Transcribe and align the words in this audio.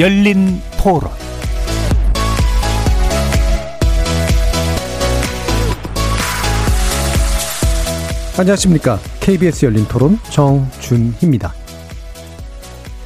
열린 0.00 0.62
토론 0.78 1.10
안녕하십니까. 8.38 8.98
KBS 9.20 9.66
열린 9.66 9.84
토론 9.84 10.18
정준희입니다. 10.30 11.52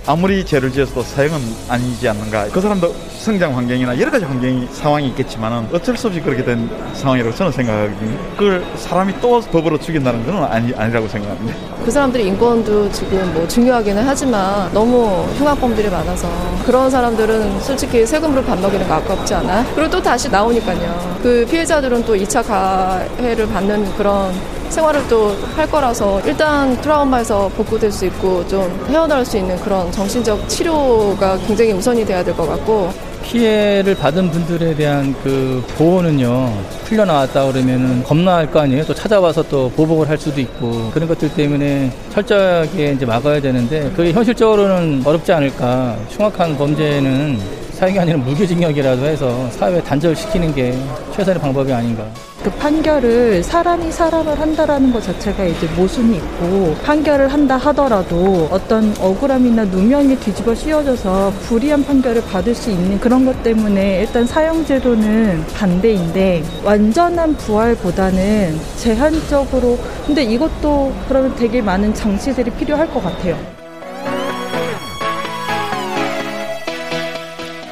아무리 0.07 0.47
죄를 0.47 0.71
지어서도 0.71 1.03
사형은 1.03 1.41
아니지 1.69 2.09
않는가. 2.09 2.51
그 2.51 2.61
사람도 2.61 2.95
성장 3.25 3.57
환경이나 3.57 3.99
여러 3.99 4.11
가지 4.11 4.27
환경이 4.27 4.69
상황이 4.71 5.09
있겠지만은 5.09 5.67
어쩔 5.73 5.97
수 5.97 6.09
없이 6.09 6.21
그렇게 6.21 6.45
된 6.45 6.69
상황이라고 6.93 7.35
저는 7.35 7.53
생각하거든요. 7.53 8.19
그걸 8.37 8.63
사람이 8.77 9.15
또 9.23 9.41
법으로 9.41 9.79
죽인다는 9.79 10.27
건 10.27 10.45
아니, 10.45 10.75
아니라고 10.75 11.09
생각합니다. 11.09 11.57
그 11.83 11.91
사람들이 11.91 12.27
인권도 12.27 12.93
지금 12.93 13.33
뭐 13.33 13.49
중요하기는 13.49 14.03
하지만 14.07 14.71
너무 14.75 15.25
흉악범들이 15.39 15.89
많아서 15.89 16.29
그런 16.67 16.91
사람들은 16.91 17.61
솔직히 17.63 18.05
세금으로 18.05 18.45
밥 18.45 18.61
먹이는 18.61 18.87
거 18.87 18.93
아깝지 18.97 19.33
않아? 19.37 19.65
그리고 19.75 19.89
또 19.91 20.03
다시 20.03 20.29
나오니까요. 20.29 21.19
그 21.23 21.47
피해자들은 21.51 22.05
또 22.05 22.15
2차 22.15 22.47
가해를 22.47 23.49
받는 23.49 23.95
그런 23.97 24.35
생활을 24.69 25.09
또 25.09 25.35
할 25.57 25.71
거라서 25.71 26.21
일단 26.27 26.79
트라우마에서 26.83 27.49
복구될 27.57 27.91
수 27.91 28.05
있고 28.07 28.47
좀 28.49 28.85
헤어나올 28.91 29.25
수 29.25 29.39
있는 29.39 29.57
그런 29.61 29.91
정신적 29.93 30.47
치료가 30.49 31.39
굉장히 31.47 31.73
우선이 31.73 32.05
돼야 32.05 32.23
될 32.23 32.35
것 32.37 32.47
같고 32.47 32.93
피해를 33.25 33.95
받은 33.95 34.31
분들에 34.31 34.75
대한 34.75 35.15
그 35.25 35.65
보호는요 35.77 36.53
풀려 36.85 37.05
나왔다 37.05 37.51
그러면은 37.51 38.03
겁나할 38.05 38.51
거 38.51 38.61
아니에요? 38.61 38.85
또 38.85 38.95
찾아와서 38.95 39.43
또 39.49 39.71
보복을 39.71 40.09
할 40.09 40.19
수도 40.19 40.41
있고 40.41 40.91
그런 40.93 41.09
것들 41.09 41.33
때문에 41.35 41.91
철저하게 42.11 42.93
이제 42.93 43.07
막아야 43.07 43.41
되는데 43.41 43.91
그게 43.97 44.13
현실적으로는 44.13 45.03
어렵지 45.05 45.33
않을까. 45.33 45.97
흉악한 46.11 46.57
범죄는 46.57 47.64
사형이 47.85 47.99
아니라 47.99 48.17
무기징역이라도 48.17 49.05
해서 49.05 49.51
사회에 49.51 49.83
단절시키는 49.83 50.55
게 50.55 50.75
최선의 51.15 51.39
방법이 51.39 51.71
아닌가. 51.71 52.07
그 52.43 52.51
판결을 52.53 53.43
사람이 53.43 53.93
사람을 53.93 54.41
한다라는 54.41 54.91
것 54.91 55.03
자체가 55.03 55.45
이제 55.45 55.67
모순이 55.77 56.17
있고 56.17 56.75
판결을 56.83 57.31
한다 57.31 57.59
하더라도 57.59 58.49
어떤 58.51 58.95
억울함이나 58.99 59.65
누명이 59.65 60.17
뒤집어 60.17 60.55
씌워져서 60.55 61.31
불이한 61.43 61.85
판결을 61.85 62.23
받을 62.25 62.55
수 62.55 62.71
있는 62.71 62.99
그런 62.99 63.27
것 63.27 63.43
때문에 63.43 64.01
일단 64.01 64.27
사형제도는 64.27 65.45
반대인데 65.55 66.43
완전한 66.65 67.37
부활보다는 67.37 68.59
제한적으로 68.79 69.79
근데 70.07 70.23
이것도 70.23 70.91
그러면 71.07 71.35
되게 71.37 71.61
많은 71.61 71.93
장치들이 71.93 72.51
필요할 72.53 72.91
것 72.91 73.03
같아요. 73.03 73.54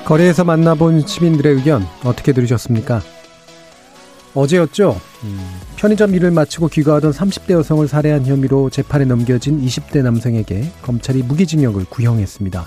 거리에서 0.04 0.44
만나본 0.44 1.06
시민들의 1.06 1.54
의견 1.54 1.86
어떻게 2.04 2.32
들으셨습니까? 2.32 3.00
어제였죠. 4.34 5.00
편의점 5.76 6.14
일을 6.14 6.30
마치고 6.30 6.68
귀가하던 6.68 7.12
30대 7.12 7.52
여성을 7.52 7.86
살해한 7.86 8.26
혐의로 8.26 8.70
재판에 8.70 9.04
넘겨진 9.04 9.64
20대 9.64 10.02
남성에게 10.02 10.70
검찰이 10.82 11.22
무기징역을 11.22 11.86
구형했습니다. 11.88 12.66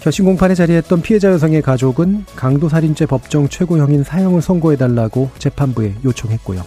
결심 0.00 0.26
공판에 0.26 0.54
자리했던 0.54 1.02
피해자 1.02 1.30
여성의 1.32 1.62
가족은 1.62 2.26
강도살인죄 2.36 3.06
법정 3.06 3.48
최고형인 3.48 4.04
사형을 4.04 4.42
선고해달라고 4.42 5.30
재판부에 5.38 5.94
요청했고요. 6.04 6.62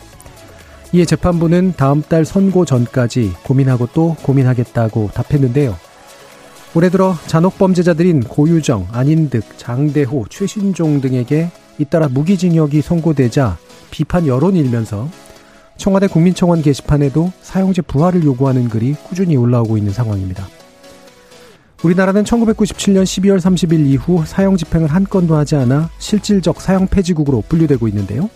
이에 0.94 1.06
재판부는 1.06 1.74
다음 1.78 2.02
달 2.02 2.26
선고 2.26 2.66
전까지 2.66 3.34
고민하고 3.44 3.90
또 3.94 4.16
고민하겠다고 4.24 5.12
답했는데요. 5.14 5.78
올해 6.76 6.90
들어 6.90 7.16
잔혹범죄자들인 7.26 8.24
고유정, 8.26 8.90
안인득, 8.92 9.58
장대호, 9.58 10.28
최신종 10.30 11.02
등에게 11.02 11.50
잇따라 11.80 12.08
무기징역이 12.08 12.82
선고되자 12.82 13.58
비판 13.90 14.28
여론이 14.28 14.60
일면서 14.60 15.10
청와대 15.78 16.06
국민청원 16.08 16.62
게시판에도 16.62 17.32
사형제 17.42 17.82
부활을 17.82 18.24
요구하는 18.24 18.70
글이 18.70 18.96
꾸준히 19.08 19.36
올라오고 19.36 19.78
있는 19.78 19.92
상황입니다. 19.92 20.48
우리나라는 21.82 22.24
1997년 22.26 23.04
12월 23.04 23.40
30일 23.40 23.88
이후 23.88 24.24
사형 24.26 24.58
집행을 24.58 24.90
한 24.90 25.06
건도 25.06 25.38
하지 25.38 25.56
않아 25.56 25.90
실질적 25.98 26.62
사형 26.62 26.88
폐지국으로 26.88 27.44
분류되고 27.48 27.88
있는데요. 27.88 28.30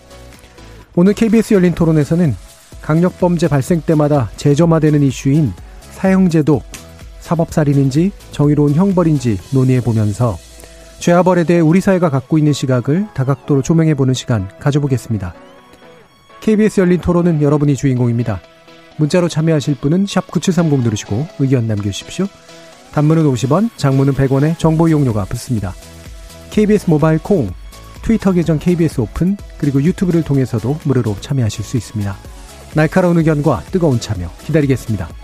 오늘 0.96 1.12
KBS 1.12 1.54
열린 1.54 1.74
토론에서는 1.74 2.34
강력범죄 2.80 3.48
발생 3.48 3.80
때마다 3.82 4.30
재점화되는 4.36 5.02
이슈인 5.02 5.52
사형제도 5.92 6.62
사법살인인지 7.24 8.12
정의로운 8.30 8.74
형벌인지 8.74 9.38
논의해 9.52 9.80
보면서 9.80 10.36
죄와벌에 11.00 11.44
대해 11.44 11.60
우리 11.60 11.80
사회가 11.80 12.10
갖고 12.10 12.38
있는 12.38 12.52
시각을 12.52 13.08
다각도로 13.14 13.62
조명해 13.62 13.94
보는 13.94 14.14
시간 14.14 14.48
가져보겠습니다. 14.60 15.34
KBS 16.40 16.80
열린 16.80 17.00
토론은 17.00 17.42
여러분이 17.42 17.76
주인공입니다. 17.76 18.40
문자로 18.98 19.28
참여하실 19.28 19.76
분은 19.76 20.06
9730 20.06 20.80
누르시고 20.80 21.26
의견 21.38 21.66
남겨주십시오. 21.66 22.26
단문은 22.92 23.24
50원, 23.24 23.70
장문은 23.76 24.12
100원에 24.12 24.56
정보 24.58 24.86
이용료가 24.86 25.24
붙습니다. 25.24 25.74
KBS 26.50 26.88
모바일 26.88 27.18
콩, 27.18 27.50
트위터 28.02 28.32
계정 28.32 28.58
KBS 28.58 29.00
오픈, 29.00 29.36
그리고 29.58 29.82
유튜브를 29.82 30.22
통해서도 30.22 30.78
무료로 30.84 31.16
참여하실 31.20 31.64
수 31.64 31.76
있습니다. 31.76 32.16
날카로운 32.74 33.18
의견과 33.18 33.64
뜨거운 33.72 33.98
참여 33.98 34.30
기다리겠습니다. 34.44 35.23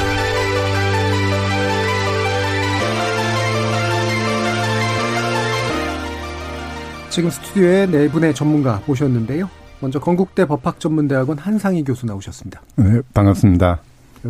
지금 7.11 7.29
스튜디오에 7.29 7.87
네 7.87 8.09
분의 8.09 8.33
전문가 8.33 8.81
모셨는데요. 8.87 9.49
먼저 9.81 9.99
건국대 9.99 10.45
법학전문대학원 10.45 11.37
한상희 11.39 11.83
교수 11.83 12.05
나오셨습니다. 12.05 12.61
네, 12.77 13.01
반갑습니다. 13.13 13.81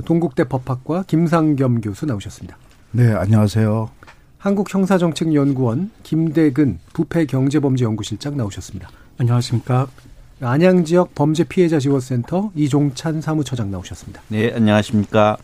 동국대 0.04 0.46
법학과 0.46 1.04
김상겸 1.06 1.82
교수 1.82 2.08
나오셨습니다. 2.08 2.58
네, 2.90 3.14
안녕하세요. 3.14 3.92
한국형사정책연구원 4.40 5.92
김대근 6.02 6.80
부패경제범죄연구실장 6.94 8.36
나오셨습니다. 8.36 8.90
안녕하십니까. 9.20 9.88
안양지역 10.42 11.14
범죄피해자지원센터 11.14 12.52
이종찬 12.56 13.22
사무처장 13.22 13.70
나오셨습니다. 13.70 14.24
네, 14.30 14.52
안녕하십니까. 14.56 15.38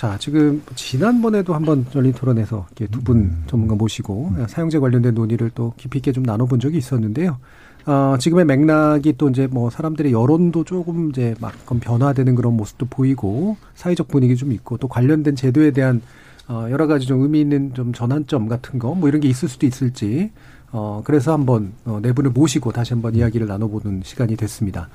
자, 0.00 0.16
지금 0.18 0.62
지난번에도 0.76 1.52
한번 1.52 1.84
열린 1.94 2.14
토론에서 2.14 2.66
두분 2.90 3.16
음. 3.18 3.44
전문가 3.46 3.74
모시고 3.74 4.32
사용제 4.48 4.78
관련된 4.78 5.12
논의를 5.12 5.50
또 5.54 5.74
깊이 5.76 5.98
있게 5.98 6.10
좀 6.10 6.22
나눠본 6.22 6.58
적이 6.58 6.78
있었는데요. 6.78 7.36
어, 7.84 8.16
지금의 8.18 8.46
맥락이 8.46 9.18
또 9.18 9.28
이제 9.28 9.46
뭐 9.46 9.68
사람들의 9.68 10.10
여론도 10.10 10.64
조금 10.64 11.10
이제 11.10 11.34
막 11.38 11.52
변화되는 11.66 12.34
그런 12.34 12.56
모습도 12.56 12.86
보이고 12.86 13.58
사회적 13.74 14.08
분위기 14.08 14.36
좀 14.36 14.52
있고 14.52 14.78
또 14.78 14.88
관련된 14.88 15.36
제도에 15.36 15.70
대한 15.72 16.00
어, 16.48 16.66
여러 16.70 16.86
가지 16.86 17.06
좀 17.06 17.20
의미 17.20 17.42
있는 17.42 17.74
좀 17.74 17.92
전환점 17.92 18.48
같은 18.48 18.78
거 18.78 18.94
뭐 18.94 19.06
이런 19.06 19.20
게 19.20 19.28
있을 19.28 19.50
수도 19.50 19.66
있을지 19.66 20.30
어, 20.72 21.02
그래서 21.04 21.34
한번 21.34 21.72
어, 21.84 21.98
네 22.00 22.14
분을 22.14 22.30
모시고 22.30 22.72
다시 22.72 22.94
한번 22.94 23.14
이야기를 23.16 23.46
나눠보는 23.46 24.00
시간이 24.02 24.36
됐습니다. 24.36 24.88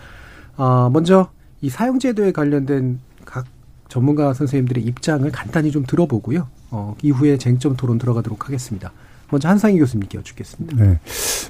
아, 0.58 0.90
먼저 0.92 1.30
이 1.62 1.69
사용제도에 1.69 2.31
관련된 2.31 3.00
각 3.24 3.46
전문가 3.88 4.34
선생님들의 4.34 4.84
입장을 4.84 5.30
간단히 5.32 5.72
좀 5.72 5.84
들어보고요. 5.86 6.48
어, 6.72 6.96
이후에 7.02 7.38
쟁점 7.38 7.76
토론 7.76 7.98
들어가도록 7.98 8.46
하겠습니다. 8.46 8.92
먼저 9.30 9.50
한상희 9.50 9.80
교수님께 9.80 10.18
여쭙겠습니다. 10.20 10.84
네. 10.84 11.00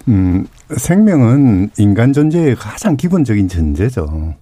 음, 0.08 0.48
생명은 0.76 1.72
인간 1.78 2.14
존재의 2.14 2.56
가장 2.56 2.96
기본적인 2.96 3.48
전제죠. 3.48 4.36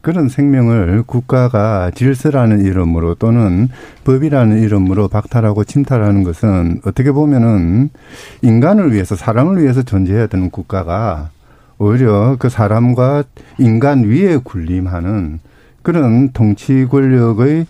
그런 0.00 0.28
생명을 0.28 1.02
국가가 1.06 1.90
질서라는 1.94 2.66
이름으로 2.66 3.14
또는 3.14 3.68
법이라는 4.04 4.62
이름으로 4.62 5.08
박탈하고 5.08 5.64
침탈하는 5.64 6.24
것은 6.24 6.82
어떻게 6.84 7.10
보면은 7.10 7.88
인간을 8.42 8.92
위해서 8.92 9.16
사람을 9.16 9.62
위해서 9.62 9.82
존재해야 9.82 10.26
되는 10.26 10.50
국가가 10.50 11.30
오히려 11.78 12.36
그 12.38 12.50
사람과 12.50 13.24
인간 13.58 14.04
위에 14.04 14.36
군림하는 14.36 15.40
그런 15.84 16.32
통치 16.32 16.86
권력의 16.90 17.66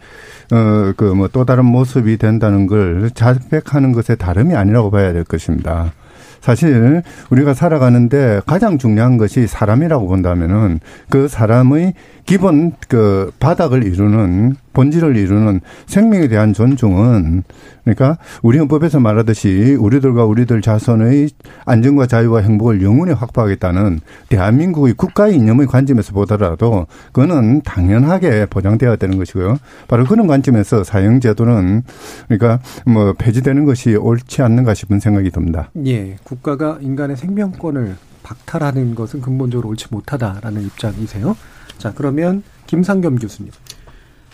어그 0.51 1.05
뭐 1.15 1.29
또 1.29 1.45
다른 1.45 1.67
모습이 1.67 2.17
된다는 2.17 2.67
걸 2.67 3.11
자백하는 3.13 3.93
것에 3.93 4.15
다름이 4.15 4.55
아니라고 4.55 4.91
봐야 4.91 5.13
될 5.13 5.25
것입니다. 5.25 5.93
사실 6.41 7.03
우리가 7.31 7.55
살아가는데 7.55 8.41
가장 8.47 8.77
중요한 8.79 9.17
것이 9.17 9.47
사람이라고 9.47 10.07
본다면은 10.07 10.81
그 11.09 11.27
사람의 11.27 11.95
기본 12.27 12.73
그 12.89 13.33
바닥을 13.41 13.83
이루는 13.85 14.57
본질을 14.75 15.17
이루는 15.17 15.61
생명에 15.87 16.29
대한 16.29 16.53
존중은 16.53 17.45
그러니까 17.85 18.19
우리 18.43 18.59
헌법에서 18.59 19.01
말하듯이 19.01 19.77
우리들과 19.79 20.25
우리들 20.25 20.61
자손의 20.63 21.31
안전과 21.65 22.07
자유와 22.07 22.41
행복을 22.41 22.83
영원히 22.83 23.13
확보하겠다는 23.13 24.01
대한민국의 24.29 24.95
국가의 24.95 25.37
이념의 25.37 25.67
관점에서 25.67 26.13
보더라도 26.13 26.87
그거는 27.13 27.63
당연하게 27.63 28.47
보장되어야 28.47 28.97
되는 28.97 29.19
것이고요. 29.19 29.59
바로 29.89 30.05
그런 30.05 30.27
관점에서 30.27 30.85
사형 30.85 31.21
제도는 31.21 31.83
그러니까 32.29 32.61
뭐 32.87 33.13
폐지되는 33.13 33.65
것이 33.65 33.95
옳지 33.95 34.43
않는가 34.43 34.75
싶은 34.75 35.01
생각이 35.01 35.31
듭니다. 35.31 35.71
예, 35.87 36.17
국가가 36.25 36.79
인간의 36.81 37.17
생명권을 37.17 37.97
박탈하는 38.23 38.95
것은 38.95 39.21
근본적으로 39.21 39.69
옳지 39.69 39.89
못하다라는 39.91 40.63
입장이세요. 40.63 41.37
자, 41.79 41.93
그러면 41.95 42.43
김상겸 42.67 43.17
교수님. 43.17 43.53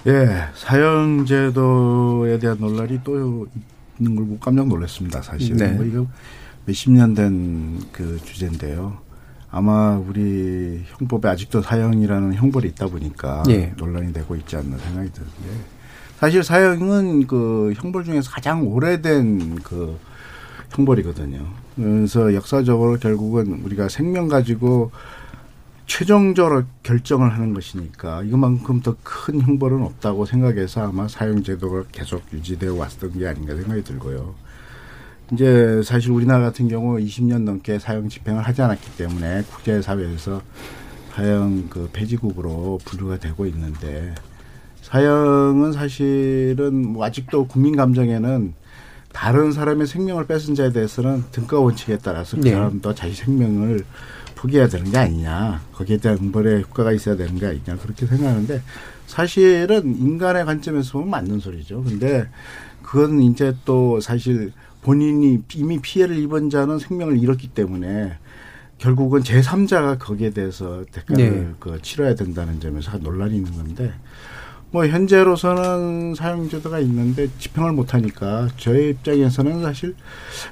예, 0.06 0.44
사형제도에 0.54 2.38
대한 2.38 2.58
논란이 2.58 3.00
또 3.04 3.46
있는 3.98 4.16
걸 4.16 4.24
보고 4.26 4.38
깜짝 4.38 4.66
놀랐습니다, 4.68 5.20
사실. 5.22 5.56
네. 5.56 5.72
뭐 5.72 5.84
이거 5.84 6.06
몇십 6.66 6.90
년 6.92 7.14
된 7.14 7.78
그 7.92 8.18
주제인데요. 8.24 8.98
아마 9.50 9.96
우리 9.98 10.82
형법에 10.98 11.28
아직도 11.28 11.60
사형이라는 11.62 12.34
형벌이 12.34 12.68
있다 12.68 12.86
보니까 12.86 13.42
예. 13.48 13.72
논란이 13.76 14.12
되고 14.12 14.36
있지 14.36 14.56
않나 14.56 14.78
생각이 14.78 15.10
드는데 15.12 15.64
사실 16.18 16.44
사형은 16.44 17.26
그 17.26 17.72
형벌 17.76 18.04
중에서 18.04 18.30
가장 18.30 18.66
오래된 18.68 19.56
그 19.64 19.98
형벌이거든요. 20.70 21.44
그래서 21.74 22.32
역사적으로 22.34 22.96
결국은 22.98 23.60
우리가 23.64 23.88
생명 23.88 24.28
가지고 24.28 24.92
최종적으로 25.90 26.62
결정을 26.84 27.32
하는 27.34 27.52
것이니까 27.52 28.22
이것만큼 28.22 28.80
더 28.80 28.94
큰 29.02 29.40
형벌은 29.40 29.82
없다고 29.82 30.24
생각해서 30.24 30.86
아마 30.86 31.08
사형 31.08 31.42
제도가 31.42 31.82
계속 31.90 32.22
유지되어 32.32 32.76
왔던 32.76 33.18
게 33.18 33.26
아닌가 33.26 33.56
생각이 33.56 33.82
들고요. 33.82 34.36
이제 35.32 35.82
사실 35.84 36.12
우리나라 36.12 36.44
같은 36.44 36.68
경우 36.68 36.96
20년 36.96 37.42
넘게 37.42 37.80
사형 37.80 38.08
집행을 38.08 38.40
하지 38.40 38.62
않았기 38.62 38.96
때문에 38.98 39.42
국제사회에서 39.50 40.40
사형 41.12 41.66
그 41.68 41.88
폐지국으로 41.92 42.78
분류가 42.84 43.18
되고 43.18 43.44
있는데 43.46 44.14
사형은 44.82 45.72
사실은 45.72 46.86
뭐 46.86 47.04
아직도 47.04 47.48
국민 47.48 47.74
감정에는 47.74 48.54
다른 49.12 49.50
사람의 49.50 49.88
생명을 49.88 50.28
뺏은 50.28 50.54
자에 50.54 50.70
대해서는 50.70 51.24
등가 51.32 51.58
원칙에 51.58 51.98
따라서 51.98 52.36
그 52.36 52.42
네. 52.42 52.52
사람도 52.52 52.94
자기 52.94 53.12
생명을 53.12 53.84
포기해야 54.40 54.68
되는 54.68 54.90
게 54.90 54.96
아니냐 54.96 55.60
거기에 55.74 55.98
대한 55.98 56.18
응벌의 56.18 56.62
효과가 56.62 56.92
있어야 56.92 57.16
되는 57.16 57.38
게 57.38 57.46
아니냐 57.46 57.76
그렇게 57.76 58.06
생각하는데 58.06 58.62
사실은 59.06 59.96
인간의 59.98 60.44
관점에서 60.44 60.92
보면 60.92 61.10
맞는 61.10 61.40
소리죠. 61.40 61.82
근데 61.82 62.28
그건 62.82 63.20
이제 63.22 63.54
또 63.64 64.00
사실 64.00 64.52
본인이 64.82 65.42
이미 65.54 65.78
피해를 65.80 66.16
입은 66.18 66.48
자는 66.48 66.78
생명을 66.78 67.18
잃었기 67.18 67.48
때문에 67.48 68.16
결국은 68.78 69.22
제3자가 69.22 69.98
거기에 69.98 70.30
대해서 70.30 70.84
대가를 70.90 71.30
네. 71.30 71.54
그 71.58 71.82
치러야 71.82 72.14
된다는 72.14 72.60
점에서 72.60 72.96
논란이 72.96 73.36
있는 73.36 73.52
건데 73.52 73.92
뭐 74.72 74.86
현재로서는 74.86 76.14
사형제도가 76.14 76.78
있는데 76.80 77.28
집행을 77.38 77.72
못하니까 77.72 78.48
저의 78.56 78.90
입장에서는 78.90 79.62
사실 79.62 79.96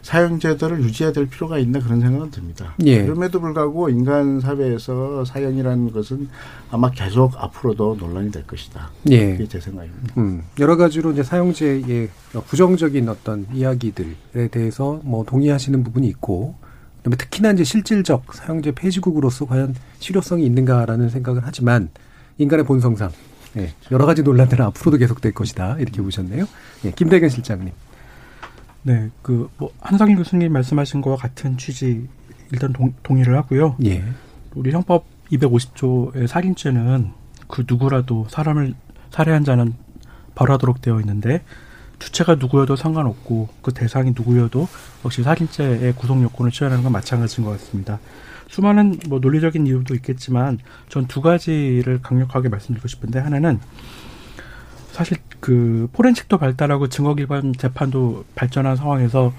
사형제도를 0.02 0.82
유지해야 0.82 1.12
될 1.12 1.26
필요가 1.26 1.58
있나 1.58 1.78
그런 1.78 2.00
생각은 2.00 2.32
듭니다. 2.32 2.74
예. 2.84 3.04
그럼에도 3.04 3.40
불구하고 3.40 3.88
인간 3.90 4.40
사회에서 4.40 5.24
사형이라는 5.24 5.92
것은 5.92 6.28
아마 6.70 6.90
계속 6.90 7.32
앞으로도 7.36 7.96
논란이 8.00 8.32
될 8.32 8.44
것이다. 8.44 8.90
예. 9.10 9.32
그게 9.32 9.46
제 9.46 9.60
생각입니다. 9.60 10.14
음, 10.16 10.42
여러 10.58 10.76
가지로 10.76 11.12
이제 11.12 11.22
사용제의 11.22 12.08
부정적인 12.48 13.08
어떤 13.08 13.46
이야기들에 13.52 14.48
대해서 14.50 15.00
뭐 15.04 15.24
동의하시는 15.24 15.84
부분이 15.84 16.08
있고, 16.08 16.56
그다음에 16.98 17.16
특히나 17.16 17.52
이제 17.52 17.62
실질적 17.62 18.34
사용제 18.34 18.72
폐지국으로서 18.72 19.46
과연 19.46 19.76
실효성이 20.00 20.44
있는가라는 20.46 21.08
생각을 21.08 21.42
하지만 21.44 21.88
인간의 22.38 22.66
본성상 22.66 23.10
예, 23.56 23.72
여러 23.90 24.04
가지 24.06 24.22
논란들은 24.22 24.64
앞으로도 24.66 24.98
계속될 24.98 25.32
것이다 25.32 25.76
이렇게 25.78 26.02
보셨네요. 26.02 26.46
예, 26.84 26.90
김대근 26.92 27.28
실장님. 27.28 27.72
네, 28.82 29.10
그 29.22 29.48
뭐 29.58 29.70
한상일 29.80 30.16
교수님 30.16 30.52
말씀하신 30.52 31.00
거와 31.00 31.16
같은 31.16 31.56
취지 31.58 32.08
일단 32.52 32.72
동, 32.72 32.94
동의를 33.02 33.36
하고요. 33.36 33.76
예, 33.84 34.04
우리 34.54 34.70
형법 34.70 35.04
250조의 35.32 36.26
살인죄는 36.26 37.12
그 37.48 37.64
누구라도 37.68 38.26
사람을 38.30 38.74
살해한 39.10 39.44
자는 39.44 39.74
벌하도록 40.34 40.80
되어 40.80 41.00
있는데 41.00 41.42
주체가 41.98 42.36
누구여도 42.36 42.76
상관없고 42.76 43.48
그 43.60 43.72
대상이 43.72 44.12
누구여도 44.16 44.68
역시 45.04 45.22
살인죄의 45.22 45.94
구속 45.94 46.22
요건을 46.22 46.52
취하는 46.52 46.82
건 46.82 46.92
마찬가지인 46.92 47.44
것 47.44 47.52
같습니다. 47.58 47.98
수많은 48.48 48.98
뭐 49.08 49.18
논리적인 49.20 49.66
이유도 49.66 49.94
있겠지만 49.94 50.58
전 50.88 51.06
두 51.06 51.20
가지를 51.22 52.00
강력하게 52.02 52.48
말씀드리고 52.48 52.86
싶은데 52.88 53.18
하나는 53.18 53.60
사실 54.92 55.16
그 55.40 55.88
포렌식도 55.92 56.38
발달하고 56.38 56.88
증거 56.88 57.14
기반 57.14 57.52
재판도 57.52 58.24
발전한 58.34 58.76
상황에서 58.76 59.32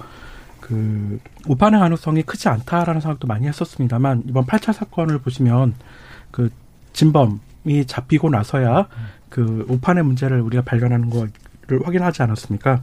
그 0.62 1.20
오판의 1.48 1.80
가능성이 1.80 2.24
크지 2.24 2.48
않다라는 2.50 3.02
생각도 3.02 3.28
많이 3.28 3.48
했었습니다만 3.48 4.24
이번 4.28 4.46
8차 4.46 4.72
사건을 4.74 5.20
보시면 5.20 5.74
그 6.32 6.50
진범이 6.94 7.86
잡히고 7.88 8.30
나서야 8.30 8.88
그 9.30 9.66
오판의 9.70 10.04
문제를 10.04 10.42
우리가 10.42 10.64
발견하는 10.64 11.10
거를 11.10 11.86
확인하지 11.86 12.24
않았습니까? 12.24 12.82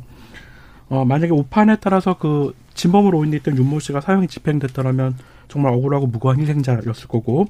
어 0.89 1.05
만약에 1.05 1.33
오판에 1.33 1.77
따라서 1.81 2.17
그 2.19 2.55
진범으로 2.75 3.25
인했던 3.25 3.57
윤모 3.57 3.81
씨가 3.81 4.01
사형이 4.01 4.29
집행됐더라면 4.29 5.17
정말 5.49 5.73
억울하고 5.75 6.07
무고한 6.07 6.41
희생자였을 6.41 7.09
거고 7.09 7.47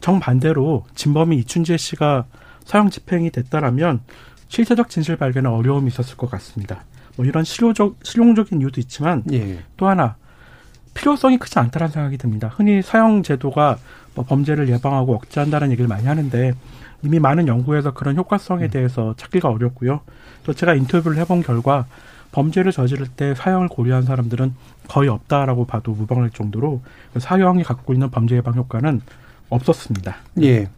정반대로 0.00 0.84
진범이 0.94 1.36
이춘재 1.38 1.76
씨가 1.76 2.24
사형 2.64 2.90
집행이 2.90 3.30
됐다라면 3.30 4.00
실체적 4.48 4.88
진실 4.88 5.16
발견에 5.16 5.48
어려움이 5.48 5.88
있었을 5.88 6.16
것 6.16 6.30
같습니다. 6.30 6.84
뭐 7.16 7.26
이런 7.26 7.44
실효적 7.44 7.98
실용적인 8.02 8.60
이유도 8.60 8.80
있지만 8.80 9.22
예, 9.32 9.62
또 9.76 9.88
하나 9.88 10.16
필요성이 10.94 11.38
크지 11.38 11.58
않다는 11.58 11.88
생각이 11.88 12.18
듭니다. 12.18 12.48
흔히 12.48 12.82
사형 12.82 13.22
제도가 13.22 13.78
뭐 14.14 14.24
범죄를 14.24 14.68
예방하고 14.68 15.14
억제한다는 15.14 15.70
얘기를 15.70 15.88
많이 15.88 16.06
하는데 16.06 16.52
이미 17.02 17.18
많은 17.18 17.48
연구에서 17.48 17.92
그런 17.92 18.16
효과성에 18.16 18.68
대해서 18.68 19.14
찾기가 19.16 19.48
어렵고요. 19.48 20.00
또 20.44 20.52
제가 20.52 20.74
인터뷰를 20.74 21.16
해본 21.18 21.42
결과 21.42 21.86
범죄를 22.32 22.72
저지를 22.72 23.06
때 23.08 23.34
사형을 23.34 23.68
고려한 23.68 24.04
사람들은 24.04 24.54
거의 24.88 25.08
없다라고 25.08 25.66
봐도 25.66 25.92
무방할 25.92 26.30
정도로 26.30 26.80
사형이 27.18 27.62
갖고 27.64 27.92
있는 27.92 28.10
범죄 28.10 28.36
예방 28.36 28.54
효과는 28.54 29.00
없었습니다. 29.48 30.16
예. 30.42 30.68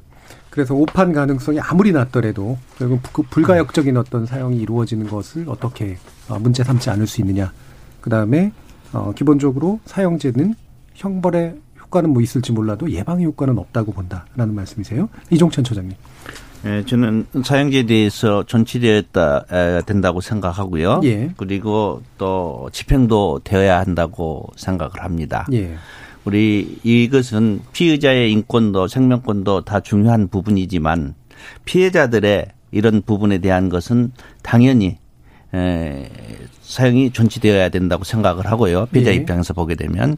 그래서 0.51 0.75
오판 0.75 1.13
가능성이 1.13 1.61
아무리 1.61 1.93
낮더라도 1.93 2.59
결국 2.79 3.03
부- 3.03 3.23
불가역적인 3.23 3.97
어떤 3.97 4.27
사용이 4.27 4.59
이루어지는 4.61 5.09
것을 5.09 5.49
어떻게 5.49 5.97
어, 6.29 6.39
문제 6.39 6.63
삼지 6.63 6.91
않을 6.91 7.07
수 7.07 7.21
있느냐. 7.23 7.53
그 8.01 8.11
다음에 8.11 8.53
어, 8.93 9.13
기본적으로 9.15 9.81
사형제는 9.87 10.55
형벌의 10.95 11.57
효과는 11.81 12.11
뭐 12.11 12.21
있을지 12.23 12.53
몰라도 12.53 12.91
예방의 12.91 13.25
효과는 13.27 13.59
없다고 13.59 13.93
본다라는 13.93 14.55
말씀이세요. 14.55 15.09
이종천 15.31 15.65
처장님. 15.65 15.95
예, 16.65 16.85
저는 16.85 17.27
사형제에 17.43 17.85
대해서 17.85 18.45
존치되었다 18.45 19.45
에, 19.51 19.83
된다고 19.85 20.21
생각하고요. 20.21 21.01
예. 21.05 21.31
그리고 21.37 22.03
또 22.19 22.69
집행도 22.73 23.41
되어야 23.43 23.81
한다고 23.81 24.49
생각을 24.57 25.03
합니다. 25.03 25.47
예. 25.53 25.75
우리 26.25 26.79
이것은 26.85 27.61
피의자의 27.73 28.31
인권도 28.31 28.87
생명권도 28.87 29.63
다 29.63 29.81
중요한 29.81 30.29
부분이지만 30.29 31.15
피해자들의 31.65 32.47
이런 32.71 33.03
부분에 33.03 33.39
대한 33.39 33.69
것은 33.69 34.13
당연히 34.43 34.99
에, 35.53 36.09
사형이 36.63 37.11
존치되어야 37.11 37.71
된다고 37.71 38.05
생각을 38.05 38.47
하고요. 38.47 38.87
피해자 38.87 39.11
예. 39.11 39.17
입장에서 39.17 39.53
보게 39.53 39.75
되면 39.75 40.17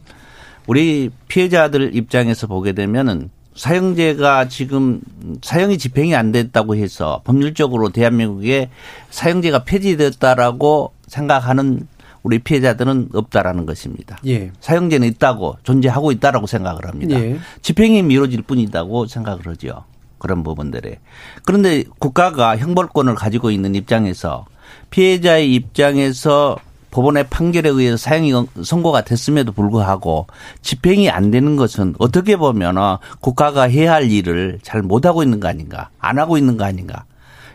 우리 0.67 1.11
피해자들 1.29 1.97
입장에서 1.97 2.47
보게 2.47 2.73
되면은 2.73 3.31
사형제가 3.55 4.49
지금 4.49 5.01
사형이 5.43 5.79
집행이 5.79 6.15
안 6.15 6.33
됐다고 6.33 6.77
해서 6.77 7.21
법률적으로 7.25 7.91
대한민국에 7.91 8.71
사형제가 9.11 9.65
폐지됐다라고 9.65 10.93
생각하는 11.07 11.87
우리 12.23 12.39
피해자들은 12.39 13.11
없다라는 13.13 13.67
것입니다. 13.67 14.19
예. 14.27 14.51
사형제는 14.61 15.07
있다고 15.09 15.59
존재하고 15.63 16.11
있다라고 16.11 16.47
생각을 16.47 16.87
합니다. 16.87 17.21
예. 17.21 17.39
집행이 17.61 18.03
미뤄질 18.03 18.43
뿐이다고 18.43 19.07
생각을 19.07 19.47
하죠. 19.47 19.85
그런 20.19 20.43
부분들에. 20.43 21.01
그런데 21.45 21.85
국가가 21.99 22.57
형벌권을 22.57 23.15
가지고 23.15 23.51
있는 23.51 23.75
입장에서 23.75 24.47
피해자의 24.89 25.55
입장에서 25.55 26.57
법원의 26.95 27.27
판결에 27.29 27.69
의해서 27.71 27.97
사형이 27.97 28.33
선고가 28.63 29.03
됐음에도 29.03 29.51
불구하고 29.51 30.29
집행이 30.63 31.11
안 31.11 31.33
되는 31.33 31.57
것은 31.57 31.97
어떻게 31.99 32.37
보면 32.37 32.77
국가가 33.19 33.63
해야 33.63 33.95
할 33.95 34.13
일을 34.13 34.61
잘 34.63 34.81
못하고 34.81 35.25
있는 35.25 35.41
거 35.41 35.49
아닌가 35.49 35.91
안 35.99 36.21
하고 36.21 36.39
있는 36.39 36.57
거 36.57 36.65
아닌가 36.65 37.05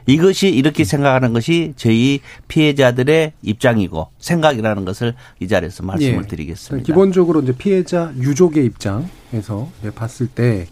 이것이 0.07 0.49
이렇게 0.49 0.83
생각하는 0.83 1.31
것이 1.31 1.73
저희 1.77 2.19
피해자들의 2.49 3.31
입장이고 3.41 4.07
생각이라는 4.19 4.83
것을 4.83 5.13
이 5.39 5.47
자리에서 5.47 5.83
말씀을 5.83 6.23
예. 6.23 6.27
드리겠습니다. 6.27 6.85
기본적으로 6.85 7.41
이제 7.41 7.53
피해자 7.55 8.11
유족의 8.17 8.65
입장에서 8.65 9.69
봤을 9.93 10.25
때, 10.25 10.65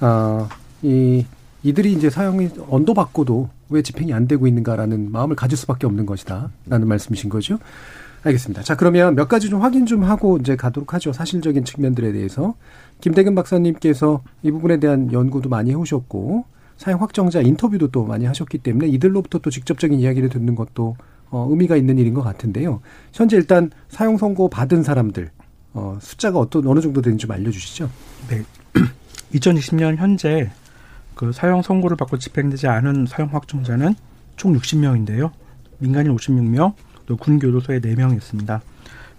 아, 0.00 0.48
이, 0.82 1.24
이들이 1.62 1.92
이제 1.92 2.10
사형이 2.10 2.48
언도 2.68 2.92
받고도 2.92 3.50
왜 3.68 3.82
집행이 3.82 4.12
안 4.12 4.26
되고 4.26 4.48
있는가라는 4.48 5.12
마음을 5.12 5.36
가질 5.36 5.56
수밖에 5.56 5.86
없는 5.86 6.04
것이다. 6.04 6.50
라는 6.66 6.88
말씀이신 6.88 7.30
거죠. 7.30 7.58
알겠습니다. 8.24 8.62
자, 8.62 8.76
그러면 8.76 9.14
몇 9.14 9.28
가지 9.28 9.48
좀 9.48 9.62
확인 9.62 9.86
좀 9.86 10.04
하고 10.04 10.38
이제 10.38 10.56
가도록 10.56 10.94
하죠. 10.94 11.12
사실적인 11.12 11.64
측면들에 11.64 12.12
대해서. 12.12 12.54
김대근 13.00 13.34
박사님께서 13.34 14.22
이 14.42 14.50
부분에 14.50 14.78
대한 14.78 15.12
연구도 15.12 15.48
많이 15.48 15.70
해오셨고, 15.70 16.44
사형 16.76 17.00
확정자 17.00 17.40
인터뷰도 17.40 17.88
또 17.88 18.04
많이 18.04 18.24
하셨기 18.26 18.58
때문에 18.58 18.88
이들로부터 18.88 19.38
또 19.38 19.50
직접적인 19.50 19.98
이야기를 19.98 20.28
듣는 20.28 20.54
것도 20.54 20.96
어, 21.30 21.46
의미가 21.48 21.76
있는 21.76 21.98
일인 21.98 22.12
것 22.12 22.22
같은데요. 22.22 22.80
현재 23.12 23.36
일단 23.36 23.70
사형 23.88 24.18
선고 24.18 24.48
받은 24.48 24.82
사람들 24.82 25.30
어, 25.74 25.96
숫자가 26.00 26.38
어떤 26.38 26.66
어느 26.66 26.80
정도 26.80 27.00
되는지 27.00 27.22
좀 27.22 27.30
알려주시죠. 27.30 27.88
네. 28.28 28.42
2020년 29.32 29.96
현재 29.96 30.50
그 31.14 31.32
사형 31.32 31.62
선고를 31.62 31.96
받고 31.96 32.18
집행되지 32.18 32.66
않은 32.66 33.06
사형 33.06 33.30
확정자는 33.32 33.94
총 34.36 34.52
60명인데요. 34.54 35.30
민간인 35.78 36.14
56명, 36.16 36.74
또 36.74 36.91
군 37.16 37.38
교도소에 37.38 37.80
4명 37.80 38.14
있습니다. 38.16 38.60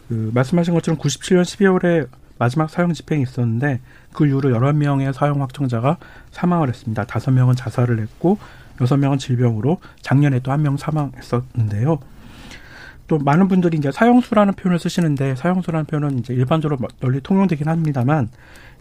그 0.09 0.31
말씀하신 0.33 0.73
것처럼 0.73 0.99
97년 0.99 1.43
12월에 1.43 2.07
마지막 2.37 2.69
사형 2.69 2.93
집행이 2.93 3.23
있었는데 3.23 3.79
그 4.11 4.27
이후로 4.27 4.49
11명의 4.57 5.13
사형 5.13 5.41
확정자가 5.41 5.97
사망을 6.31 6.69
했습니다. 6.69 7.05
5명은 7.05 7.55
자살을 7.55 7.99
했고 7.99 8.37
6명은 8.79 9.19
질병으로 9.19 9.79
작년에 10.01 10.39
또 10.39 10.51
한 10.51 10.61
명 10.61 10.77
사망했었는데요. 10.77 11.99
또 13.07 13.17
많은 13.19 13.47
분들이 13.47 13.77
이제 13.77 13.91
사형수라는 13.91 14.53
표현을 14.55 14.79
쓰시는데 14.79 15.35
사형수라는 15.35 15.85
표현은 15.85 16.19
이제 16.19 16.33
일반적으로 16.33 16.79
널리 16.99 17.21
통용되긴 17.21 17.67
합니다만 17.67 18.29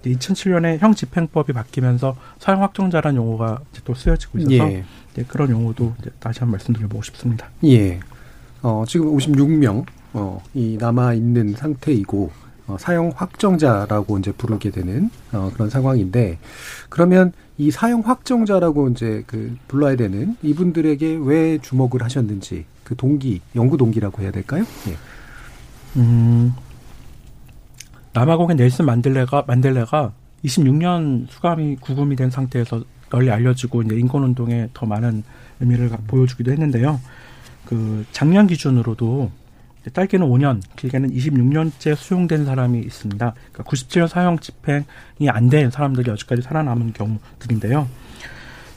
2007년에 0.05 0.79
형 0.79 0.95
집행법이 0.95 1.53
바뀌면서 1.53 2.17
사형 2.39 2.63
확정자라는 2.63 3.17
용어가 3.17 3.61
이제 3.73 3.81
또 3.85 3.95
쓰여지고 3.95 4.39
있어서 4.39 4.55
예. 4.55 4.85
이제 5.13 5.25
그런 5.29 5.51
용어도 5.51 5.95
이제 6.01 6.11
다시 6.19 6.41
한번 6.41 6.53
말씀드려보고 6.53 7.03
싶습니다. 7.03 7.51
예. 7.65 8.01
어, 8.63 8.85
지금 8.87 9.15
56명, 9.17 9.85
어, 10.13 10.43
이 10.55 10.77
남아 10.81 11.15
있는 11.15 11.55
상태이고, 11.55 12.31
어, 12.69 12.77
사형 12.79 13.13
확정자라고 13.15 14.19
이제 14.19 14.31
부르게 14.33 14.71
되는, 14.71 15.11
어, 15.33 15.51
그런 15.53 15.69
상황인데, 15.69 16.39
그러면 16.89 17.33
이 17.59 17.71
사형 17.71 18.01
확정자라고 18.01 18.89
이제 18.91 19.25
그 19.27 19.57
불러야 19.69 19.97
되는 19.97 20.37
이분들에게 20.43 21.19
왜 21.23 21.59
주목을 21.59 22.03
하셨는지, 22.03 22.65
그 22.85 22.95
동기, 22.97 23.41
연구 23.57 23.77
동기라고 23.77 24.23
해야 24.23 24.31
될까요? 24.31 24.65
예. 24.89 24.97
음, 26.01 26.53
남아공의 28.15 28.57
넬슨 28.57 28.85
만델레가 28.87 29.45
만델레가 29.47 30.13
26년 30.45 31.27
수감이 31.31 31.77
구금이 31.77 32.17
된 32.17 32.31
상태에서 32.31 32.85
널리 33.11 33.31
알려지고 33.31 33.83
이제 33.83 33.97
인권 33.97 34.23
운동에 34.25 34.69
더 34.75 34.87
많은 34.87 35.23
의미를 35.61 35.89
가- 35.91 35.99
보여주기도 36.07 36.51
했는데요. 36.53 36.99
그 37.67 38.05
작년 38.13 38.47
기준으로도 38.47 39.31
짧게는 39.93 40.29
5년, 40.29 40.61
길게는 40.77 41.11
26년째 41.13 41.97
수용된 41.97 42.45
사람이 42.45 42.79
있습니다. 42.81 43.35
그러니까 43.53 43.65
97년 43.65 44.07
사형 44.07 44.39
집행이 44.39 45.29
안 45.29 45.49
된 45.49 45.71
사람들이 45.71 46.11
여지까지 46.11 46.43
살아남은 46.43 46.93
경우들인데요. 46.93 47.89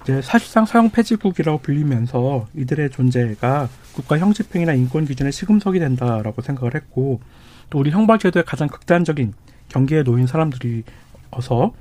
이제 0.03 0.21
사실상 0.21 0.65
사형 0.65 0.89
폐지국이라고 0.91 1.59
불리면서 1.59 2.47
이들의 2.55 2.89
존재가 2.91 3.69
국가 3.93 4.17
형 4.19 4.33
집행이나 4.33 4.73
인권 4.73 5.05
기준에 5.05 5.31
시금석이 5.31 5.79
된다라고 5.79 6.41
생각을 6.41 6.75
했고 6.75 7.21
또 7.69 7.79
우리 7.79 7.91
형벌제도의 7.91 8.45
가장 8.45 8.67
극단적인 8.67 9.33
경계에 9.69 10.03
놓인 10.03 10.27
사람들이어서 10.27 11.73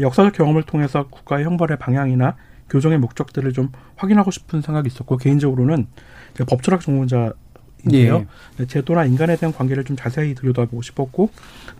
역사적 0.00 0.32
경험을 0.32 0.62
통해서 0.62 1.06
국가의 1.08 1.44
형벌의 1.44 1.78
방향이나 1.78 2.36
교정의 2.70 2.98
목적들을 2.98 3.52
좀 3.52 3.70
확인하고 3.96 4.30
싶은 4.30 4.62
생각이 4.62 4.86
있었고 4.86 5.18
개인적으로는 5.18 5.86
법철학 6.46 6.80
전공자인데요. 6.80 8.26
예. 8.60 8.66
제도나 8.66 9.04
인간에 9.04 9.36
대한 9.36 9.52
관계를 9.52 9.84
좀 9.84 9.96
자세히 9.96 10.34
들여다보고 10.34 10.82
싶었고 10.82 11.30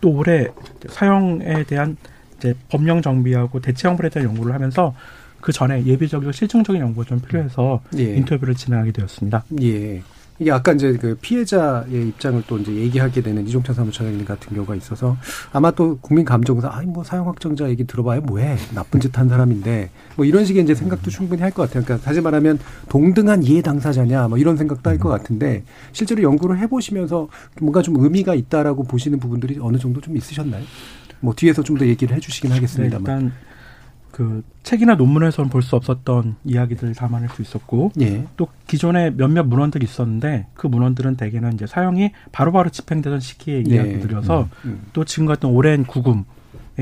또 0.01 0.11
올해 0.11 0.47
사형에 0.89 1.63
대한 1.63 1.97
이제 2.37 2.53
법령 2.69 3.01
정비하고 3.01 3.61
대체 3.61 3.87
형벌에 3.87 4.09
대한 4.09 4.29
연구를 4.29 4.53
하면서 4.53 4.93
그 5.41 5.51
전에 5.51 5.85
예비적이고 5.85 6.31
실증적인 6.31 6.81
연구가 6.81 7.05
좀 7.07 7.19
필요해서 7.19 7.81
예. 7.97 8.15
인터뷰를 8.15 8.55
진행하게 8.55 8.91
되었습니다. 8.91 9.43
예. 9.61 10.01
이게 10.43 10.51
아까 10.51 10.73
이제 10.73 10.91
그 10.99 11.17
피해자의 11.21 11.85
입장을 12.09 12.43
또 12.47 12.57
이제 12.57 12.73
얘기하게 12.73 13.21
되는 13.21 13.47
이종찬 13.47 13.73
사무처장님 13.73 14.25
같은 14.25 14.53
경우가 14.53 14.75
있어서 14.75 15.15
아마 15.53 15.71
또 15.71 15.97
국민 16.01 16.25
감정상 16.25 16.69
아니 16.73 16.85
뭐 16.85 17.01
사형 17.05 17.27
확정자 17.27 17.69
얘기 17.69 17.85
들어봐요 17.85 18.19
뭐해 18.21 18.57
나쁜 18.75 18.99
짓 18.99 19.17
한 19.17 19.29
사람인데 19.29 19.89
뭐 20.17 20.25
이런 20.25 20.43
식의 20.43 20.63
이제 20.63 20.75
생각도 20.75 21.09
충분히 21.11 21.41
할 21.41 21.51
것 21.51 21.63
같아요. 21.67 21.83
그러니까 21.85 22.03
다시 22.05 22.19
말하면 22.19 22.59
동등한 22.89 23.43
이해 23.43 23.61
당사자냐 23.61 24.27
뭐 24.27 24.37
이런 24.37 24.57
생각도 24.57 24.89
할 24.89 24.97
것 24.97 25.07
같은데 25.09 25.63
실제로 25.91 26.21
연구를 26.23 26.57
해보시면서 26.59 27.29
뭔가 27.61 27.81
좀 27.81 27.95
의미가 28.03 28.35
있다라고 28.35 28.83
보시는 28.83 29.19
부분들이 29.19 29.59
어느 29.61 29.77
정도 29.77 30.01
좀 30.01 30.17
있으셨나요? 30.17 30.63
뭐 31.21 31.33
뒤에서 31.35 31.63
좀 31.63 31.77
더 31.77 31.85
얘기를 31.87 32.15
해주시긴 32.17 32.49
네, 32.49 32.55
하겠습니다만. 32.55 33.31
그 34.13 34.43
책이나 34.61 34.93
논문에서는 34.93 35.49
볼 35.49 35.63
수 35.63 35.75
없었던 35.75 36.35
이야기들을 36.45 36.93
담아낼 36.93 37.29
수 37.29 37.41
있었고 37.41 37.91
예. 37.99 38.25
또 38.37 38.47
기존에 38.67 39.09
몇몇 39.09 39.43
문헌들이 39.43 39.83
있었는데 39.83 40.47
그 40.53 40.67
문헌들은 40.67 41.17
대개는 41.17 41.53
이제 41.53 41.65
사형이 41.65 42.11
바로바로 42.31 42.69
집행되던 42.69 43.19
시기의 43.19 43.63
예. 43.69 43.75
이야기들이어서 43.75 44.43
음, 44.43 44.49
음. 44.65 44.81
또 44.93 45.03
지금 45.03 45.25
같은 45.25 45.49
오랜 45.49 45.83
구금의 45.83 46.25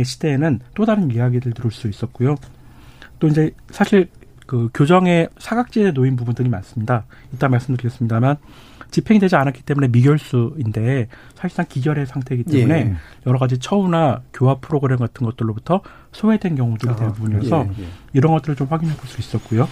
시대에는 0.04 0.60
또 0.76 0.86
다른 0.86 1.10
이야기들 1.10 1.54
들을 1.54 1.72
수 1.72 1.88
있었고요. 1.88 2.36
또 3.20 3.28
이제 3.28 3.52
사실 3.70 4.10
그 4.46 4.70
교정의 4.74 5.30
사각지대에 5.38 5.92
놓인 5.92 6.18
부분들이 6.18 6.50
많습니다. 6.50 7.06
이따 7.34 7.48
말씀드리겠습니다만 7.48 8.36
집행이 8.92 9.20
되지 9.20 9.36
않았기 9.36 9.64
때문에 9.64 9.88
미결수인데 9.88 11.08
사실상 11.36 11.66
기결의 11.68 12.06
상태이기 12.06 12.44
때문에 12.44 12.80
예. 12.80 12.96
여러 13.26 13.40
가지 13.40 13.58
처우나 13.58 14.22
교화 14.34 14.56
프로그램 14.56 15.00
같은 15.00 15.26
것들로부터 15.26 15.82
소외된 16.12 16.56
경우들이 16.56 16.92
아, 16.92 16.96
대부분이어서 16.96 17.68
예, 17.78 17.84
예. 17.84 17.88
이런 18.14 18.34
것들을 18.34 18.56
좀 18.56 18.68
확인해 18.68 18.96
볼 18.96 19.08
수 19.08 19.20
있었고요. 19.20 19.68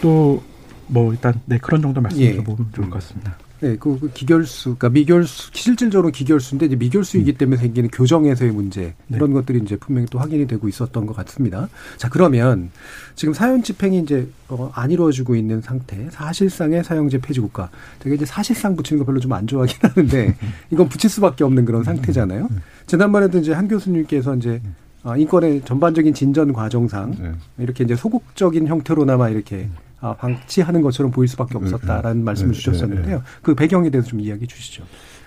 또 0.00 0.42
뭐 0.88 1.12
일단 1.12 1.34
네 1.44 1.58
그런 1.58 1.82
정도 1.82 2.00
말씀드려 2.00 2.42
보면 2.42 2.72
좋을 2.72 2.90
것 2.90 2.94
같습니다. 3.00 3.36
네, 3.60 3.76
그, 3.76 3.98
그 3.98 4.10
기결수, 4.12 4.76
그러니까 4.76 4.90
미결수, 4.90 5.50
실질적으로 5.52 6.10
기결수인데 6.10 6.66
이제 6.66 6.76
미결수이기 6.76 7.34
때문에 7.34 7.56
생기는 7.60 7.88
교정에서의 7.90 8.52
문제 8.52 8.94
네. 9.06 9.16
이런 9.16 9.32
것들이 9.32 9.60
이제 9.60 9.76
분명히 9.76 10.06
또 10.10 10.18
확인이 10.18 10.46
되고 10.46 10.68
있었던 10.68 11.06
것 11.06 11.16
같습니다. 11.16 11.68
자, 11.96 12.08
그러면 12.08 12.70
지금 13.14 13.34
사형 13.34 13.62
집행이 13.62 14.00
이제 14.00 14.28
어, 14.48 14.70
안 14.74 14.90
이루어지고 14.90 15.34
있는 15.34 15.60
상태, 15.60 16.08
사실상의 16.10 16.84
사형제 16.84 17.18
폐지 17.18 17.40
국가. 17.40 17.70
제가 18.02 18.14
이제 18.14 18.24
사실상 18.24 18.76
붙이는 18.76 18.98
거 18.98 19.06
별로 19.06 19.20
좀 19.20 19.28
안 19.32 19.46
좋아하긴 19.46 19.76
하는데 19.82 20.36
이건 20.70 20.88
붙일 20.88 21.10
수밖에 21.10 21.44
없는 21.44 21.64
그런 21.64 21.84
상태잖아요. 21.84 22.48
지난번에도 22.86 23.38
이제 23.38 23.52
한 23.52 23.68
교수님께서 23.68 24.36
이제 24.36 24.60
아, 25.02 25.16
인권의 25.16 25.62
전반적인 25.64 26.12
진전 26.12 26.52
과정상 26.52 27.14
네. 27.18 27.32
이렇게 27.58 27.84
이제 27.84 27.94
소극적인 27.94 28.66
형태로나마 28.66 29.28
이렇게 29.28 29.68
아, 29.74 29.87
방치하는 30.00 30.80
것처럼 30.82 31.10
보일 31.10 31.28
수밖에 31.28 31.56
없었다라는 31.56 32.24
말씀을 32.24 32.52
네, 32.52 32.58
주셨었는데요. 32.58 33.22
그 33.42 33.54
배경에 33.54 33.90
대해서 33.90 34.08
좀 34.08 34.20
이야기 34.20 34.46
주시죠. 34.46 34.84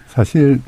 사실 0.07 0.61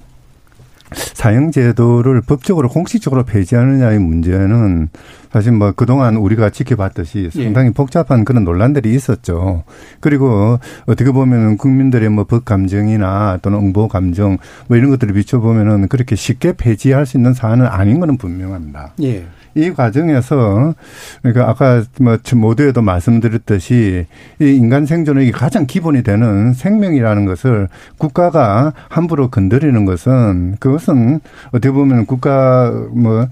사형제도를 0.94 2.22
법적으로 2.22 2.70
공식적으로 2.70 3.24
폐지하느냐의 3.24 4.00
문제는 4.00 4.90
사실 5.32 5.52
뭐 5.52 5.72
그동안 5.72 6.16
우리가 6.18 6.52
지켜봤듯이 6.52 7.30
예. 7.36 7.44
상당히 7.44 7.72
복잡한 7.72 8.24
그런 8.24 8.44
논란들이 8.44 8.94
있었죠. 8.94 9.64
그리고 10.00 10.60
어떻게 10.86 11.12
보면은 11.12 11.58
국민들의 11.58 12.10
뭐 12.10 12.26
법 12.26 12.46
감정이나 12.46 13.40
또는 13.42 13.60
응보 13.60 13.88
감정 13.88 14.38
뭐 14.68 14.78
이런 14.78 14.90
것들을 14.92 15.14
비춰보면은 15.14 15.88
그렇게 15.88 16.16
쉽게 16.16 16.54
폐지할 16.54 17.06
수 17.06 17.18
있는 17.18 17.34
사안은 17.34 17.66
아닌 17.66 18.00
거는 18.00 18.18
분명합니다. 18.18 18.94
예. 19.02 19.26
이 19.56 19.72
과정에서 19.72 20.74
그러니까 21.22 21.50
아까 21.50 21.84
뭐 22.00 22.18
모두에도 22.36 22.82
말씀드렸듯이 22.82 24.06
이 24.42 24.46
인간 24.46 24.86
생존의 24.86 25.32
가장 25.32 25.66
기본이 25.66 26.04
되는 26.04 26.54
생명이라는 26.54 27.26
것을 27.26 27.68
국가가 27.98 28.74
함부로 28.90 29.30
건드리는 29.30 29.86
것은 29.86 30.58
그것은 30.60 31.20
어떻게 31.50 31.72
보면 31.72 32.06
국가 32.06 32.72
뭐이 32.92 33.28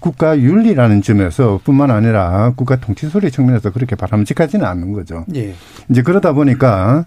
국가 0.00 0.38
윤리라는 0.38 1.02
점에서 1.02 1.60
뿐만 1.62 1.90
아니라 1.90 2.52
국가 2.56 2.76
통치 2.76 3.08
소리 3.08 3.30
측면에서 3.30 3.70
그렇게 3.70 3.94
바람직하지는 3.94 4.64
않는 4.64 4.92
거죠. 4.92 5.24
예. 5.34 5.54
이제 5.88 6.02
그러다 6.02 6.32
보니까 6.32 7.04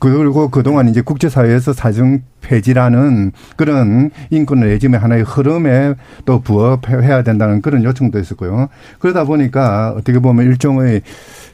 그리고 0.00 0.50
그동안 0.50 0.88
이제 0.88 1.00
국제사회에서 1.00 1.72
사정 1.72 2.20
폐지라는 2.42 3.32
그런 3.56 4.10
인권 4.30 4.60
레짐의 4.60 5.00
하나의 5.00 5.22
흐름에 5.22 5.94
또 6.26 6.40
부합해야 6.40 7.22
된다는 7.22 7.62
그런 7.62 7.84
요청도 7.84 8.18
있었고요. 8.18 8.68
그러다 8.98 9.24
보니까 9.24 9.94
어떻게 9.96 10.18
보면 10.18 10.44
일종의 10.46 11.00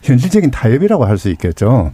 현실적인 0.02 0.50
타협이라고 0.50 1.04
할 1.04 1.16
수 1.20 1.28
있겠죠. 1.28 1.92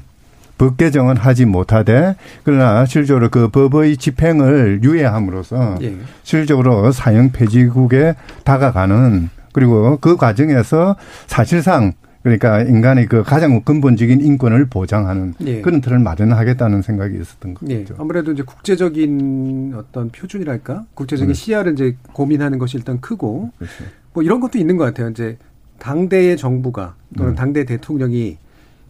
법 0.58 0.76
개정은 0.76 1.16
하지 1.16 1.44
못하되 1.44 2.16
그러나 2.44 2.86
실제로 2.86 3.28
그 3.28 3.48
법의 3.48 3.96
집행을 3.96 4.80
유예함으로써 4.82 5.76
예. 5.82 5.96
실질적으로 6.22 6.92
사형 6.92 7.32
폐지국에 7.32 8.14
다가가는 8.44 9.28
그리고 9.52 9.98
그 10.00 10.16
과정에서 10.16 10.96
사실상 11.26 11.92
그러니까 12.22 12.62
인간의 12.62 13.06
그 13.06 13.22
가장 13.22 13.62
근본적인 13.62 14.20
인권을 14.20 14.66
보장하는 14.66 15.34
예. 15.46 15.60
그런 15.60 15.80
틀을 15.80 16.00
마련하겠다는 16.00 16.82
생각이 16.82 17.16
있었던 17.20 17.54
예. 17.68 17.78
거죠. 17.84 17.94
아무래도 17.98 18.32
이제 18.32 18.42
국제적인 18.42 19.75
어떤 19.76 20.10
표준이랄까? 20.10 20.86
국제적인 20.94 21.28
네. 21.28 21.34
시야를 21.34 21.75
이제 21.75 21.96
고민하는 22.12 22.58
것이 22.58 22.76
일단 22.76 23.00
크고 23.00 23.52
그렇죠. 23.56 23.84
뭐 24.12 24.25
이런 24.25 24.40
것도 24.40 24.58
있는 24.58 24.76
것 24.76 24.84
같아요. 24.84 25.10
이제 25.10 25.38
당대의 25.78 26.36
정부가 26.36 26.96
또는 27.16 27.32
네. 27.32 27.36
당대 27.36 27.64
대통령이 27.64 28.38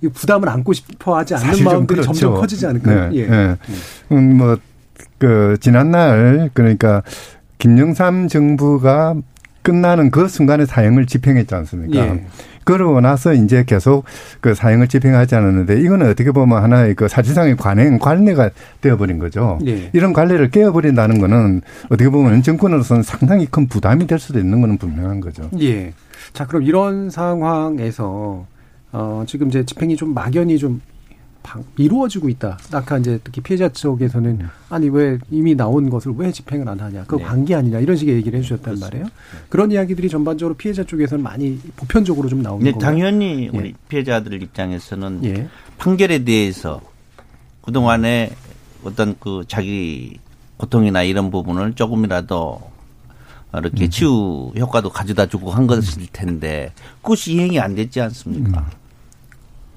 이 0.02 0.08
부담을 0.08 0.48
안고 0.48 0.72
싶어 0.72 1.16
하지 1.16 1.34
않는 1.34 1.64
마음들이 1.64 2.00
그렇죠. 2.00 2.12
점점 2.12 2.40
커지지 2.40 2.66
않을까요? 2.66 3.10
네, 3.10 3.16
예. 3.16 3.26
네. 3.26 3.56
음, 4.12 4.36
뭐, 4.36 4.56
그, 5.18 5.56
지난날, 5.60 6.50
그러니까, 6.52 7.02
김영삼 7.58 8.28
정부가 8.28 9.14
끝나는 9.62 10.10
그 10.10 10.28
순간에 10.28 10.66
사형을 10.66 11.06
집행했지 11.06 11.54
않습니까? 11.54 11.98
예. 11.98 12.26
그러고 12.64 13.00
나서 13.00 13.32
이제 13.32 13.64
계속 13.64 14.04
그 14.40 14.54
사형을 14.54 14.88
집행하지 14.88 15.36
않았는데 15.36 15.80
이거는 15.80 16.10
어떻게 16.10 16.32
보면 16.32 16.62
하나의 16.62 16.94
그 16.94 17.06
사실상의 17.06 17.56
관행, 17.56 17.98
관례가 17.98 18.50
되어버린 18.80 19.20
거죠. 19.20 19.58
예. 19.66 19.88
이런 19.92 20.12
관례를 20.12 20.50
깨어버린다는 20.50 21.20
거는 21.20 21.62
어떻게 21.86 22.08
보면 22.10 22.42
정권으로서는 22.42 23.04
상당히 23.04 23.46
큰 23.46 23.68
부담이 23.68 24.08
될 24.08 24.18
수도 24.18 24.40
있는 24.40 24.60
거는 24.60 24.78
분명한 24.78 25.20
거죠. 25.20 25.48
예. 25.60 25.92
자, 26.32 26.44
그럼 26.46 26.64
이런 26.64 27.08
상황에서 27.08 28.46
어, 28.92 29.24
지금 29.26 29.48
이제 29.48 29.64
집행이 29.64 29.96
좀 29.96 30.14
막연히 30.14 30.58
좀 30.58 30.80
방- 31.42 31.64
이루어지고 31.76 32.28
있다. 32.28 32.58
아까 32.72 32.98
이제 32.98 33.20
특히 33.22 33.40
피해자 33.40 33.68
쪽에서는 33.68 34.40
아니 34.68 34.88
왜 34.88 35.18
이미 35.30 35.54
나온 35.54 35.88
것을 35.90 36.12
왜 36.16 36.32
집행을 36.32 36.68
안 36.68 36.80
하냐. 36.80 37.04
그 37.06 37.16
네. 37.16 37.22
관계 37.24 37.54
아니냐 37.54 37.78
이런 37.80 37.96
식의 37.96 38.16
얘기를 38.16 38.38
해주셨단 38.38 38.78
말이에요. 38.80 39.06
그런 39.48 39.70
이야기들이 39.70 40.08
전반적으로 40.08 40.54
피해자 40.56 40.82
쪽에서는 40.82 41.22
많이 41.22 41.58
보편적으로 41.76 42.28
좀 42.28 42.42
나오는 42.42 42.64
네, 42.64 42.72
건가요? 42.72 42.90
당연히 42.90 43.50
예. 43.52 43.56
우리 43.58 43.74
피해자들 43.88 44.42
입장에서는 44.42 45.24
예. 45.24 45.48
판결에 45.78 46.24
대해서 46.24 46.80
그 47.62 47.70
동안에 47.70 48.30
어떤 48.82 49.14
그 49.20 49.44
자기 49.46 50.18
고통이나 50.56 51.02
이런 51.02 51.30
부분을 51.30 51.74
조금이라도 51.74 52.60
이렇게 53.54 53.88
치유 53.88 54.52
효과도 54.56 54.90
가져다 54.90 55.26
주고 55.26 55.50
한 55.50 55.66
것일 55.66 56.06
텐데 56.12 56.72
그것이 57.02 57.34
이행이 57.34 57.58
안 57.58 57.74
됐지 57.74 58.00
않습니까? 58.00 58.68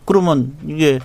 그러면 0.05 0.55
이게 0.67 0.99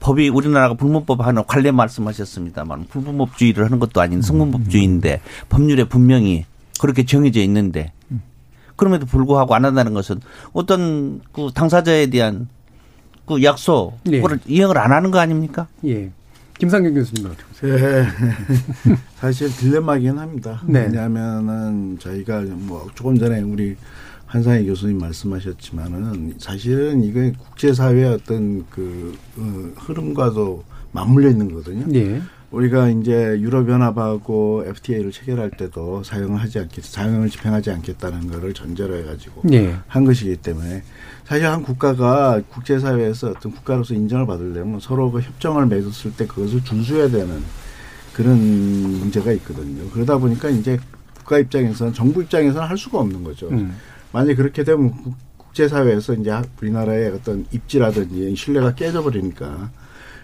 법이 0.00 0.28
우리나라가 0.28 0.74
불문법 0.74 1.26
하는 1.26 1.44
관례 1.46 1.70
말씀하셨습니다만 1.70 2.86
불문법주의를 2.88 3.64
하는 3.64 3.78
것도 3.78 4.00
아닌 4.00 4.22
성문법주의인데 4.22 5.20
법률에 5.48 5.84
분명히 5.84 6.44
그렇게 6.80 7.04
정해져 7.04 7.40
있는데 7.40 7.92
그럼에도 8.76 9.06
불구하고 9.06 9.54
안 9.54 9.64
한다는 9.64 9.92
것은 9.94 10.20
어떤 10.52 11.20
그 11.32 11.50
당사자에 11.52 12.06
대한 12.06 12.48
그 13.26 13.42
약속을 13.42 14.40
이행을 14.46 14.78
안 14.78 14.92
하는 14.92 15.10
거 15.10 15.18
아닙니까? 15.18 15.66
예. 15.84 16.10
김상경 16.58 16.92
교수님 16.94 17.26
어떻게 17.26 17.44
보세요? 17.44 17.76
네. 17.76 18.96
사실 19.16 19.48
딜레마긴 19.48 20.18
합니다. 20.18 20.60
네. 20.66 20.82
왜냐하면은 20.82 21.98
저희가 22.00 22.42
뭐 22.42 22.88
조금 22.94 23.16
전에 23.16 23.40
우리 23.42 23.76
한상희 24.26 24.66
교수님 24.66 24.98
말씀하셨지만은 24.98 26.34
사실은 26.38 27.02
이게 27.02 27.32
국제사회의 27.32 28.06
어떤 28.06 28.66
그 28.68 29.16
어, 29.36 29.70
흐름과도 29.76 30.64
맞물려 30.92 31.30
있는 31.30 31.48
거거든요. 31.48 31.86
예. 31.94 32.20
우리가 32.50 32.88
이제 32.88 33.12
유럽연합하고 33.40 34.64
FTA를 34.66 35.12
체결할 35.12 35.50
때도 35.50 36.02
사용을 36.02 36.40
하지 36.40 36.58
않겠, 36.58 36.82
사용을 36.82 37.28
집행하지 37.28 37.70
않겠다는 37.70 38.30
거를 38.30 38.54
전제로 38.54 38.96
해가지고 38.96 39.42
예. 39.52 39.76
한 39.86 40.04
것이기 40.06 40.36
때문에 40.36 40.82
사실 41.26 41.46
한 41.46 41.62
국가가 41.62 42.40
국제사회에서 42.48 43.30
어떤 43.30 43.52
국가로서 43.52 43.92
인정을 43.92 44.26
받으려면 44.26 44.80
서로 44.80 45.10
그 45.10 45.20
협정을 45.20 45.66
맺었을 45.66 46.14
때 46.16 46.26
그것을 46.26 46.64
준수해야 46.64 47.08
되는 47.10 47.42
그런 48.14 48.38
문제가 48.38 49.30
있거든요. 49.32 49.88
그러다 49.90 50.16
보니까 50.16 50.48
이제 50.48 50.78
국가 51.14 51.38
입장에서는 51.38 51.92
정부 51.92 52.22
입장에서는 52.22 52.66
할 52.66 52.78
수가 52.78 52.98
없는 52.98 53.24
거죠. 53.24 53.48
음. 53.50 53.76
만약에 54.12 54.34
그렇게 54.34 54.64
되면 54.64 54.90
국- 54.90 55.14
국제사회에서 55.36 56.14
이제 56.14 56.34
우리나라의 56.62 57.10
어떤 57.10 57.44
입지라든지 57.52 58.34
신뢰가 58.34 58.74
깨져버리니까 58.74 59.70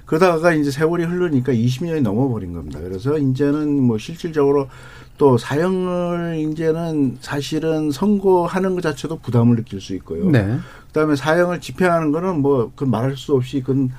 그러다가 0.06 0.52
이제 0.52 0.70
세월이 0.70 1.04
흐르니까 1.04 1.52
20년이 1.52 2.02
넘어버린 2.02 2.52
겁니다. 2.52 2.78
그래서 2.80 3.18
이제는 3.18 3.82
뭐 3.82 3.98
실질적으로 3.98 4.68
또 5.16 5.38
사형을 5.38 6.36
이제는 6.50 7.18
사실은 7.20 7.90
선고하는 7.90 8.74
것 8.74 8.82
자체도 8.82 9.18
부담을 9.20 9.56
느낄 9.56 9.80
수 9.80 9.94
있고요. 9.94 10.28
네. 10.30 10.58
그다음에 10.88 11.16
사형을 11.16 11.60
집행하는 11.60 12.12
거는 12.12 12.40
뭐 12.40 12.72
그 12.76 12.84
말할 12.84 13.16
수 13.16 13.34
없이 13.34 13.60
그건 13.60 13.90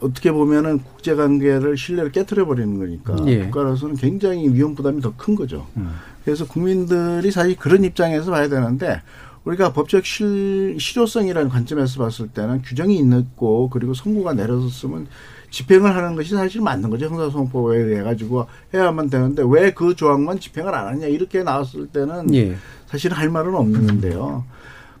어떻게 0.00 0.30
보면은 0.30 0.78
국제 0.78 1.14
관계를 1.16 1.76
신뢰를 1.76 2.12
깨뜨려 2.12 2.46
버리는 2.46 2.78
거니까 2.78 3.16
예. 3.26 3.44
국가로서는 3.46 3.96
굉장히 3.96 4.48
위험 4.48 4.74
부담이 4.76 5.00
더 5.00 5.12
큰 5.16 5.34
거죠. 5.34 5.66
음. 5.76 5.90
그래서 6.24 6.46
국민들이 6.46 7.30
사실 7.32 7.56
그런 7.56 7.82
입장에서 7.82 8.30
봐야 8.30 8.48
되는데 8.48 9.00
우리가 9.44 9.72
법적 9.72 10.04
실, 10.04 10.76
실효성이라는 10.78 11.48
관점에서 11.48 11.98
봤을 11.98 12.28
때는 12.28 12.62
규정이 12.62 12.98
있고 12.98 13.70
그리고 13.70 13.94
선고가 13.94 14.34
내려졌으면 14.34 15.06
집행을 15.50 15.94
하는 15.94 16.14
것이 16.14 16.34
사실 16.34 16.60
맞는 16.60 16.90
거죠. 16.90 17.06
형사소송법에 17.06 17.76
의해 17.78 18.02
가지고 18.02 18.46
해야만 18.74 19.10
되는데 19.10 19.42
왜 19.46 19.70
그 19.70 19.94
조항만 19.94 20.40
집행을 20.40 20.74
안 20.74 20.88
하냐 20.88 21.06
이렇게 21.06 21.42
나왔을 21.42 21.86
때는 21.88 22.34
예. 22.34 22.56
사실 22.86 23.12
할 23.12 23.28
말은 23.30 23.54
없는 23.54 23.86
건데요. 23.86 24.44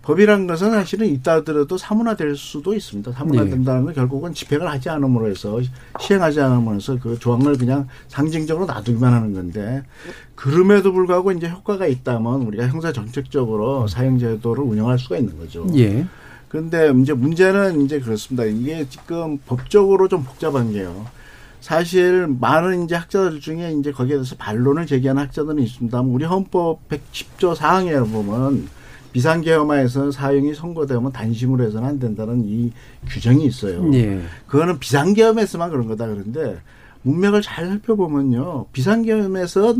법이라는 0.02 0.46
것은 0.46 0.70
사실은 0.70 1.06
있다 1.06 1.36
하더라도 1.36 1.76
사문화될 1.76 2.34
수도 2.36 2.72
있습니다. 2.74 3.12
사문화된다는 3.12 3.84
건 3.84 3.94
결국은 3.94 4.32
집행을 4.32 4.66
하지 4.66 4.88
않음으로 4.88 5.28
해서 5.28 5.60
시행하지 6.00 6.40
않음으로 6.40 6.76
해서 6.76 6.98
그 6.98 7.18
조항을 7.18 7.58
그냥 7.58 7.88
상징적으로 8.08 8.64
놔두기만 8.64 9.12
하는 9.12 9.34
건데 9.34 9.82
그럼에도 10.34 10.92
불구하고 10.92 11.32
이제 11.32 11.50
효과가 11.50 11.86
있다면 11.86 12.42
우리가 12.42 12.68
형사 12.68 12.90
정책적으로 12.90 13.86
사형제도를 13.86 14.64
운영할 14.64 14.98
수가 14.98 15.18
있는 15.18 15.36
거죠. 15.38 15.66
예. 15.76 16.06
그런데 16.48 16.92
이제 17.00 17.12
문제는 17.12 17.82
이제 17.82 18.00
그렇습니다. 18.00 18.44
이게 18.44 18.88
지금 18.88 19.38
법적으로 19.46 20.08
좀 20.08 20.24
복잡한 20.24 20.72
게요. 20.72 21.06
사실 21.60 22.26
많은 22.26 22.84
이제 22.84 22.94
학자들 22.94 23.40
중에 23.40 23.72
이제 23.72 23.92
거기에 23.92 24.16
대해서 24.16 24.36
반론을 24.36 24.86
제기하는 24.86 25.22
학자들은 25.22 25.58
있습니다. 25.62 26.00
우리 26.02 26.24
헌법 26.24 26.88
110조 26.88 27.54
4항에 27.56 28.10
보면 28.10 28.68
비상계엄하에서 29.12 30.10
사형이 30.10 30.54
선고되면 30.54 31.12
단심으로 31.12 31.64
해서는 31.64 31.88
안 31.88 31.98
된다는 31.98 32.44
이 32.44 32.72
규정이 33.08 33.44
있어요. 33.46 33.90
예. 33.94 34.22
그거는 34.46 34.78
비상계엄에서만 34.78 35.70
그런 35.70 35.88
거다 35.88 36.06
그런데 36.06 36.60
문맥을 37.02 37.42
잘 37.42 37.66
살펴보면요. 37.66 38.66
비상계엄에서 38.72 39.74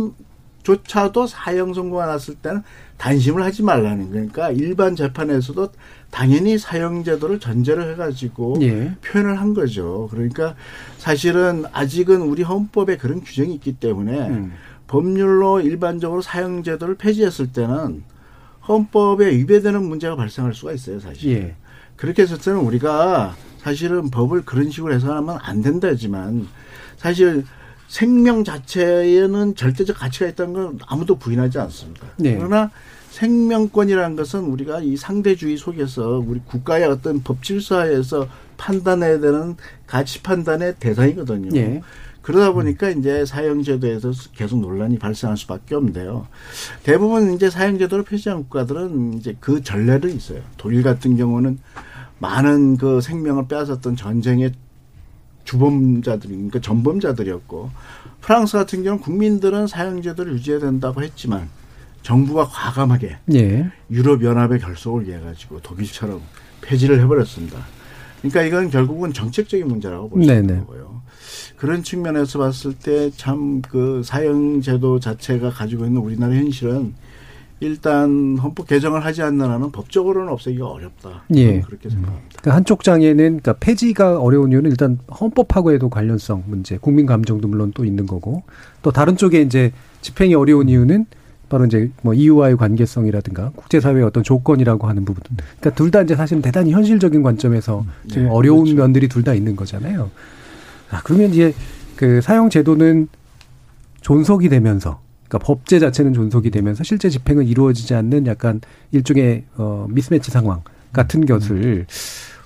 조차도 0.62 1.26
사형 1.26 1.72
선고가 1.72 2.06
났을 2.06 2.34
때는 2.34 2.62
단심을 2.96 3.42
하지 3.42 3.62
말라는 3.62 4.10
그러니까 4.10 4.50
일반 4.50 4.96
재판에서도 4.96 5.68
당연히 6.10 6.58
사형 6.58 7.04
제도를 7.04 7.38
전제로 7.38 7.82
해가지고 7.90 8.58
예. 8.62 8.94
표현을 9.02 9.38
한 9.38 9.54
거죠. 9.54 10.08
그러니까 10.10 10.54
사실은 10.96 11.64
아직은 11.72 12.22
우리 12.22 12.42
헌법에 12.42 12.96
그런 12.96 13.20
규정이 13.20 13.54
있기 13.54 13.74
때문에 13.74 14.28
음. 14.28 14.52
법률로 14.86 15.60
일반적으로 15.60 16.22
사형 16.22 16.62
제도를 16.62 16.94
폐지했을 16.94 17.52
때는 17.52 18.02
헌법에 18.66 19.30
위배되는 19.30 19.82
문제가 19.82 20.16
발생할 20.16 20.54
수가 20.54 20.72
있어요, 20.72 21.00
사실. 21.00 21.32
예. 21.32 21.56
그렇게 21.96 22.22
했을 22.22 22.38
때는 22.38 22.60
우리가 22.60 23.36
사실은 23.58 24.10
법을 24.10 24.44
그런 24.44 24.70
식으로 24.70 24.94
해석하면 24.94 25.38
안 25.42 25.62
된다지만 25.62 26.46
사실 26.96 27.44
생명 27.88 28.44
자체에는 28.44 29.56
절대적 29.56 29.98
가치가 29.98 30.26
있다는 30.28 30.52
건 30.52 30.78
아무도 30.86 31.16
부인하지 31.16 31.58
않습니다. 31.58 32.06
네. 32.16 32.36
그러나 32.36 32.70
생명권이라는 33.18 34.14
것은 34.14 34.44
우리가 34.44 34.80
이 34.80 34.96
상대주의 34.96 35.56
속에서 35.56 36.22
우리 36.24 36.38
국가의 36.38 36.84
어떤 36.84 37.20
법 37.24 37.42
질서에서 37.42 38.28
판단해야 38.56 39.18
되는 39.18 39.56
가치 39.88 40.22
판단의 40.22 40.76
대상이거든요. 40.78 41.50
예. 41.58 41.82
그러다 42.22 42.52
보니까 42.52 42.90
이제 42.90 43.24
사형제도에서 43.24 44.12
계속 44.34 44.60
논란이 44.60 44.98
발생할 44.98 45.36
수밖에 45.36 45.74
없는데요. 45.74 46.28
대부분 46.84 47.32
이제 47.34 47.50
사형제도를 47.50 48.04
폐지한 48.04 48.42
국가들은 48.42 49.14
이제 49.14 49.36
그 49.40 49.62
전례도 49.62 50.06
있어요. 50.08 50.42
독일 50.56 50.84
같은 50.84 51.16
경우는 51.16 51.58
많은 52.20 52.76
그 52.76 53.00
생명을 53.00 53.48
빼앗았던 53.48 53.96
전쟁의 53.96 54.52
주범자들이, 55.44 56.34
그러니까 56.34 56.60
전범자들이었고, 56.60 57.70
프랑스 58.20 58.58
같은 58.58 58.82
경우는 58.84 59.02
국민들은 59.02 59.66
사형제도를 59.66 60.34
유지해야 60.34 60.60
된다고 60.60 61.02
했지만, 61.02 61.48
정부가 62.08 62.46
과감하게 62.46 63.18
예. 63.34 63.70
유럽연합의 63.90 64.60
결속을 64.60 65.06
위해 65.06 65.20
가지고 65.20 65.60
독일처럼 65.60 66.22
폐지를 66.62 67.02
해버렸습니다. 67.02 67.58
그러니까 68.22 68.42
이건 68.44 68.70
결국은 68.70 69.12
정책적인 69.12 69.68
문제라고 69.68 70.08
볼 70.08 70.24
수 70.24 70.32
있는. 70.32 70.60
거고요. 70.60 71.02
그런 71.58 71.82
측면에서 71.82 72.38
봤을 72.38 72.72
때 72.72 73.10
참 73.10 73.60
그 73.60 74.00
사형제도 74.02 74.98
자체가 75.00 75.50
가지고 75.50 75.84
있는 75.84 76.00
우리나라 76.00 76.34
현실은 76.34 76.94
일단 77.60 78.38
헌법 78.42 78.68
개정을 78.68 79.04
하지 79.04 79.20
않는 79.22 79.50
한은 79.50 79.70
법적으로는 79.70 80.32
없애기가 80.32 80.66
어렵다. 80.66 81.24
예. 81.34 81.60
그렇게 81.60 81.90
생각합니다. 81.90 82.40
그 82.40 82.48
한쪽 82.48 82.84
장에는 82.84 83.16
그러니까 83.16 83.52
폐지가 83.60 84.18
어려운 84.18 84.50
이유는 84.52 84.70
일단 84.70 84.98
헌법하고에도 85.20 85.90
관련성 85.90 86.44
문제, 86.46 86.78
국민 86.78 87.04
감정도 87.04 87.48
물론 87.48 87.70
또 87.74 87.84
있는 87.84 88.06
거고 88.06 88.44
또 88.80 88.92
다른 88.92 89.18
쪽에 89.18 89.42
이제 89.42 89.72
집행이 90.00 90.34
어려운 90.34 90.70
이유는 90.70 91.04
바로 91.48 91.64
이제 91.66 91.90
뭐 92.02 92.14
EU와의 92.14 92.56
관계성이라든가 92.56 93.50
국제사회의 93.56 94.04
어떤 94.04 94.22
조건이라고 94.22 94.86
하는 94.88 95.04
부분. 95.04 95.22
그러니까 95.60 95.70
둘 95.74 95.90
다 95.90 96.02
이제 96.02 96.14
사실은 96.16 96.42
대단히 96.42 96.72
현실적인 96.72 97.22
관점에서 97.22 97.84
지금 98.08 98.24
네, 98.24 98.28
어려운 98.30 98.64
그렇죠. 98.64 98.76
면들이 98.82 99.08
둘 99.08 99.22
다 99.24 99.34
있는 99.34 99.56
거잖아요. 99.56 100.10
아, 100.90 101.00
그러면 101.04 101.30
이제 101.30 101.54
그 101.96 102.20
사형 102.20 102.50
제도는 102.50 103.08
존속이 104.00 104.48
되면서 104.48 105.00
그러니까 105.28 105.46
법제 105.46 105.78
자체는 105.78 106.14
존속이 106.14 106.50
되면서 106.50 106.84
실제 106.84 107.08
집행은 107.10 107.46
이루어지지 107.46 107.94
않는 107.94 108.26
약간 108.26 108.60
일종의 108.92 109.44
어 109.56 109.86
미스매치 109.90 110.30
상황 110.30 110.62
같은 110.92 111.26
것을 111.26 111.86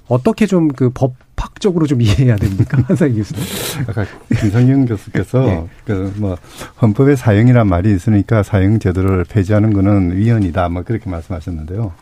어떻게 0.08 0.46
좀 0.46 0.68
그 0.68 0.90
법 0.90 1.14
학적으로 1.42 1.86
좀 1.86 2.00
이해해야 2.00 2.36
됩니까? 2.36 2.78
한상희 2.86 3.16
교수님. 3.16 3.44
아까 3.88 4.04
김성영 4.40 4.86
교수께서 4.86 5.44
예. 5.48 5.64
그뭐 5.84 6.36
헌법에 6.80 7.16
사형이란 7.16 7.66
말이 7.66 7.92
있으니까 7.92 8.42
사형 8.42 8.78
제도를 8.78 9.24
폐지하는 9.24 9.72
거는 9.72 10.16
위헌이다 10.16 10.68
뭐 10.68 10.82
그렇게 10.82 11.10
말씀하셨는데요. 11.10 11.92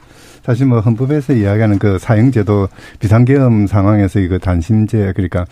사실 0.44 0.66
뭐 0.66 0.80
헌법에서 0.80 1.34
이야기하는 1.34 1.78
그 1.78 1.98
사형 1.98 2.32
제도 2.32 2.68
비상계엄 2.98 3.66
상황에서 3.66 4.20
이거 4.20 4.38
단심제 4.38 5.12
그러니까 5.14 5.46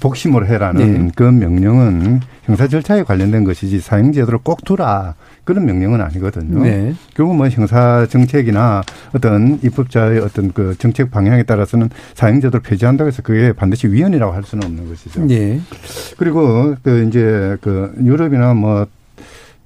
복심으로 0.00 0.46
해라는 0.46 1.06
네. 1.06 1.12
그 1.14 1.22
명령은 1.24 2.20
형사 2.44 2.68
절차에 2.68 3.02
관련된 3.02 3.44
것이지 3.44 3.80
사형 3.80 4.12
제도를 4.12 4.40
꼭 4.42 4.64
두라 4.64 5.14
그런 5.44 5.64
명령은 5.66 6.00
아니거든요. 6.00 6.62
네. 6.62 6.94
결국 7.14 7.36
뭐 7.36 7.48
형사 7.48 8.06
정책이나 8.08 8.82
어떤 9.14 9.58
입법자의 9.62 10.20
어떤 10.20 10.52
그 10.52 10.74
정책 10.78 11.10
방향에 11.10 11.42
따라서는 11.42 11.90
사형 12.14 12.40
제도를 12.40 12.62
폐지한다고 12.62 13.08
해서 13.08 13.22
그게 13.22 13.52
반드시 13.52 13.88
위헌이라고 13.88 14.32
할 14.32 14.42
수는 14.42 14.64
없는 14.64 14.88
것이죠. 14.88 15.26
예. 15.30 15.60
그리고 16.16 16.74
그 16.82 17.06
이제 17.06 17.56
그 17.60 17.92
유럽이나 18.02 18.54
뭐 18.54 18.86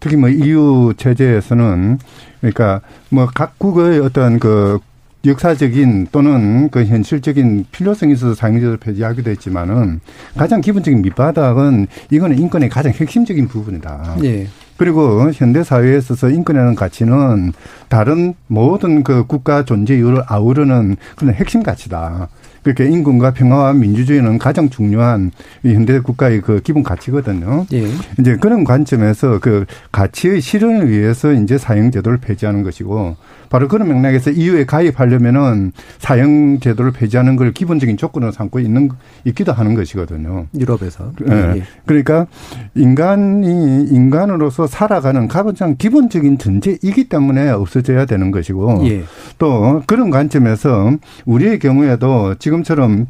특히 0.00 0.16
뭐 0.16 0.28
EU 0.28 0.94
체제에서는 0.96 1.98
그러니까 2.40 2.80
뭐 3.08 3.26
각국의 3.26 4.00
어떤 4.00 4.38
그 4.38 4.78
역사적인 5.24 6.08
또는 6.12 6.68
그 6.68 6.84
현실적인 6.84 7.64
필요성이 7.72 8.12
있어서 8.12 8.34
사형제도를 8.34 8.76
폐지하기도 8.76 9.30
했지만은 9.30 10.00
가장 10.36 10.60
기본적인 10.60 11.00
밑바닥은 11.02 11.86
이거는 12.10 12.38
인권의 12.38 12.68
가장 12.68 12.92
핵심적인 12.92 13.48
부분이다. 13.48 14.16
예. 14.24 14.46
그리고 14.76 15.30
현대 15.32 15.62
사회에 15.62 15.98
있어서 15.98 16.28
인권이라는 16.30 16.74
가치는 16.74 17.52
다른 17.88 18.34
모든 18.46 19.04
그 19.04 19.26
국가 19.26 19.64
존재 19.64 19.94
이유를 19.94 20.22
아우르는 20.26 20.96
그런 21.16 21.34
핵심 21.34 21.62
가치다. 21.62 22.28
그렇게 22.64 22.86
인권과 22.86 23.32
평화와 23.34 23.74
민주주의는 23.74 24.38
가장 24.38 24.70
중요한 24.70 25.30
이 25.62 25.74
현대 25.74 26.00
국가의 26.00 26.40
그 26.40 26.60
기본 26.60 26.82
가치거든요. 26.82 27.66
예. 27.74 27.86
이제 28.18 28.36
그런 28.36 28.64
관점에서 28.64 29.38
그 29.38 29.66
가치의 29.92 30.40
실현을 30.40 30.88
위해서 30.88 31.32
이제 31.32 31.58
사형 31.58 31.90
제도를 31.90 32.18
폐지하는 32.18 32.62
것이고 32.62 33.16
바로 33.54 33.68
그런 33.68 33.86
맥락에서 33.86 34.32
EU에 34.32 34.66
가입하려면은 34.66 35.70
사형 35.98 36.58
제도를 36.58 36.90
폐지하는 36.90 37.36
걸 37.36 37.52
기본적인 37.52 37.96
조건으로 37.96 38.32
삼고 38.32 38.58
있는 38.58 38.88
있기도 39.26 39.52
하는 39.52 39.74
것이거든요. 39.74 40.46
유럽에서. 40.58 41.12
예. 41.30 41.58
예. 41.58 41.62
그러니까 41.86 42.26
인간이 42.74 43.84
인간으로서 43.84 44.66
살아가는 44.66 45.28
가장 45.28 45.76
기본적인 45.76 46.38
존재이기 46.38 47.08
때문에 47.08 47.50
없어져야 47.50 48.06
되는 48.06 48.32
것이고 48.32 48.88
예. 48.88 49.04
또 49.38 49.84
그런 49.86 50.10
관점에서 50.10 50.90
우리의 51.24 51.60
경우에도 51.60 52.34
지금처럼 52.34 53.06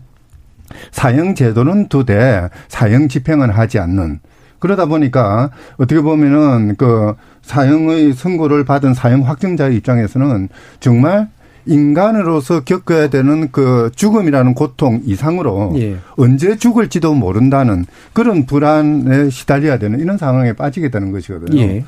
사형 0.90 1.36
제도는 1.36 1.88
두되 1.88 2.50
사형 2.68 3.08
집행은 3.08 3.48
하지 3.48 3.78
않는 3.78 4.20
그러다 4.58 4.86
보니까 4.86 5.50
어떻게 5.76 6.00
보면은 6.00 6.76
그 6.76 7.14
사형의 7.44 8.14
선고를 8.14 8.64
받은 8.64 8.94
사형 8.94 9.26
확정자의 9.28 9.76
입장에서는 9.76 10.48
정말 10.80 11.28
인간으로서 11.66 12.60
겪어야 12.62 13.08
되는 13.08 13.50
그 13.50 13.90
죽음이라는 13.96 14.52
고통 14.52 15.00
이상으로 15.06 15.72
예. 15.76 15.96
언제 16.16 16.56
죽을지도 16.58 17.14
모른다는 17.14 17.86
그런 18.12 18.44
불안에 18.44 19.30
시달려야 19.30 19.78
되는 19.78 19.98
이런 19.98 20.18
상황에 20.18 20.52
빠지게 20.52 20.90
되는 20.90 21.10
것이거든요. 21.10 21.58
예. 21.58 21.84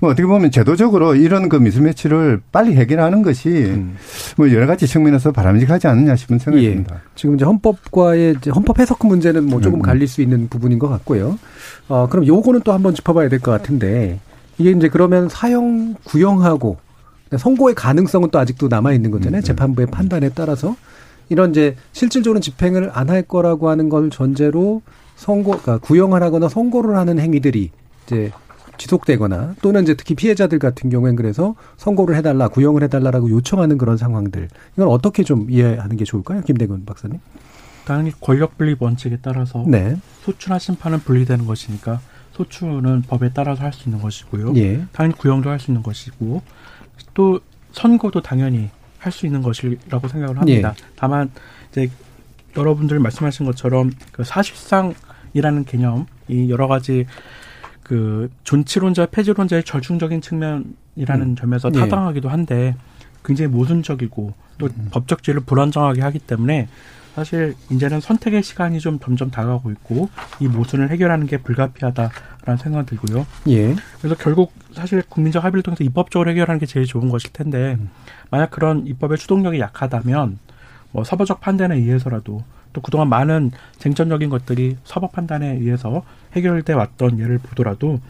뭐 0.00 0.10
어떻게 0.10 0.26
보면 0.26 0.50
제도적으로 0.50 1.14
이런 1.14 1.48
그 1.48 1.54
미스매치를 1.54 2.40
빨리 2.50 2.74
해결하는 2.74 3.22
것이 3.22 3.72
뭐 4.36 4.50
여러 4.50 4.66
가지 4.66 4.88
측면에서 4.88 5.30
바람직하지 5.30 5.86
않느냐 5.86 6.16
싶은 6.16 6.40
생각이 6.40 6.64
예. 6.66 6.70
듭니다. 6.70 6.96
지금 7.14 7.36
이제 7.36 7.44
헌법과의 7.44 8.34
이제 8.38 8.50
헌법 8.50 8.80
해석 8.80 9.06
문제는 9.06 9.44
뭐 9.44 9.60
조금 9.60 9.78
음. 9.78 9.82
갈릴 9.82 10.08
수 10.08 10.22
있는 10.22 10.48
부분인 10.48 10.80
것 10.80 10.88
같고요. 10.88 11.38
어, 11.86 12.08
그럼 12.10 12.26
요거는 12.26 12.62
또 12.64 12.72
한번 12.72 12.94
짚어봐야 12.94 13.28
될 13.28 13.38
것 13.38 13.52
같은데 13.52 14.18
이게 14.60 14.72
이제 14.72 14.88
그러면 14.88 15.30
사형 15.30 15.94
구형하고 16.04 16.76
선고의 17.36 17.74
가능성은 17.74 18.28
또 18.30 18.38
아직도 18.38 18.68
남아 18.68 18.92
있는 18.92 19.10
거잖아요. 19.10 19.40
재판부의 19.40 19.86
판단에 19.86 20.28
따라서 20.34 20.76
이런 21.30 21.50
이제 21.50 21.76
실질적으로 21.92 22.40
집행을 22.40 22.90
안 22.92 23.08
할 23.08 23.22
거라고 23.22 23.70
하는 23.70 23.88
걸 23.88 24.10
전제로 24.10 24.82
선고, 25.16 25.52
그러니까 25.52 25.78
구형을 25.78 26.22
하거나 26.22 26.48
선고를 26.48 26.96
하는 26.96 27.18
행위들이 27.18 27.70
이제 28.04 28.32
지속되거나 28.76 29.54
또는 29.62 29.82
이제 29.82 29.94
특히 29.94 30.14
피해자들 30.14 30.58
같은 30.58 30.90
경우엔 30.90 31.16
그래서 31.16 31.54
선고를 31.78 32.14
해달라, 32.16 32.48
구형을 32.48 32.82
해달라라고 32.82 33.30
요청하는 33.30 33.78
그런 33.78 33.96
상황들 33.96 34.48
이건 34.74 34.88
어떻게 34.88 35.22
좀 35.24 35.50
이해하는 35.50 35.96
게 35.96 36.04
좋을까요, 36.04 36.42
김대건 36.42 36.84
박사님? 36.84 37.18
당연히 37.86 38.12
권력 38.20 38.58
분립 38.58 38.82
원칙에 38.82 39.18
따라서 39.22 39.64
네. 39.66 39.96
소추나 40.22 40.58
심판은 40.58 41.00
분리되는 41.00 41.46
것이니까 41.46 42.00
소추는 42.44 43.02
법에 43.02 43.30
따라서 43.32 43.62
할 43.64 43.72
수 43.72 43.88
있는 43.88 44.00
것이고요. 44.02 44.54
예. 44.56 44.84
당연히 44.92 45.14
구형도 45.16 45.50
할 45.50 45.58
수 45.58 45.70
있는 45.70 45.82
것이고 45.82 46.42
또 47.14 47.40
선고도 47.72 48.22
당연히 48.22 48.70
할 48.98 49.12
수 49.12 49.26
있는 49.26 49.42
것이라고 49.42 50.08
생각을 50.08 50.38
합니다. 50.38 50.74
예. 50.76 50.84
다만 50.96 51.30
이제 51.70 51.90
여러분들 52.56 52.98
말씀하신 52.98 53.46
것처럼 53.46 53.92
그 54.12 54.24
사실상이라는 54.24 55.64
개념 55.66 56.06
이 56.28 56.50
여러 56.50 56.66
가지 56.66 57.06
그 57.82 58.30
존치론자 58.44 59.06
폐지론자의 59.06 59.64
절충적인 59.64 60.20
측면이라는 60.20 61.22
음. 61.22 61.36
점에서 61.36 61.70
예. 61.74 61.78
타당하기도 61.78 62.28
한데 62.28 62.74
굉장히 63.24 63.50
모순적이고 63.50 64.32
또 64.58 64.66
음. 64.66 64.88
법적지를 64.90 65.40
불안정하게 65.40 66.00
하기 66.02 66.18
때문에 66.20 66.68
사실 67.14 67.54
이제는 67.70 68.00
선택의 68.00 68.42
시간이 68.42 68.80
좀 68.80 68.98
점점 68.98 69.30
다가오고 69.30 69.70
있고 69.72 70.08
이 70.38 70.48
모순을 70.48 70.90
해결하는 70.90 71.26
게 71.26 71.38
불가피하다라는 71.38 72.58
생각이 72.58 72.86
들고요. 72.86 73.26
예. 73.48 73.74
그래서 73.98 74.14
결국 74.18 74.52
사실 74.72 75.02
국민적 75.08 75.44
합의를 75.44 75.62
통해서 75.62 75.84
입법적으로 75.84 76.30
해결하는 76.30 76.58
게 76.58 76.66
제일 76.66 76.86
좋은 76.86 77.08
것일 77.08 77.32
텐데 77.32 77.78
만약 78.30 78.50
그런 78.50 78.86
입법의 78.86 79.18
추동력이 79.18 79.58
약하다면 79.58 80.38
뭐 80.92 81.04
서버적 81.04 81.40
판단에 81.40 81.76
의해서라도 81.76 82.42
또 82.72 82.80
그동안 82.80 83.08
많은 83.08 83.50
쟁점적인 83.78 84.30
것들이 84.30 84.76
서버 84.84 85.08
판단에 85.08 85.54
의해서 85.54 86.04
해결돼 86.34 86.72
왔던 86.72 87.18
예를 87.18 87.38
보더라도 87.38 88.00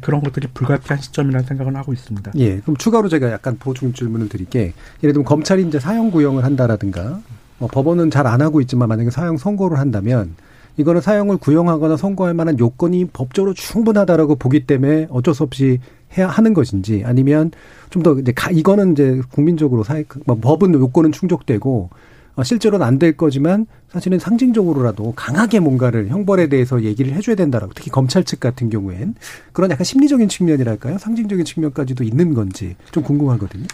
그런 0.00 0.20
것들이 0.20 0.48
불가피한 0.52 1.00
시점이라는 1.00 1.46
생각을 1.46 1.76
하고 1.76 1.92
있습니다. 1.92 2.32
예. 2.36 2.58
그럼 2.60 2.76
추가로 2.76 3.08
제가 3.08 3.30
약간 3.30 3.56
보충 3.58 3.92
질문을 3.92 4.28
드릴게. 4.28 4.72
예를 5.02 5.12
들면 5.12 5.24
검찰이 5.24 5.66
이제 5.66 5.78
사형 5.78 6.10
구형을 6.10 6.44
한다라든가 6.44 7.20
뭐 7.58 7.68
법원은 7.72 8.10
잘 8.10 8.26
안 8.26 8.42
하고 8.42 8.60
있지만 8.60 8.88
만약에 8.88 9.10
사형 9.10 9.36
선고를 9.38 9.78
한다면 9.78 10.34
이거는 10.76 11.00
사형을 11.00 11.38
구형하거나 11.38 11.96
선고할 11.96 12.34
만한 12.34 12.58
요건이 12.58 13.06
법적으로 13.12 13.54
충분하다라고 13.54 14.36
보기 14.36 14.66
때문에 14.66 15.06
어쩔 15.10 15.34
수 15.34 15.42
없이 15.42 15.80
해야 16.16 16.28
하는 16.28 16.52
것인지 16.54 17.02
아니면 17.06 17.50
좀 17.90 18.02
더 18.02 18.14
이제 18.18 18.32
가, 18.32 18.50
이거는 18.50 18.92
이제 18.92 19.20
국민적으로 19.32 19.84
사회 19.84 20.04
뭐 20.26 20.36
법은 20.38 20.74
요건은 20.74 21.12
충족되고 21.12 21.88
어, 22.36 22.42
실제로는 22.42 22.84
안 22.84 22.98
될 22.98 23.16
거지만 23.16 23.64
사실은 23.88 24.18
상징적으로라도 24.18 25.14
강하게 25.16 25.58
뭔가를 25.60 26.08
형벌에 26.08 26.48
대해서 26.48 26.82
얘기를 26.82 27.14
해줘야 27.14 27.34
된다라고 27.36 27.72
특히 27.74 27.90
검찰 27.90 28.24
측 28.24 28.40
같은 28.40 28.68
경우엔 28.68 29.14
그런 29.52 29.70
약간 29.70 29.84
심리적인 29.84 30.28
측면이랄까요? 30.28 30.98
상징적인 30.98 31.46
측면까지도 31.46 32.04
있는 32.04 32.34
건지 32.34 32.76
좀 32.92 33.02
궁금하거든요. 33.02 33.64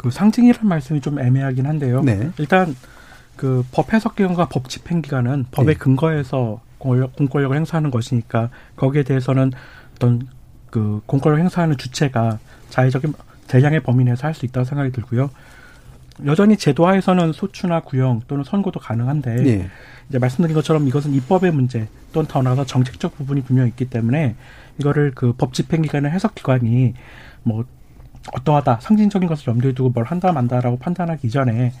그 0.00 0.10
상징이라는 0.10 0.66
말씀이 0.66 1.02
좀 1.02 1.18
애매하긴 1.18 1.66
한데요. 1.66 2.00
네. 2.02 2.30
일단 2.38 2.74
그 3.36 3.62
법 3.70 3.92
해석 3.92 4.16
기관과 4.16 4.46
법 4.48 4.70
집행 4.70 5.02
기관은 5.02 5.44
법의 5.50 5.74
네. 5.74 5.78
근거에서 5.78 6.62
권력- 6.78 7.14
공권력을 7.16 7.54
행사하는 7.54 7.90
것이니까 7.90 8.48
거기에 8.76 9.02
대해서는 9.02 9.52
어떤 9.96 10.26
그 10.70 11.02
공권력 11.04 11.36
을 11.38 11.42
행사하는 11.42 11.76
주체가 11.76 12.38
자의적인 12.70 13.12
대량의 13.46 13.82
범위 13.82 14.04
내에서 14.04 14.26
할 14.26 14.32
수 14.34 14.46
있다고 14.46 14.64
생각이 14.64 14.90
들고요. 14.92 15.28
여전히 16.24 16.56
제도하에서는 16.56 17.32
소추나 17.34 17.80
구형 17.80 18.22
또는 18.26 18.42
선고도 18.44 18.80
가능한데 18.80 19.46
예. 19.46 19.70
이제 20.08 20.18
말씀드린 20.18 20.54
것처럼 20.54 20.88
이것은 20.88 21.12
입법의 21.12 21.52
문제 21.52 21.88
또는 22.12 22.26
더 22.26 22.40
나아가서 22.40 22.66
정책적 22.66 23.16
부분이 23.16 23.42
분명히 23.42 23.68
있기 23.70 23.90
때문에 23.90 24.34
이거를 24.78 25.12
그 25.14 25.34
법 25.36 25.52
집행기관의 25.52 26.10
해석기관이 26.10 26.94
뭐 27.42 27.64
어떠하다 28.32 28.80
상징적인 28.80 29.28
것을 29.28 29.48
염두에 29.48 29.72
두고 29.72 29.90
뭘 29.90 30.04
한다 30.04 30.32
만다라고 30.32 30.78
판단하기 30.78 31.26
이전에 31.26 31.72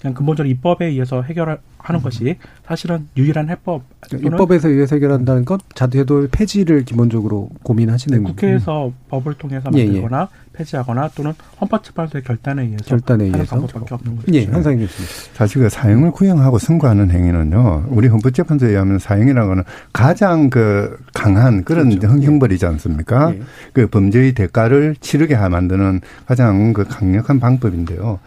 그냥 0.00 0.14
근본적으로 0.14 0.48
입법에 0.48 0.86
의해서 0.86 1.22
해결하는 1.22 2.02
것이 2.02 2.36
사실은 2.64 3.08
유일한 3.16 3.50
해법 3.50 3.82
음. 4.12 4.26
입법에서 4.26 4.68
의해서 4.68 4.94
해결한다는 4.96 5.44
건 5.44 5.58
자제도 5.74 6.28
폐지를 6.30 6.84
기본적으로 6.84 7.50
고민하시는 7.64 8.22
네, 8.22 8.24
국회에서 8.24 8.92
법을 9.08 9.34
통해서 9.34 9.70
예, 9.74 9.80
예. 9.80 9.84
만들거나 9.86 10.28
폐지하거나 10.58 11.10
또는 11.14 11.32
헌법재판소의 11.60 12.24
결단에 12.24 12.62
의해서 12.64 12.84
결단에 12.84 13.24
의해서 13.24 13.56
방법밖에 13.56 13.94
없는 13.94 14.16
거죠. 14.16 14.32
예, 14.34 14.44
한상희 14.46 14.78
교수님. 14.78 15.08
사실 15.34 15.62
그 15.62 15.68
사형을 15.68 16.10
구형하고 16.10 16.58
선고하는 16.58 17.10
행위는요, 17.10 17.86
우리 17.88 18.08
헌법재판소에 18.08 18.70
의하면 18.70 18.98
사형이라는 18.98 19.48
거는 19.48 19.62
가장 19.92 20.50
그 20.50 20.98
강한 21.14 21.64
그런 21.64 21.96
그렇죠. 21.98 22.20
형벌이지 22.20 22.66
않습니까? 22.66 23.32
예. 23.34 23.40
그 23.72 23.86
범죄의 23.86 24.32
대가를 24.34 24.96
치르게 25.00 25.34
하- 25.34 25.48
만드는 25.48 26.00
가장 26.26 26.72
그 26.72 26.84
강력한 26.84 27.38
방법인데요. 27.40 28.18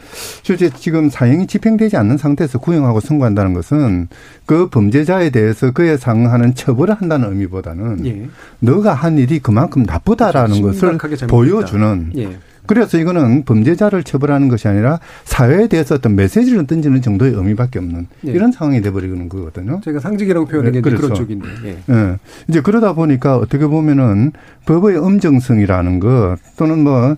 실제 0.44 0.70
지금 0.70 1.10
사형이 1.10 1.48
집행되지 1.48 1.98
않는 1.98 2.18
상태에서 2.18 2.60
구형하고 2.60 3.00
선고한다는 3.00 3.54
것은 3.54 4.08
그 4.46 4.70
범죄자에 4.70 5.30
대해서 5.30 5.72
그에 5.72 5.98
상응하는 5.98 6.56
처벌을 6.56 6.96
한다는 6.96 7.30
의미보다는 7.30 8.06
예. 8.06 8.28
너가 8.60 8.94
한 8.94 9.18
일이 9.18 9.40
그만큼 9.40 9.84
나쁘다라는 9.84 10.62
것을 10.62 10.80
심각하게 10.80 11.16
잘못했다. 11.16 11.28
보여주는 11.28 12.12
예. 12.16 12.21
그래서 12.66 12.98
이거는 12.98 13.44
범죄자를 13.44 14.04
처벌하는 14.04 14.48
것이 14.48 14.68
아니라 14.68 15.00
사회에 15.26 15.68
대해서 15.68 15.96
어떤 15.96 16.16
메시지를 16.16 16.68
던지는 16.68 17.02
정도의 17.02 17.34
의미밖에 17.34 17.80
없는 17.80 18.08
예. 18.28 18.32
이런 18.32 18.52
상황이 18.52 18.82
돼버리는 18.82 19.28
거거든요. 19.30 19.82
제가 19.84 20.00
상징이라고 20.00 20.46
표현한 20.46 20.72
게 20.72 20.80
네, 20.80 20.80
이제 20.80 20.90
그런 20.90 21.02
그렇죠. 21.02 21.16
쪽인데. 21.16 21.48
예. 21.66 21.78
예. 21.90 22.18
이제 22.48 22.62
그러다 22.62 22.94
보니까 22.94 23.38
어떻게 23.38 23.66
보면은 23.66 24.32
법의 24.68 24.98
엄정성이라는 24.98 26.00
것 26.00 26.38
또는 26.56 26.84
뭐 26.84 27.18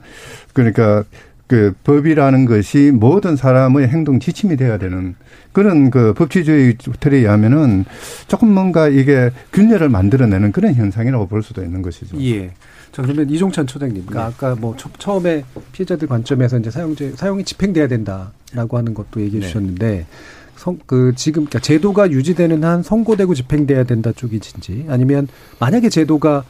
그러니까 0.53 1.03
그 1.47 1.73
법이라는 1.83 2.45
것이 2.45 2.91
모든 2.91 3.35
사람의 3.35 3.89
행동 3.89 4.19
지침이 4.19 4.55
돼야 4.55 4.77
되는 4.77 5.13
그런 5.51 5.91
그 5.91 6.13
법치주의 6.13 6.77
틀에 6.99 7.17
의하면은 7.17 7.85
조금 8.27 8.51
뭔가 8.51 8.87
이게 8.87 9.29
균열을 9.51 9.89
만들어내는 9.89 10.51
그런 10.51 10.73
현상이라고 10.73 11.27
볼 11.27 11.43
수도 11.43 11.63
있는 11.63 11.81
것이죠. 11.81 12.19
예. 12.21 12.51
자, 12.93 13.01
그러면 13.01 13.27
이종찬 13.29 13.65
초장님. 13.65 14.05
그러니까 14.05 14.27
아까 14.27 14.55
뭐 14.55 14.75
처, 14.77 14.87
처음에 14.99 15.43
피해자들 15.71 16.07
관점에서 16.07 16.59
이제 16.59 16.69
사용제, 16.69 17.13
사용이 17.15 17.43
집행돼야 17.43 17.87
된다라고 17.87 18.77
하는 18.77 18.93
것도 18.93 19.19
얘기해 19.19 19.41
네. 19.41 19.47
주셨는데, 19.47 20.05
성, 20.55 20.77
그, 20.85 21.11
지금, 21.15 21.45
그러니까 21.45 21.59
제도가 21.59 22.11
유지되는 22.11 22.63
한 22.63 22.83
선고되고 22.83 23.33
집행돼야 23.33 23.83
된다 23.85 24.11
쪽이신지, 24.15 24.85
아니면 24.87 25.27
만약에 25.59 25.89
제도가 25.89 26.45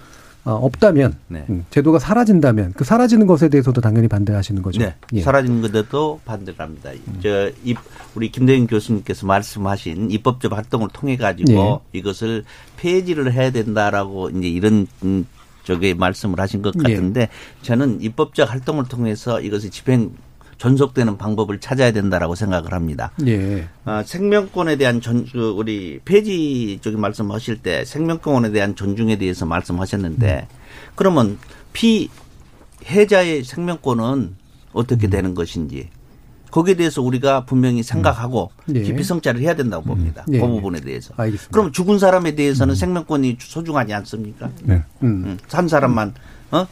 어, 0.46 0.56
없다면, 0.56 1.16
네. 1.30 1.46
음, 1.50 1.66
제도가 1.70 2.00
사라진다면, 2.00 2.74
그 2.74 2.84
사라지는 2.84 3.26
것에 3.26 3.48
대해서도 3.48 3.80
당연히 3.80 4.10
반대하시는 4.10 4.62
거죠. 4.62 4.82
네. 4.82 4.94
예. 5.14 5.22
사라진 5.22 5.62
것에도 5.62 6.20
반대를 6.26 6.60
합니다. 6.60 6.92
저, 7.22 7.50
입, 7.64 7.78
우리 8.14 8.30
김대영 8.30 8.68
교수님께서 8.68 9.26
말씀하신 9.26 10.12
입법적 10.12 10.52
활동을 10.52 10.90
통해 10.92 11.16
가지고 11.16 11.80
이것을 11.94 12.44
폐지를 12.76 13.32
해야 13.32 13.52
된다라고 13.52 14.32
이제 14.32 14.50
이런 14.50 14.86
음, 15.06 15.26
쪽에 15.64 15.94
말씀을 15.94 16.40
하신 16.40 16.62
것 16.62 16.74
예. 16.78 16.94
같은데 16.94 17.30
저는 17.62 18.02
입법적 18.02 18.52
활동을 18.52 18.86
통해서 18.86 19.42
이것이 19.42 19.70
집행 19.70 20.12
존속되는 20.58 21.18
방법을 21.18 21.60
찾아야 21.60 21.92
된다라고 21.92 22.36
생각을 22.36 22.74
합니다. 22.74 23.12
예. 23.26 23.68
아, 23.86 24.04
생명권에 24.04 24.78
대한 24.78 25.02
전, 25.02 25.26
그, 25.26 25.50
우리 25.50 26.00
폐지 26.06 26.80
쪽에 26.82 26.96
말씀하실 26.96 27.58
때 27.58 27.84
생명권에 27.84 28.52
대한 28.52 28.76
존중에 28.76 29.18
대해서 29.18 29.46
말씀하셨는데 29.46 30.48
그러면 30.96 31.38
피해자의 31.74 33.44
생명권은 33.44 34.36
어떻게 34.72 35.08
되는 35.08 35.34
것인지 35.34 35.90
거기에 36.54 36.76
대해서 36.76 37.02
우리가 37.02 37.46
분명히 37.46 37.82
생각하고 37.82 38.52
예. 38.76 38.84
깊이 38.84 39.04
성찰을 39.04 39.42
해야 39.42 39.56
된다고 39.56 39.86
봅니다. 39.86 40.24
예. 40.32 40.40
그 40.40 40.48
부분에 40.48 40.82
대해서. 40.82 41.12
알겠습니다. 41.18 41.50
그럼 41.52 41.72
죽은 41.72 41.98
사람에 41.98 42.36
대해서는 42.36 42.76
생명권이 42.76 43.38
소중하지 43.40 43.92
않습니까? 43.96 44.52
네. 44.62 44.84
음. 45.02 45.24
음, 45.26 45.38
산 45.48 45.68
사람만 45.68 46.14
어 46.52 46.68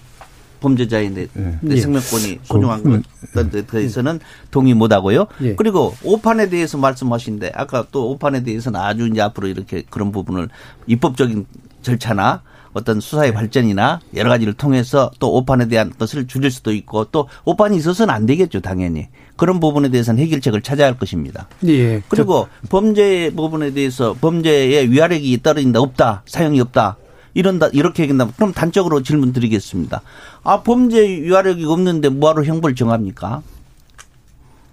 범죄자인데 0.60 1.28
내 1.62 1.76
예. 1.76 1.82
생명권이 1.82 2.42
소중한 2.44 2.84
그, 2.84 3.02
것에 3.34 3.66
대해서는 3.66 4.20
동의 4.52 4.76
못 4.76 4.94
하고요. 4.94 5.26
예. 5.42 5.56
그리고 5.56 5.96
오판에 6.04 6.50
대해서 6.50 6.78
말씀하신데 6.78 7.54
아까 7.56 7.84
또 7.92 8.12
오판에 8.12 8.44
대해서는 8.44 8.80
아주 8.80 9.08
이제 9.08 9.20
앞으로 9.20 9.48
이렇게 9.48 9.82
그런 9.90 10.12
부분을 10.12 10.50
입법적인 10.86 11.48
절차나 11.82 12.44
어떤 12.74 13.00
수사의 13.00 13.34
발전이나 13.34 14.00
여러 14.16 14.30
가지를 14.30 14.54
통해서 14.54 15.12
또 15.20 15.34
오판에 15.36 15.68
대한 15.68 15.92
것을 15.98 16.28
줄일 16.28 16.52
수도 16.52 16.72
있고 16.74 17.06
또 17.06 17.28
오판이 17.46 17.76
있어서는 17.78 18.14
안 18.14 18.26
되겠죠 18.26 18.62
당연히 18.62 19.08
그런 19.36 19.60
부분에 19.60 19.90
대해서는 19.90 20.22
해결책을 20.24 20.62
찾아야 20.62 20.88
할 20.88 20.98
것입니다. 20.98 21.48
예. 21.68 22.02
그리고 22.10 22.48
범죄 22.70 23.32
부분에 23.36 23.72
대해서 23.72 24.16
범죄에 24.20 24.86
위화력이 24.90 25.42
떨어진다 25.42 25.80
없다 25.80 26.24
사용이 26.26 26.60
없다 26.62 26.98
이런다 27.34 27.70
이렇게 27.74 28.04
얘기한다면 28.04 28.34
그럼 28.36 28.54
단적으로 28.54 29.04
질문 29.04 29.34
드리겠습니다. 29.34 30.02
아 30.44 30.62
범죄 30.62 31.02
위화력이 31.02 31.66
없는데 31.66 32.10
뭐하러 32.10 32.44
형벌 32.44 32.76
정합니까? 32.76 33.42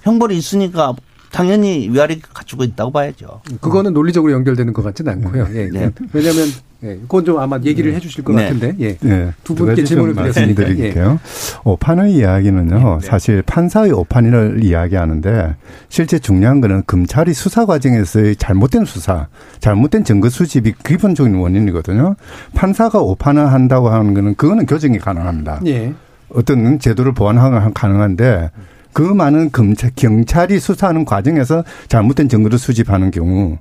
형벌이 0.02 0.36
있으니까 0.36 0.94
당연히 1.30 1.88
위화력이 1.90 2.22
갖추고 2.32 2.64
있다고 2.64 2.90
봐야죠. 2.92 3.40
그거는 3.60 3.92
논리적으로 3.92 4.32
연결되는 4.32 4.72
것 4.72 4.82
같지는 4.82 5.12
않고요. 5.12 5.48
예. 5.54 5.68
네. 5.72 5.90
왜냐하면 6.12 6.48
예, 6.84 6.94
그건 6.94 7.24
좀 7.24 7.38
아마 7.40 7.58
얘기를 7.64 7.92
해주실 7.94 8.22
것 8.22 8.34
네. 8.34 8.44
같은데. 8.44 8.76
예. 8.78 8.96
네. 8.98 9.32
두 9.42 9.54
분께 9.54 9.82
질문을 9.82 10.14
드렸으니까. 10.14 10.60
말씀드릴게요. 10.62 11.18
오판의 11.64 12.14
이야기는요, 12.14 13.00
사실 13.02 13.42
판사의 13.42 13.90
오판을 13.92 14.60
이야기하는데, 14.62 15.56
실제 15.88 16.20
중요한 16.20 16.60
거는 16.60 16.84
검찰이 16.86 17.34
수사 17.34 17.66
과정에서의 17.66 18.36
잘못된 18.36 18.84
수사, 18.84 19.26
잘못된 19.58 20.04
증거 20.04 20.28
수집이 20.28 20.74
기본적인 20.84 21.34
원인이거든요. 21.34 22.14
판사가 22.54 23.00
오판을 23.00 23.52
한다고 23.52 23.88
하는 23.88 24.14
거는, 24.14 24.36
그거는 24.36 24.66
교정이 24.66 24.98
가능합니다. 24.98 25.60
예. 25.66 25.92
어떤 26.32 26.78
제도를 26.78 27.12
보완하는 27.12 27.74
가능한데, 27.74 28.50
그 28.98 29.02
많은 29.02 29.52
검찰, 29.52 29.92
경찰이 29.94 30.58
수사하는 30.58 31.04
과정에서 31.04 31.62
잘못된 31.86 32.28
증거를 32.28 32.58
수집하는 32.58 33.12
경우, 33.12 33.56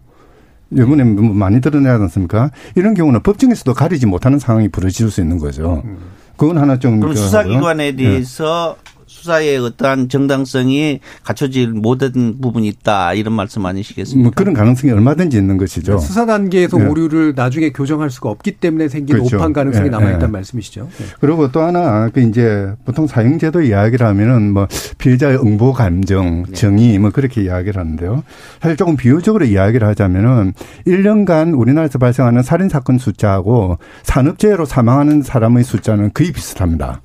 이번에 0.72 1.04
뭐 1.04 1.32
많이 1.32 1.62
드러나지 1.62 2.02
않습니까? 2.02 2.50
이런 2.74 2.96
경우는 2.96 3.22
법정에서도 3.22 3.72
가리지 3.76 4.08
못하는 4.08 4.40
상황이 4.40 4.68
벌어질 4.68 5.12
수 5.12 5.22
있는 5.22 5.38
거죠. 5.38 5.84
그건 6.38 6.58
하나 6.58 6.80
좀. 6.80 7.00
그럼 7.00 7.14
그 7.14 7.20
수사기관에 7.20 7.90
하고요. 7.92 7.98
대해서 7.98 8.78
수사의 9.18 9.58
어떠한 9.58 10.10
정당성이 10.10 11.00
갖춰질 11.24 11.72
못한 11.72 12.38
부분이 12.40 12.68
있다 12.68 13.14
이런 13.14 13.34
말씀 13.34 13.66
아니시겠습니까? 13.66 14.24
뭐 14.24 14.32
그런 14.36 14.54
가능성이 14.54 14.94
얼마든지 14.94 15.38
있는 15.38 15.58
것이죠. 15.58 15.98
수사 15.98 16.26
단계에서 16.26 16.80
예. 16.80 16.86
오류를 16.86 17.34
나중에 17.36 17.72
교정할 17.72 18.10
수가 18.12 18.30
없기 18.30 18.52
때문에 18.52 18.88
생긴 18.88 19.18
그렇죠. 19.18 19.38
오판 19.38 19.54
가능성이 19.54 19.88
예, 19.88 19.90
남아 19.90 20.10
있다는 20.10 20.28
예. 20.28 20.32
말씀이시죠. 20.32 20.90
예. 21.02 21.06
그리고 21.20 21.52
또 21.52 21.62
하나 21.62 22.10
그 22.10 22.22
이제 22.22 22.72
보통 22.86 23.08
사형제도 23.08 23.62
이야기를 23.64 24.06
하면은 24.06 24.54
뭐 24.54 24.68
피해자의 25.00 25.38
응보 25.38 25.74
감정, 25.74 26.46
정의 26.54 27.00
뭐 27.00 27.10
그렇게 27.10 27.44
이야기를 27.44 27.80
하는데요. 27.80 28.24
사실 28.62 28.78
조금 28.78 28.96
비유적으로 28.96 29.46
이야기를 29.46 29.88
하자면은 29.88 30.54
1년간 30.86 31.60
우리나라에서 31.60 31.98
발생하는 31.98 32.44
살인 32.44 32.70
사건 32.70 32.98
숫자하고 32.98 33.80
산업재해로 34.04 34.66
사망하는 34.66 35.24
사람의 35.24 35.64
숫자는 35.64 36.12
거의 36.14 36.32
비슷합니다. 36.32 37.02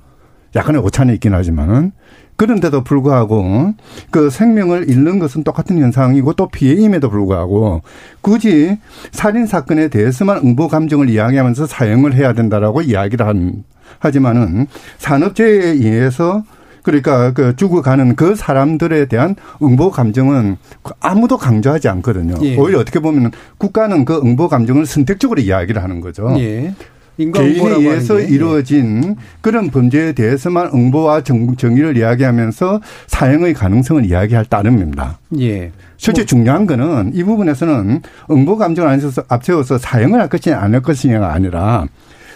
약간의 0.55 0.81
오차는 0.81 1.13
있긴 1.15 1.33
하지만은 1.33 1.91
그런데도 2.35 2.83
불구하고 2.83 3.73
그 4.11 4.29
생명을 4.29 4.89
잃는 4.89 5.19
것은 5.19 5.43
똑같은 5.43 5.79
현상이고 5.79 6.33
또 6.33 6.47
피해임에도 6.47 7.09
불구하고 7.09 7.81
굳이 8.21 8.77
살인 9.11 9.45
사건에 9.45 9.87
대해서만 9.87 10.37
응보 10.37 10.67
감정을 10.67 11.09
이야기하면서 11.09 11.67
사형을 11.67 12.15
해야 12.15 12.33
된다라고 12.33 12.81
이야기를 12.81 13.25
한 13.25 13.63
하지만은 13.99 14.67
산업재해에 14.97 15.71
의해서 15.73 16.43
그러니까 16.83 17.31
그 17.31 17.55
죽어가는 17.55 18.15
그 18.15 18.35
사람들에 18.35 19.05
대한 19.05 19.35
응보 19.61 19.89
감정은 19.91 20.57
아무도 20.99 21.37
강조하지 21.37 21.87
않거든요. 21.87 22.35
예. 22.41 22.57
오히려 22.57 22.79
어떻게 22.79 22.99
보면 22.99 23.31
국가는 23.57 24.03
그 24.05 24.17
응보 24.17 24.49
감정을 24.49 24.85
선택적으로 24.85 25.41
이야기를 25.41 25.81
하는 25.81 26.01
거죠. 26.01 26.35
예. 26.39 26.73
개인에 27.17 27.69
의해서. 27.75 28.19
이루어진 28.19 29.15
그런 29.41 29.69
범죄에 29.69 30.13
대해서만 30.13 30.71
응보와 30.73 31.21
정, 31.21 31.55
정의를 31.55 31.97
이야기하면서 31.97 32.81
사형의 33.07 33.53
가능성을 33.53 34.05
이야기할 34.05 34.45
따름입니다. 34.45 35.19
예. 35.39 35.71
실제 35.97 36.25
중요한 36.25 36.65
거는 36.65 37.11
이 37.13 37.23
부분에서는 37.23 38.01
응보 38.29 38.57
감정을 38.57 38.89
앞세워서, 38.91 39.23
앞세워서 39.27 39.77
사형을 39.77 40.19
할 40.19 40.27
것이냐 40.27 40.57
안 40.57 40.73
할 40.73 40.81
것이냐가 40.81 41.33
아니라 41.33 41.85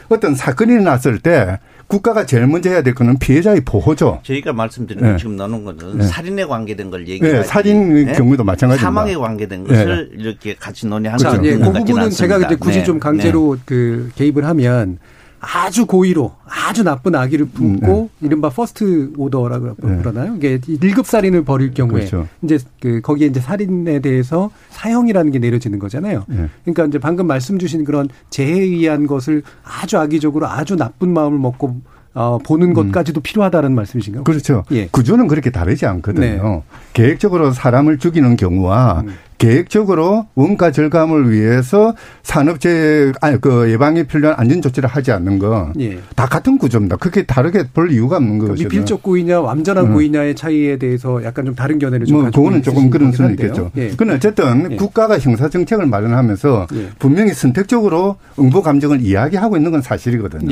어떤 0.09 0.35
사건이 0.35 0.75
났을 0.83 1.19
때 1.19 1.59
국가가 1.87 2.25
제일 2.25 2.47
먼저 2.47 2.69
해야 2.69 2.81
될 2.81 2.93
거는 2.93 3.17
피해자의 3.17 3.61
보호죠. 3.61 4.19
저희가 4.23 4.51
말씀드린 4.51 5.03
네. 5.03 5.17
지금 5.17 5.37
나눈 5.37 5.63
거는 5.63 5.99
네. 5.99 6.03
살인에 6.03 6.45
관계된 6.45 6.91
걸 6.91 7.07
얘기하지. 7.07 7.37
네, 7.37 7.43
살인 7.43 8.11
경우도 8.11 8.43
마찬가지입니다. 8.43 8.85
사망에 8.85 9.15
관계된 9.15 9.63
네. 9.63 9.69
것을 9.69 10.11
이렇게 10.17 10.55
같이 10.55 10.85
논의하는 10.85 11.17
자, 11.17 11.31
건 11.31 11.45
예, 11.45 11.53
그것 11.53 11.65
같지는 11.67 11.85
부분은 11.85 12.09
제가 12.09 12.35
않습니다. 12.35 12.47
이제 12.53 12.59
굳이 12.59 12.79
네. 12.79 12.83
좀 12.83 12.99
강제로 12.99 13.57
그 13.65 14.11
개입을 14.15 14.43
하면 14.45 14.99
아주 15.39 15.85
고의로 15.85 16.33
아주 16.45 16.83
나쁜 16.83 17.15
악의를 17.15 17.47
품고 17.47 18.09
이른바 18.21 18.49
first 18.49 19.13
order라고 19.17 19.75
그러나요? 19.75 20.35
이게 20.35 20.59
1급 20.59 21.05
살인을 21.05 21.43
벌일 21.43 21.73
경우에 21.73 22.05
그렇죠. 22.05 22.27
이제 22.41 22.57
그 22.79 23.01
거기에 23.01 23.27
이제 23.27 23.39
살인에 23.39 23.99
대해서 23.99 24.49
사형이라는 24.69 25.31
게 25.31 25.39
내려지는 25.39 25.79
거잖아요. 25.79 26.25
네. 26.27 26.47
그러니까 26.63 26.85
이제 26.85 26.99
방금 26.99 27.27
말씀 27.27 27.59
주신 27.59 27.83
그런 27.83 28.09
재해에 28.29 28.61
의한 28.61 29.07
것을 29.07 29.43
아주 29.63 29.97
악의적으로 29.97 30.47
아주 30.47 30.75
나쁜 30.75 31.13
마음을 31.13 31.37
먹고 31.37 31.81
어, 32.13 32.39
보는 32.43 32.73
것까지도 32.73 33.21
필요하다는 33.21 33.75
말씀이신가요? 33.75 34.23
그렇죠. 34.23 34.63
예. 34.71 34.87
구조는 34.91 35.27
그렇게 35.27 35.51
다르지 35.51 35.85
않거든요. 35.85 36.25
네. 36.25 36.61
계획적으로 36.93 37.51
사람을 37.51 37.99
죽이는 37.99 38.35
경우와 38.37 39.03
음. 39.05 39.13
계획적으로 39.37 40.25
원가 40.33 40.71
절감을 40.71 41.29
위해서 41.31 41.93
산업재해 42.23 43.11
아니 43.21 43.39
그 43.39 43.69
예방에 43.71 44.01
필요한 44.03 44.35
안전 44.39 44.63
조치를 44.63 44.89
하지 44.89 45.11
않는 45.11 45.37
거. 45.37 45.71
예. 45.79 45.99
다 46.15 46.25
같은 46.25 46.57
구조입니다. 46.57 46.95
그렇게 46.97 47.23
다르게 47.23 47.65
볼 47.71 47.91
이유가 47.91 48.17
없는 48.17 48.39
그러니까 48.39 48.53
거죠. 48.55 48.63
미필적 48.63 49.03
고의냐 49.03 49.39
완전한 49.41 49.85
음. 49.87 49.93
고의냐의 49.93 50.33
차이에 50.35 50.77
대해서 50.77 51.23
약간 51.23 51.45
좀 51.45 51.53
다른 51.53 51.77
견해를 51.77 52.07
좀 52.07 52.15
뭐 52.17 52.23
가지고 52.25 52.41
그거는 52.43 52.63
조금 52.63 52.89
그런 52.89 53.11
수는 53.11 53.29
한데요. 53.29 53.47
있겠죠. 53.47 53.71
예. 53.77 53.89
그건 53.89 54.09
어쨌든 54.09 54.71
예. 54.71 54.75
국가가 54.75 55.19
형사 55.19 55.47
정책을 55.49 55.85
마련하면서 55.85 56.67
예. 56.73 56.89
분명히 56.97 57.33
선택적으로 57.33 58.15
응보 58.39 58.63
감정을 58.63 59.01
이야기하고 59.01 59.55
있는 59.55 59.69
건 59.69 59.83
사실이거든요. 59.83 60.51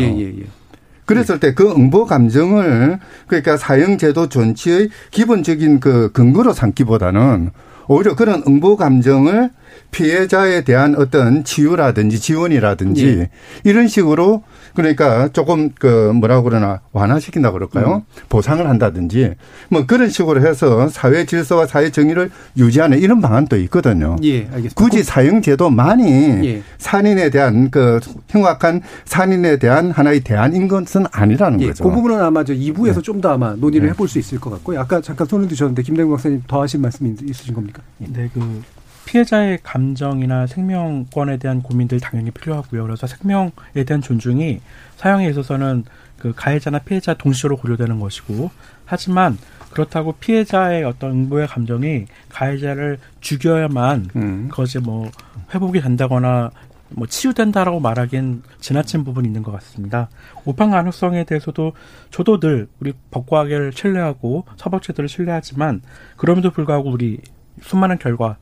그랬을 1.06 1.40
때 1.40 1.54
그 1.54 1.72
응보 1.72 2.06
감정을 2.06 3.00
그러니까 3.28 3.58
사형제도 3.58 4.28
존치의 4.30 4.90
기본적인 5.12 5.80
그 5.80 6.12
근거로 6.12 6.54
삼기보다는 6.54 7.52
오히려 7.88 8.16
그런 8.16 8.44
응보 8.48 8.78
감정을 8.78 9.52
피해자에 9.92 10.64
대한 10.64 10.96
어떤 10.96 11.44
치유라든지 11.44 12.20
지원이라든지 12.20 13.08
예. 13.08 13.30
이런 13.64 13.88
식으로 13.88 14.44
그러니까 14.76 15.30
조금 15.30 15.70
그 15.80 16.12
뭐라고 16.14 16.44
그러나 16.44 16.82
완화시킨다 16.92 17.52
그럴까요? 17.52 18.04
보상을 18.30 18.68
한다든지 18.68 19.34
뭐 19.70 19.86
그런 19.86 20.10
식으로 20.10 20.46
해서 20.46 20.88
사회 20.90 21.26
질서와 21.26 21.66
사회 21.66 21.90
정의를 21.90 22.30
유지하는 22.58 23.00
이런 23.00 23.22
방안도 23.22 23.58
있거든요. 23.62 24.18
예, 24.24 24.42
알겠습니다. 24.42 24.76
굳이 24.76 25.02
사형제도만이 25.04 26.48
예. 26.48 26.64
산인에 26.78 27.30
대한 27.30 27.70
그 27.72 28.00
흉악한 28.30 28.82
산인에 29.06 29.58
대한 29.58 29.92
하나의 29.92 30.20
대안인 30.22 30.68
것은 30.68 31.06
아니라는 31.12 31.62
예, 31.62 31.68
거죠. 31.68 31.84
그 31.86 31.92
부분은 31.92 32.22
아마 32.22 32.44
저 32.44 32.54
2부에서 32.54 32.96
네. 32.96 33.02
좀더 33.02 33.30
아마 33.32 33.54
논의를 33.56 33.88
네. 33.88 33.94
해볼 33.94 34.08
수 34.08 34.20
있을 34.20 34.40
것 34.40 34.50
같고요. 34.52 34.80
아까 34.80 35.02
잠깐 35.02 35.26
손을 35.28 35.48
드셨는데 35.48 35.82
김대중 35.84 36.12
박사님 36.12 36.44
더 36.48 36.62
하실 36.62 36.80
말씀이 36.82 37.12
있- 37.12 37.30
있으신 37.30 37.54
겁니까? 37.54 37.82
예. 38.02 38.08
네, 38.12 38.30
그 38.34 38.62
피해자의 39.06 39.60
감정이나 39.64 40.48
생명권에 40.48 41.38
대한 41.38 41.62
고민들 41.62 42.00
당연히 42.00 42.32
필요하고요. 42.32 42.84
그래서 42.84 43.08
생명에 43.08 43.84
대한 43.86 44.02
존중이 44.02 44.62
사형에 44.98 45.30
있어서는 45.30 45.86
그 46.18 46.34
가해자나 46.36 46.80
피해자 46.80 47.14
동시로 47.14 47.58
고려되는 47.58 48.00
것이고, 48.00 48.50
하지만 48.86 49.38
그렇다고 49.72 50.14
피해자의 50.14 50.84
어떤 50.84 51.12
응보의 51.12 51.48
감정이 51.48 52.06
가해자를 52.30 52.98
죽여야만 53.20 54.10
음. 54.16 54.48
그것이 54.50 54.80
뭐 54.80 55.12
회복이 55.54 55.82
된다거나 55.82 56.52
뭐 56.90 57.08
치유된다라고 57.08 57.80
말하기엔 57.80 58.44
지나친 58.60 59.04
부분이 59.04 59.28
있는 59.28 59.44
것 59.44 59.52
같습니다. 59.52 60.08
오판 60.46 60.72
가능성에 60.72 61.26
대해서도 61.26 61.74
저도 62.10 62.40
늘 62.40 62.68
우리 62.80 62.94
법과학을 63.12 63.74
신뢰하고 63.74 64.46
사법제도를 64.56 65.10
신뢰하지만 65.10 65.82
그럼에도 66.16 66.52
불구하고 66.52 66.90
우리 66.90 67.20
수많은 67.62 67.98
결과 68.00 68.38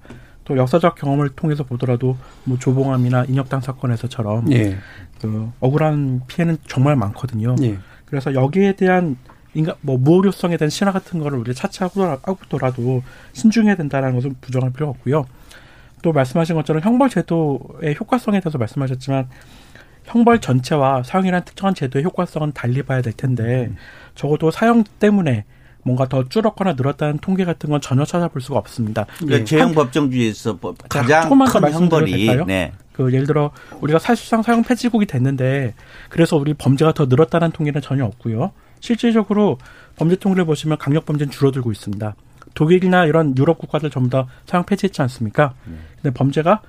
또 0.45 0.57
역사적 0.57 0.95
경험을 0.95 1.29
통해서 1.29 1.63
보더라도 1.63 2.17
뭐 2.43 2.57
조봉암이나 2.57 3.25
인혁당 3.25 3.61
사건에서처럼 3.61 4.51
예. 4.51 4.77
그 5.21 5.51
억울한 5.59 6.21
피해는 6.27 6.57
정말 6.67 6.95
많거든요. 6.95 7.55
예. 7.61 7.77
그래서 8.05 8.33
여기에 8.33 8.73
대한 8.73 9.17
인간 9.53 9.75
뭐 9.81 9.97
무오류성에 9.97 10.57
대한 10.57 10.69
신화 10.69 10.91
같은 10.91 11.19
거를 11.19 11.37
우리 11.37 11.53
차치하고더라도 11.53 13.03
신중해야 13.33 13.75
된다는 13.75 14.15
것은 14.15 14.35
부정할 14.41 14.71
필요가 14.71 14.91
없고요. 14.91 15.25
또 16.01 16.11
말씀하신 16.11 16.55
것처럼 16.55 16.81
형벌 16.81 17.09
제도의 17.09 17.95
효과성에 17.99 18.39
대해서 18.41 18.57
말씀하셨지만 18.57 19.29
형벌 20.03 20.41
전체와 20.41 21.03
사형이라는 21.03 21.45
특정한 21.45 21.73
제도의 21.73 22.03
효과성은 22.03 22.51
달리 22.51 22.83
봐야 22.83 23.01
될 23.01 23.13
텐데 23.13 23.71
적어도 24.15 24.51
사형 24.51 24.83
때문에 24.99 25.45
뭔가 25.83 26.07
더 26.07 26.27
줄었거나 26.27 26.73
늘었다는 26.73 27.19
통계 27.19 27.45
같은 27.45 27.69
건 27.69 27.81
전혀 27.81 28.05
찾아볼 28.05 28.41
수가 28.41 28.57
없습니다. 28.59 29.05
그러니까 29.19 29.45
제형 29.45 29.73
법정주의에서 29.73 30.57
법- 30.57 30.77
자, 30.89 31.01
가장 31.01 31.29
큰 31.29 31.71
형벌이? 31.71 32.45
네. 32.47 32.71
그 32.93 33.11
예를 33.11 33.25
들어 33.27 33.51
우리가 33.81 33.99
사실상 33.99 34.41
사형 34.43 34.63
폐지국이 34.63 35.05
됐는데 35.05 35.73
그래서 36.09 36.37
우리 36.37 36.53
범죄가 36.53 36.93
더 36.93 37.05
늘었다는 37.05 37.51
통계는 37.51 37.81
전혀 37.81 38.05
없고요. 38.05 38.51
실질적으로 38.79 39.57
범죄 39.95 40.15
통계를 40.15 40.45
보시면 40.45 40.77
강력 40.77 41.05
범죄는 41.05 41.31
줄어들고 41.31 41.71
있습니다. 41.71 42.15
독일이나 42.53 43.05
이런 43.05 43.35
유럽 43.37 43.57
국가들 43.57 43.89
전부 43.89 44.09
다 44.09 44.27
사형 44.45 44.65
폐지했지 44.65 45.01
않습니까? 45.01 45.53
근데 46.01 46.13
범죄가 46.13 46.61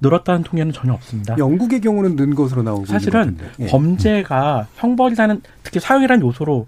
늘었다는 0.00 0.42
통계는 0.42 0.72
전혀 0.72 0.92
없습니다. 0.94 1.36
영국의 1.38 1.80
경우는 1.82 2.16
는 2.16 2.34
것으로 2.34 2.62
나오고 2.62 2.86
사실은 2.86 3.12
것 3.12 3.18
같은데. 3.44 3.64
예. 3.64 3.66
범죄가 3.70 4.66
형벌이라는 4.76 5.42
특히 5.62 5.78
사형이라는 5.78 6.26
요소로 6.26 6.66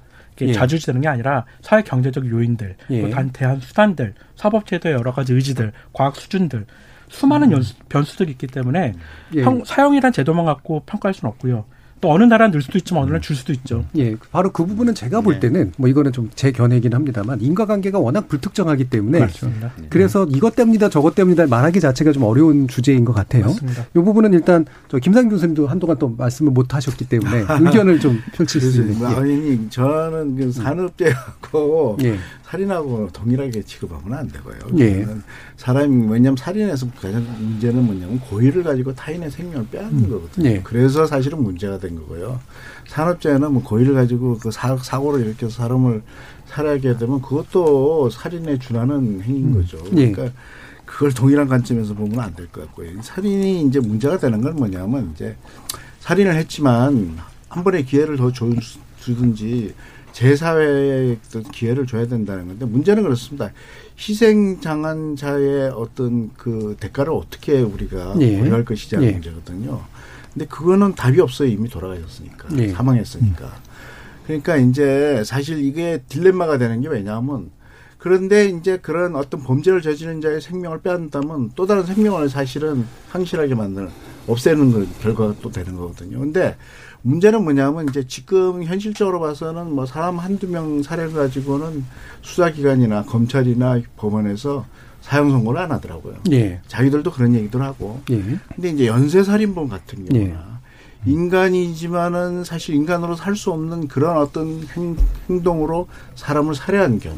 예. 0.48 0.52
자주지되는 0.52 1.00
게 1.00 1.08
아니라 1.08 1.44
사회 1.60 1.82
경제적 1.82 2.28
요인들, 2.28 2.76
예. 2.90 3.02
또 3.02 3.10
단, 3.10 3.30
대한 3.30 3.60
수단들, 3.60 4.14
사법제도의 4.36 4.94
여러 4.94 5.12
가지 5.12 5.32
의지들, 5.32 5.72
과학 5.92 6.16
수준들 6.16 6.66
수많은 7.08 7.50
연수- 7.52 7.74
변수들이 7.88 8.32
있기 8.32 8.46
때문에 8.46 8.92
음. 8.94 9.00
예. 9.36 9.42
형, 9.42 9.62
사형이란 9.64 10.12
제도만 10.12 10.44
갖고 10.46 10.80
평가할 10.86 11.14
수는 11.14 11.30
없고요. 11.32 11.64
또 12.02 12.12
어느 12.12 12.24
나라는 12.24 12.50
늘 12.52 12.60
수도 12.60 12.76
있지만 12.78 13.04
어느 13.04 13.10
나라는 13.10 13.22
줄 13.22 13.36
수도 13.36 13.52
있죠. 13.52 13.84
예, 13.96 14.16
바로 14.32 14.50
그 14.52 14.66
부분은 14.66 14.94
제가 14.94 15.20
볼 15.22 15.40
때는 15.40 15.72
뭐 15.78 15.88
이거는 15.88 16.12
좀 16.12 16.28
제 16.34 16.50
견해이긴 16.50 16.92
합니다만 16.92 17.40
인과관계가 17.40 17.98
워낙 18.00 18.26
불특정하기 18.28 18.84
때문에 18.90 19.18
그렇죠. 19.20 19.50
그래서 19.90 20.26
이것 20.30 20.56
때문이다 20.56 20.88
저것 20.88 21.14
때문이다 21.14 21.46
말하기 21.46 21.78
자체가 21.80 22.10
좀 22.12 22.24
어려운 22.24 22.66
주제인 22.66 23.04
것 23.04 23.12
같아요. 23.12 23.44
맞습니다. 23.46 23.86
이 23.94 23.98
부분은 24.00 24.32
일단 24.32 24.66
저 24.88 24.98
김상균 24.98 25.30
교수님도 25.30 25.68
한동안 25.68 25.98
또 25.98 26.08
말씀을 26.16 26.50
못 26.52 26.74
하셨기 26.74 27.06
때문에 27.08 27.44
의견을 27.60 28.00
좀 28.00 28.20
펼칠 28.32 28.60
수 28.60 28.80
있는. 28.80 28.98
뭐, 28.98 29.06
아니 29.08 29.70
저는 29.70 30.36
그 30.36 30.50
산업재하고 30.52 31.98
예. 32.02 32.16
살인하고 32.52 33.08
동일하게 33.14 33.62
취급하면 33.62 34.18
안 34.18 34.28
되고요. 34.28 34.56
예. 34.78 35.06
사람이 35.56 36.06
왜냐하면 36.08 36.36
살인에서 36.36 36.86
가장 37.00 37.24
문제는 37.38 37.82
뭐냐면 37.82 38.20
고의를 38.20 38.62
가지고 38.62 38.94
타인의 38.94 39.30
생명을 39.30 39.68
빼앗는 39.70 40.10
거거든요. 40.10 40.48
예. 40.50 40.60
그래서 40.62 41.06
사실은 41.06 41.42
문제가 41.42 41.78
된 41.78 41.96
거고요. 41.96 42.38
산업재해는 42.88 43.54
뭐 43.54 43.62
고의를 43.62 43.94
가지고 43.94 44.36
그 44.38 44.50
사, 44.50 44.76
사고를 44.76 45.24
일으켜서 45.24 45.62
사람을 45.62 46.02
살해하게 46.46 46.98
되면 46.98 47.22
그것도 47.22 48.10
살인에 48.10 48.58
준하는 48.58 49.22
행위인 49.22 49.54
거죠. 49.54 49.78
예. 49.96 50.12
그러니까 50.12 50.36
그걸 50.84 51.10
동일한 51.14 51.48
관점에서 51.48 51.94
보면 51.94 52.20
안 52.20 52.34
될 52.34 52.46
것 52.52 52.66
같고요. 52.66 53.00
살인이 53.00 53.62
이제 53.62 53.80
문제가 53.80 54.18
되는 54.18 54.42
건 54.42 54.56
뭐냐면 54.56 55.10
이제 55.14 55.34
살인을 56.00 56.34
했지만 56.36 57.16
한 57.48 57.64
번의 57.64 57.86
기회를 57.86 58.18
더 58.18 58.30
주, 58.30 58.54
주든지 59.00 59.72
제사회에 60.12 61.18
어떤 61.26 61.42
기회를 61.44 61.86
줘야 61.86 62.06
된다는 62.06 62.46
건데 62.48 62.64
문제는 62.66 63.02
그렇습니다. 63.02 63.50
희생장한자의 63.98 65.70
어떤 65.70 66.30
그 66.36 66.76
대가를 66.78 67.12
어떻게 67.12 67.60
우리가 67.60 68.14
예. 68.20 68.38
고려할 68.38 68.64
것이냐는 68.64 69.08
예. 69.08 69.12
문제거든요. 69.12 69.82
근데 70.32 70.46
그거는 70.46 70.94
답이 70.94 71.20
없어요. 71.20 71.48
이미 71.48 71.68
돌아가셨으니까. 71.68 72.48
예. 72.58 72.68
사망했으니까. 72.68 73.60
그러니까 74.26 74.56
이제 74.56 75.22
사실 75.24 75.64
이게 75.64 76.02
딜레마가 76.08 76.58
되는 76.58 76.80
게 76.80 76.88
왜냐하면 76.88 77.50
그런데 77.98 78.46
이제 78.46 78.78
그런 78.78 79.14
어떤 79.14 79.42
범죄를 79.42 79.80
저지른 79.80 80.20
자의 80.20 80.40
생명을 80.40 80.80
빼앗는다면 80.80 81.52
또 81.54 81.66
다른 81.66 81.84
생명을 81.84 82.28
사실은 82.28 82.84
상실하게 83.10 83.54
만드는 83.54 83.88
없애는 84.26 84.72
그 84.72 84.88
결과가 85.00 85.36
또 85.40 85.50
되는 85.50 85.76
거거든요. 85.76 86.18
근데 86.18 86.56
문제는 87.02 87.42
뭐냐면 87.42 87.88
이제 87.88 88.04
지금 88.06 88.62
현실적으로 88.62 89.20
봐서는 89.20 89.74
뭐 89.74 89.86
사람 89.86 90.18
한두 90.18 90.46
명 90.48 90.82
사례를 90.82 91.12
가지고는 91.12 91.84
수사기관이나 92.22 93.02
검찰이나 93.04 93.80
법원에서 93.96 94.64
사형 95.00 95.30
선고를 95.30 95.60
안 95.60 95.72
하더라고요. 95.72 96.14
예. 96.30 96.60
자기들도 96.68 97.10
그런 97.10 97.34
얘기들 97.34 97.60
하고. 97.60 98.00
예. 98.10 98.22
근데 98.54 98.70
이제 98.70 98.86
연쇄 98.86 99.24
살인범 99.24 99.68
같은 99.68 100.06
경우나 100.06 100.30
예. 100.30 101.10
인간이지만은 101.10 102.44
사실 102.44 102.76
인간으로 102.76 103.16
살 103.16 103.34
수 103.34 103.50
없는 103.50 103.88
그런 103.88 104.16
어떤 104.18 104.62
행, 104.76 104.96
행동으로 105.28 105.88
사람을 106.14 106.54
살해한 106.54 107.00
경우. 107.00 107.16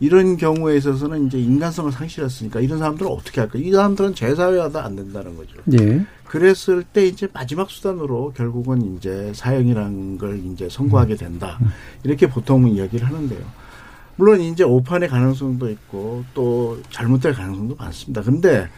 이런 0.00 0.36
경우에 0.36 0.76
있어서는 0.76 1.26
이제 1.26 1.38
인간성을 1.38 1.90
상실했으니까 1.92 2.60
이런 2.60 2.78
사람들은 2.78 3.10
어떻게 3.10 3.40
할까? 3.40 3.58
이 3.58 3.70
사람들은 3.70 4.14
재사회화도 4.14 4.78
안 4.80 4.96
된다는 4.96 5.36
거죠. 5.36 5.56
예. 5.72 6.04
그랬을 6.26 6.82
때 6.82 7.06
이제 7.06 7.28
마지막 7.32 7.70
수단으로 7.70 8.32
결국은 8.36 8.96
이제 8.96 9.32
사형이라는 9.34 10.18
걸 10.18 10.40
이제 10.46 10.68
선고하게 10.68 11.14
된다. 11.16 11.58
이렇게 12.02 12.28
보통은 12.28 12.70
이야기를 12.70 13.06
하는데요. 13.06 13.40
물론 14.16 14.40
이제 14.40 14.64
오판의 14.64 15.08
가능성도 15.08 15.70
있고 15.70 16.24
또 16.34 16.80
잘못될 16.90 17.34
가능성도 17.34 17.76
많습니다. 17.76 18.22
근데 18.22 18.68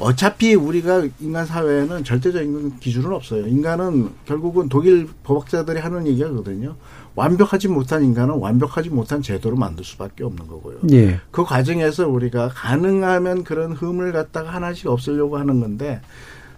어차피 0.00 0.54
우리가 0.54 1.06
인간 1.20 1.44
사회에는 1.44 2.04
절대적인 2.04 2.78
기준은 2.78 3.12
없어요. 3.12 3.46
인간은 3.46 4.10
결국은 4.24 4.68
독일 4.68 5.08
법학자들이 5.22 5.78
하는 5.80 6.06
얘기거든요. 6.06 6.76
완벽하지 7.16 7.68
못한 7.68 8.04
인간은 8.04 8.34
완벽하지 8.34 8.90
못한 8.90 9.20
제도로 9.22 9.56
만들 9.56 9.84
수밖에 9.84 10.22
없는 10.22 10.46
거고요. 10.46 10.78
예. 10.92 11.20
그 11.32 11.44
과정에서 11.44 12.08
우리가 12.08 12.50
가능하면 12.54 13.42
그런 13.42 13.72
흠을 13.72 14.12
갖다가 14.12 14.50
하나씩 14.50 14.86
없애려고 14.86 15.38
하는 15.38 15.60
건데 15.60 16.00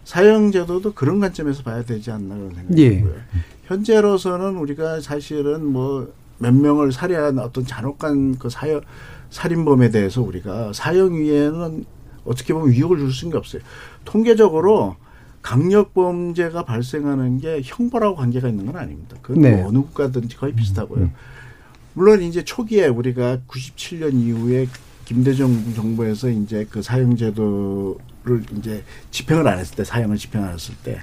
사형 0.05 0.53
제도도 0.53 0.93
그런 0.93 1.21
관점에서 1.21 1.63
봐야 1.63 1.83
되지 1.83 2.11
않나 2.11 2.35
그런 2.35 2.55
생각이 2.55 2.83
예. 2.83 2.91
들고요. 2.91 3.15
현재로서는 3.65 4.57
우리가 4.59 5.01
사실은 5.01 5.65
뭐 5.65 6.19
몇 6.39 6.55
명을 6.55 6.93
살해한 6.93 7.39
어떤 7.39 7.67
잔혹한 7.67 8.39
그 8.39 8.49
사형 8.49 8.81
살인범에 9.31 9.91
대해서 9.91 10.23
우리가 10.23 10.73
사형 10.73 11.15
위에는 11.15 11.85
어떻게 12.25 12.55
보면 12.55 12.71
위협을 12.71 12.99
줄 12.99 13.13
수는 13.13 13.37
없어요. 13.37 13.61
통계적으로 14.05 14.97
강력 15.49 15.95
범죄가 15.95 16.67
발생하는 16.67 17.39
게 17.39 17.63
형벌하고 17.65 18.17
관계가 18.17 18.51
있는 18.51 18.67
건 18.67 18.77
아닙니다. 18.77 19.17
그건 19.23 19.41
네. 19.41 19.53
뭐 19.53 19.69
어느 19.69 19.79
국가든지 19.79 20.37
거의 20.37 20.53
비슷하고요. 20.53 21.11
물론 21.95 22.21
이제 22.21 22.45
초기에 22.45 22.89
우리가 22.89 23.39
97년 23.49 24.13
이후에 24.13 24.67
김대중 25.07 25.73
정부에서 25.75 26.29
이제 26.29 26.67
그 26.69 26.83
사형제도를 26.83 28.45
이제 28.59 28.85
집행을 29.11 29.49
안 29.49 29.59
했을 29.59 29.75
때 29.75 29.85
사형을 29.85 30.19
집행 30.19 30.45
안 30.45 30.53
했을 30.53 30.75
때 30.85 30.99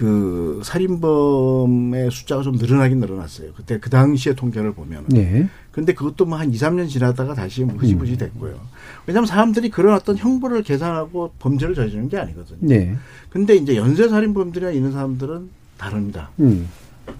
그 0.00 0.62
살인범의 0.64 2.10
숫자가 2.10 2.40
좀 2.40 2.56
늘어나긴 2.56 3.00
늘어났어요. 3.00 3.50
그때 3.54 3.78
그 3.78 3.90
당시의 3.90 4.34
통계를 4.34 4.72
보면. 4.72 5.04
예. 5.14 5.46
근데 5.72 5.92
그것도 5.92 6.24
뭐 6.24 6.38
한 6.38 6.50
2, 6.50 6.56
3년 6.56 6.88
지나다가 6.88 7.34
다시 7.34 7.64
뭐 7.64 7.76
흐지부지 7.76 8.16
됐고요. 8.16 8.58
왜냐하면 9.06 9.26
사람들이 9.26 9.68
그런 9.68 9.94
어떤 9.94 10.16
형벌을 10.16 10.62
계산하고 10.62 11.32
범죄를 11.38 11.74
저지르는 11.74 12.08
게 12.08 12.16
아니거든요. 12.16 12.60
네. 12.60 12.96
근데 13.28 13.54
이제 13.56 13.76
연쇄살인범들이나 13.76 14.70
이런 14.70 14.90
사람들은 14.90 15.50
다릅니다. 15.76 16.30
음. 16.40 16.66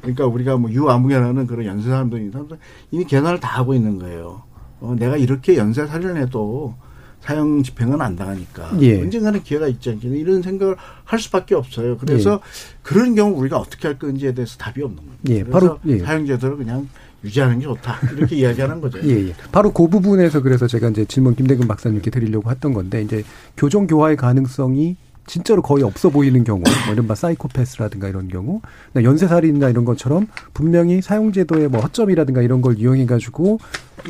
그러니까 0.01 0.25
우리가 0.25 0.57
뭐 0.57 0.71
유아무개라는 0.71 1.47
그런 1.47 1.67
연쇄살인범 1.67 2.19
있는 2.19 2.33
사람들 2.33 2.57
이미 2.93 3.05
계산을 3.05 3.41
다 3.41 3.59
하고 3.59 3.75
있는 3.75 3.99
거예요. 3.99 4.41
어, 4.81 4.97
내가 4.99 5.19
이렇게 5.19 5.59
연쇄살인을 5.59 6.17
해도 6.17 6.75
사형 7.21 7.63
집행은 7.63 8.01
안 8.01 8.17
당하니까 8.17 8.77
예. 8.81 9.01
언젠가는 9.01 9.43
기회가 9.43 9.69
있지 9.69 9.91
않겠냐 9.91 10.17
이런 10.17 10.43
생각을 10.43 10.77
할 11.05 11.19
수밖에 11.19 11.55
없어요. 11.55 11.97
그래서 11.99 12.41
그런 12.83 13.15
경우 13.15 13.39
우리가 13.39 13.59
어떻게 13.59 13.89
할 13.89 13.99
건지에 13.99 14.33
대해서 14.33 14.57
답이 14.57 14.83
없는 14.83 14.97
거예요. 14.97 15.19
예, 15.29 15.45
바로, 15.45 15.79
예. 15.87 15.99
사형제도를 15.99 16.57
그냥 16.57 16.89
유지하는 17.23 17.59
게 17.59 17.65
좋다 17.65 17.99
이렇게 18.17 18.37
이야기하는 18.41 18.81
거죠. 18.81 18.99
예, 19.05 19.29
예. 19.29 19.35
바로 19.53 19.73
그 19.73 19.89
부분에서 19.89 20.41
그래서 20.41 20.67
제가 20.67 20.89
이제 20.89 21.05
질문 21.05 21.35
김대근 21.35 21.69
박사님께 21.69 22.11
드리려고 22.11 22.51
했던 22.51 22.73
건데 22.73 23.03
이제 23.03 23.23
교정 23.57 23.87
교화의 23.87 24.17
가능성이 24.17 24.97
진짜로 25.27 25.63
거의 25.63 25.85
없어 25.85 26.11
보이는 26.11 26.43
경우, 26.43 26.61
뭐 26.87 26.93
이른바 26.93 27.15
사이코패스라든가 27.15 28.09
이런 28.09 28.27
경우, 28.27 28.61
연쇄살인이나 28.97 29.69
이런 29.69 29.85
것처럼 29.85 30.27
분명히 30.55 31.01
사용제도의 31.01 31.69
뭐 31.69 31.81
허점이라든가 31.83 32.43
이런 32.43 32.61
걸 32.61 32.79
이용해가지고 32.79 33.61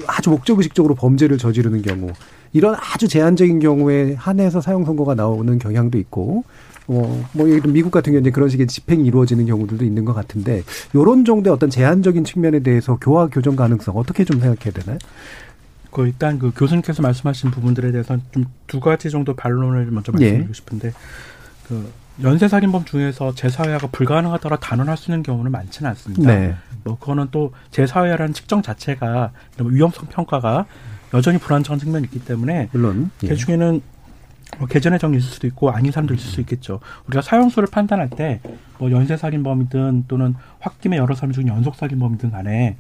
아주 0.07 0.31
목적의식적으로 0.31 0.95
범죄를 0.95 1.37
저지르는 1.37 1.83
경우, 1.83 2.13
이런 2.53 2.75
아주 2.75 3.09
제한적인 3.09 3.61
경우에 3.61 4.15
한해서 4.15 4.61
사형 4.61 4.85
선고가 4.85 5.15
나오는 5.15 5.59
경향도 5.59 5.99
있고, 5.99 6.45
어, 6.89 7.25
뭐, 7.33 7.49
예를 7.49 7.71
미국 7.71 7.91
같은 7.91 8.13
경우는 8.13 8.33
그런 8.33 8.49
식의 8.49 8.67
집행이 8.67 9.05
이루어지는 9.05 9.47
경우들도 9.47 9.85
있는 9.85 10.05
것 10.05 10.13
같은데, 10.13 10.63
요런 10.95 11.25
정도의 11.25 11.55
어떤 11.55 11.71
제한적인 11.71 12.25
측면에 12.25 12.61
대해서 12.61 12.99
교화 13.01 13.29
교정 13.29 13.55
가능성 13.55 13.97
어떻게 13.97 14.25
좀 14.25 14.41
생각해야 14.41 14.73
되나요? 14.73 14.99
그 15.93 16.07
일단 16.07 16.39
그 16.39 16.53
교수님께서 16.55 17.03
말씀하신 17.03 17.51
부분들에 17.51 17.93
대해서는 17.93 18.23
좀 18.33 18.45
두 18.71 18.79
가지 18.79 19.11
정도 19.11 19.35
반론을 19.35 19.87
먼저 19.91 20.13
예. 20.21 20.23
말씀드리고 20.23 20.53
싶은데 20.53 20.93
그 21.67 21.93
연쇄 22.23 22.47
살인범 22.47 22.85
중에서 22.85 23.35
재사회화가 23.35 23.89
불가능하더라 23.89 24.59
단언할 24.59 24.97
수 24.97 25.11
있는 25.11 25.25
경우는 25.25 25.51
많지는 25.51 25.91
않습니다. 25.91 26.33
네. 26.33 26.55
뭐 26.85 26.97
그거는 26.97 27.29
또 27.33 27.53
재사회화라는 27.73 28.33
측정 28.33 28.63
자체가 28.63 29.33
이런 29.57 29.75
위험성 29.75 30.07
평가가 30.07 30.67
여전히 31.15 31.39
불안정한 31.39 31.79
측면이 31.79 32.05
있기 32.07 32.25
때문에 32.25 32.69
물론 32.73 33.11
예. 33.25 33.29
그 33.29 33.37
중에는 33.37 33.81
뭐 34.59 34.67
개전의 34.67 34.99
정이 34.99 35.17
있을 35.17 35.29
수도 35.31 35.47
있고 35.47 35.71
아닌 35.71 35.93
사람도 35.93 36.15
있을 36.15 36.29
수 36.29 36.41
있겠죠. 36.41 36.81
우리가 37.07 37.23
사형수를 37.23 37.69
판단할 37.71 38.11
때 38.11 38.41
뭐 38.81 38.91
연쇄살인범이든 38.91 40.07
또는 40.09 40.35
홧김에 40.61 40.97
여러 40.97 41.15
사람 41.15 41.33
중에 41.33 41.45
연속살인범이든 41.47 42.31
간에 42.31 42.77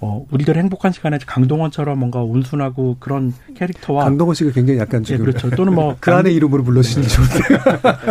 어, 0.00 0.26
우리들의 0.30 0.62
행복한 0.62 0.92
시간에 0.92 1.18
강동원처럼 1.24 1.98
뭔가 1.98 2.22
온순하고 2.22 2.98
그런 3.00 3.32
캐릭터와 3.54 4.04
강동원 4.04 4.34
씨가 4.34 4.50
굉장히 4.50 4.78
약간 4.78 5.00
네, 5.02 5.06
지금 5.06 5.24
그렇죠. 5.24 5.48
또는 5.50 5.74
뭐 5.74 5.96
그 6.00 6.12
안의 6.12 6.34
이름으로 6.34 6.64
불러주시는 6.64 7.08
게 7.08 7.14
좋은데. 7.14 7.38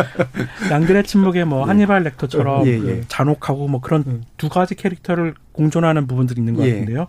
양들의 0.72 1.04
침묵에 1.04 1.44
뭐 1.44 1.66
하니발 1.68 2.04
렉터처럼 2.04 2.66
예, 2.66 2.80
그 2.80 2.90
예. 2.90 3.02
잔혹하고 3.08 3.68
뭐 3.68 3.82
그런 3.82 4.24
두 4.38 4.50
가지 4.50 4.74
캐릭터를 4.74 5.36
공존하는 5.52 6.08
부분들이 6.08 6.40
있는 6.40 6.56
것 6.56 6.66
예. 6.66 6.72
같은데요. 6.72 7.06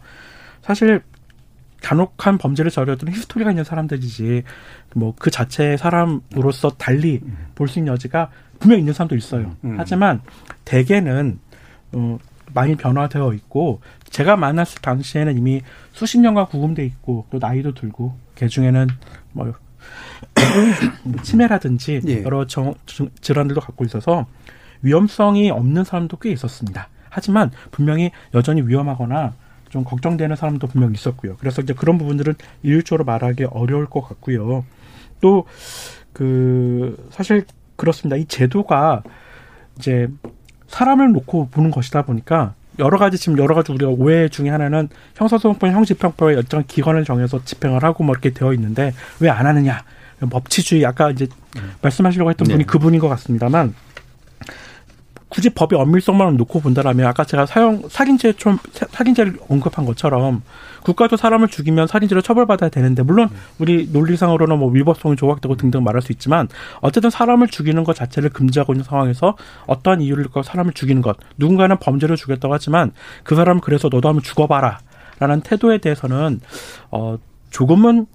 사실 0.61 1.01
잔혹한 1.81 2.39
범죄를 2.39 2.71
저질렀던 2.71 3.11
히스토리가 3.13 3.51
있는 3.51 3.65
사람들이지 3.65 4.43
뭐 4.95 5.15
그 5.19 5.31
자체의 5.31 5.79
사람으로서 5.79 6.71
달리 6.71 7.21
볼 7.55 7.69
수 7.69 7.79
있는 7.79 7.93
여지가 7.93 8.31
분명 8.59 8.77
히 8.77 8.81
있는 8.81 8.93
사람도 8.95 9.15
있어요. 9.17 9.55
음. 9.65 9.75
하지만 9.79 10.21
대개는 10.65 11.39
어 11.93 12.19
많이 12.55 12.75
변화되어 12.77 13.33
있고 13.35 13.81
제가 14.09 14.37
만났을 14.37 14.81
당시에는 14.81 15.37
이미 15.37 15.61
수십 15.93 16.19
년간 16.19 16.47
구금돼 16.47 16.85
있고 16.87 17.27
또 17.31 17.39
나이도 17.39 17.75
들고 17.75 18.17
그 18.35 18.49
중에는 18.49 18.87
뭐 19.33 19.53
치매라든지 21.23 22.01
예. 22.07 22.23
여러 22.23 22.47
정, 22.47 22.75
정- 22.87 23.11
질환들도 23.21 23.61
갖고 23.61 23.85
있어서 23.85 24.27
위험성이 24.83 25.51
없는 25.51 25.85
사람도 25.85 26.17
꽤 26.19 26.31
있었습니다. 26.33 26.89
하지만 27.11 27.51
분명히 27.71 28.11
여전히 28.35 28.63
위험하거나 28.63 29.35
좀 29.71 29.85
걱정되는 29.85 30.37
사람도 30.37 30.67
분명히 30.67 30.95
있었고요. 30.95 31.37
그래서 31.39 31.63
이제 31.63 31.75
그런 31.75 31.99
부분들은 31.99 32.35
일률적으로 32.63 33.05
말하기 33.05 33.45
어려울 33.45 33.87
것 33.87 34.03
같고요. 34.03 34.65
또 35.21 35.45
그 36.17 36.97
사실 37.11 37.45
그렇습니다. 37.77 38.17
이 38.17 38.25
제도가 38.25 39.03
이제 39.79 40.09
사람을 40.69 41.13
놓고 41.13 41.49
보는 41.51 41.71
것이다 41.71 42.03
보니까 42.07 42.55
여러 42.79 42.97
가지 42.97 43.19
지금 43.19 43.37
여러 43.37 43.55
가지 43.55 43.71
우리가 43.71 43.91
오해 43.91 44.31
중에 44.31 44.49
하나는 44.49 44.89
형사소송법, 45.15 45.71
형집행법에 45.71 46.33
일정 46.33 46.65
기관을 46.67 47.05
정해서 47.05 47.45
집행을 47.45 47.85
하고 47.85 48.03
뭐 48.03 48.15
이렇게 48.15 48.31
되어 48.31 48.55
있는데 48.55 48.95
왜 49.21 49.29
안 49.29 49.45
하느냐 49.47 49.85
법치주의 50.31 50.87
아까 50.87 51.11
이제 51.11 51.27
말씀하시려고 51.83 52.31
했던 52.31 52.47
분이 52.47 52.61
네. 52.61 52.65
그분인 52.65 52.99
것 52.99 53.09
같습니다만 53.09 53.75
굳이 55.37 55.51
법의 55.51 55.79
엄밀성만 55.79 56.39
놓고 56.39 56.61
본다라면 56.61 57.05
아까 57.07 57.23
제가 57.23 57.45
사형 57.45 57.83
살인죄 57.91 58.33
좀 58.39 58.57
사- 58.73 58.87
살인죄를 58.91 59.37
언급한 59.51 59.85
것처럼 59.85 60.41
국가도 60.83 61.19
사람을 61.19 61.49
죽이면 61.49 61.89
살인죄로 61.89 62.23
처벌받아야 62.23 62.71
되는데 62.71 63.03
물론 63.03 63.29
우리 63.59 63.87
논리상으로는 63.93 64.59
뭐 64.59 64.71
위법성이 64.71 65.15
조각되고 65.17 65.57
등등 65.57 65.85
말할 65.85 66.01
수 66.01 66.11
있지만 66.13 66.49
어쨌든 66.81 67.11
사람을 67.11 67.49
죽이는 67.49 67.85
것 67.85 67.95
자체를 67.95 68.31
금지하고 68.31 68.73
있는 68.73 68.83
상황에서 68.85 69.37
어떠한 69.67 70.01
이유를 70.01 70.25
갖고 70.25 70.43
사람을 70.43 70.73
죽이는 70.73 71.03
것 71.03 71.19
누군가는 71.37 71.77
범죄를 71.79 72.17
죽였다고 72.17 72.55
하지만 72.55 72.93
그 73.23 73.35
사람은 73.37 73.61
그래서 73.61 73.91
너도 73.93 74.09
한번 74.09 74.23
죽어봐라라는 74.23 75.43
태도에 75.45 75.77
대해서는 75.79 76.41
어 76.91 77.19
조금은 77.51 78.07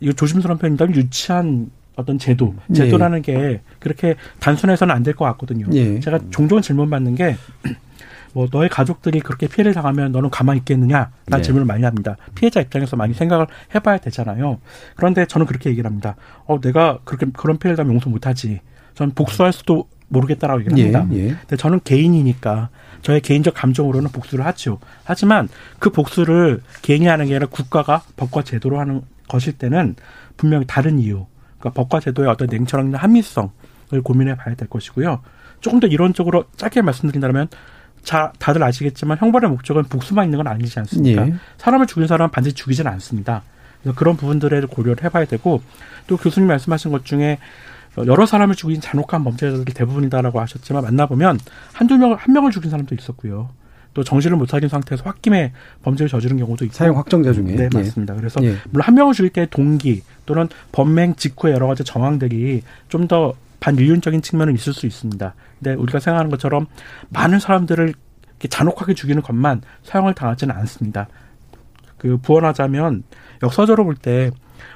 이거 0.00 0.12
조심스러운 0.12 0.58
표현이다면 0.58 0.96
유치한 0.96 1.70
어떤 1.96 2.18
제도, 2.18 2.54
예. 2.70 2.74
제도라는 2.74 3.22
게 3.22 3.60
그렇게 3.78 4.16
단순해서는 4.40 4.94
안 4.94 5.02
될 5.02 5.14
것 5.14 5.24
같거든요. 5.26 5.66
예. 5.72 6.00
제가 6.00 6.18
종종 6.30 6.60
질문 6.60 6.90
받는 6.90 7.14
게, 7.14 7.36
뭐, 8.32 8.48
너의 8.50 8.68
가족들이 8.68 9.20
그렇게 9.20 9.46
피해를 9.46 9.74
당하면 9.74 10.10
너는 10.10 10.28
가만히 10.30 10.58
있겠느냐? 10.58 11.10
라는 11.26 11.40
네. 11.40 11.42
질문을 11.42 11.66
많이 11.66 11.84
합니다. 11.84 12.16
피해자 12.34 12.60
입장에서 12.60 12.96
많이 12.96 13.14
생각을 13.14 13.46
해봐야 13.74 13.98
되잖아요. 13.98 14.58
그런데 14.96 15.24
저는 15.26 15.46
그렇게 15.46 15.70
얘기를 15.70 15.88
합니다. 15.88 16.16
어, 16.46 16.60
내가 16.60 16.98
그렇게, 17.04 17.26
그런 17.32 17.58
피해를 17.58 17.76
당하면 17.76 17.94
용서 17.94 18.10
못하지. 18.10 18.60
전 18.94 19.12
복수할 19.12 19.52
수도 19.52 19.86
모르겠다라고 20.08 20.60
얘기를 20.62 20.78
합니다. 21.00 21.06
예, 21.12 21.24
예. 21.26 21.28
근데 21.28 21.56
저는 21.56 21.80
개인이니까 21.84 22.70
저의 23.02 23.20
개인적 23.20 23.54
감정으로는 23.54 24.10
복수를 24.10 24.44
하죠. 24.46 24.78
하지만 25.04 25.48
그 25.78 25.90
복수를 25.90 26.60
개인이 26.82 27.06
하는 27.06 27.26
게 27.26 27.34
아니라 27.34 27.46
국가가 27.46 28.02
법과 28.16 28.42
제도로 28.42 28.80
하는 28.80 29.02
것일 29.28 29.52
때는 29.54 29.94
분명히 30.36 30.64
다른 30.66 30.98
이유, 30.98 31.26
그러니까 31.64 31.70
법과 31.70 32.00
제도의 32.00 32.28
어떤 32.28 32.48
냉철한 32.48 32.94
합리성을 32.94 33.50
고민해 34.02 34.36
봐야 34.36 34.54
될 34.54 34.68
것이고요. 34.68 35.20
조금 35.60 35.80
더 35.80 35.86
이론적으로 35.86 36.44
짧게 36.56 36.82
말씀드린다면 36.82 37.48
자, 38.02 38.32
다들 38.38 38.62
아시겠지만 38.62 39.16
형벌의 39.16 39.48
목적은 39.48 39.84
복수만 39.84 40.26
있는 40.26 40.36
건 40.36 40.46
아니지 40.46 40.78
않습니까? 40.80 41.26
예. 41.26 41.34
사람을 41.56 41.86
죽인 41.86 42.06
사람은 42.06 42.30
반드시 42.30 42.54
죽이지는 42.54 42.90
않습니다. 42.92 43.42
그래서 43.80 43.98
그런 43.98 44.16
부분들을 44.18 44.66
고려를 44.66 45.02
해봐야 45.04 45.24
되고 45.24 45.62
또 46.06 46.18
교수님 46.18 46.48
말씀하신 46.48 46.92
것 46.92 47.06
중에 47.06 47.38
여러 47.96 48.26
사람을 48.26 48.56
죽인 48.56 48.82
잔혹한 48.82 49.24
범죄자들이 49.24 49.72
대부분이다라고 49.72 50.40
하셨지만 50.40 50.82
만나보면 50.82 51.38
한두 51.72 51.96
명을 51.96 52.16
한 52.16 52.34
명을 52.34 52.50
죽인 52.50 52.70
사람도 52.70 52.94
있었고요. 52.94 53.48
또 53.94 54.04
정신을 54.04 54.36
못 54.36 54.46
차린 54.46 54.68
상태에서 54.68 55.04
홧김에 55.04 55.52
범죄를 55.82 56.08
저지른 56.08 56.36
경우도 56.36 56.64
있고 56.66 56.74
사형 56.74 56.98
확정자 56.98 57.32
중에. 57.32 57.44
네 57.44 57.64
예. 57.64 57.68
맞습니다. 57.72 58.14
그래서 58.14 58.42
예. 58.42 58.56
물론 58.70 58.82
한 58.86 58.94
명을 58.94 59.14
죽일 59.14 59.30
때의 59.30 59.46
동기 59.50 60.02
또는 60.26 60.48
범행 60.72 61.14
직후의 61.14 61.54
여러 61.54 61.66
가지 61.66 61.84
정황들이 61.84 62.62
좀 62.88 63.08
더 63.08 63.34
반인륜적인 63.60 64.20
측면은 64.22 64.54
있을 64.54 64.72
수 64.74 64.86
있습니다. 64.86 65.34
근데 65.58 65.74
우리가 65.74 65.98
생각하는 65.98 66.30
것처럼 66.30 66.66
많은 67.10 67.38
사람들을 67.38 67.94
이렇게 68.28 68.48
잔혹하게 68.48 68.92
죽이는 68.94 69.22
것만 69.22 69.62
사형을 69.84 70.14
당하지는 70.14 70.54
않습니다. 70.54 71.08
그 71.96 72.18
부언하자면 72.18 73.04
역사적으로 73.42 73.84
볼 73.84 73.94
때 73.96 74.30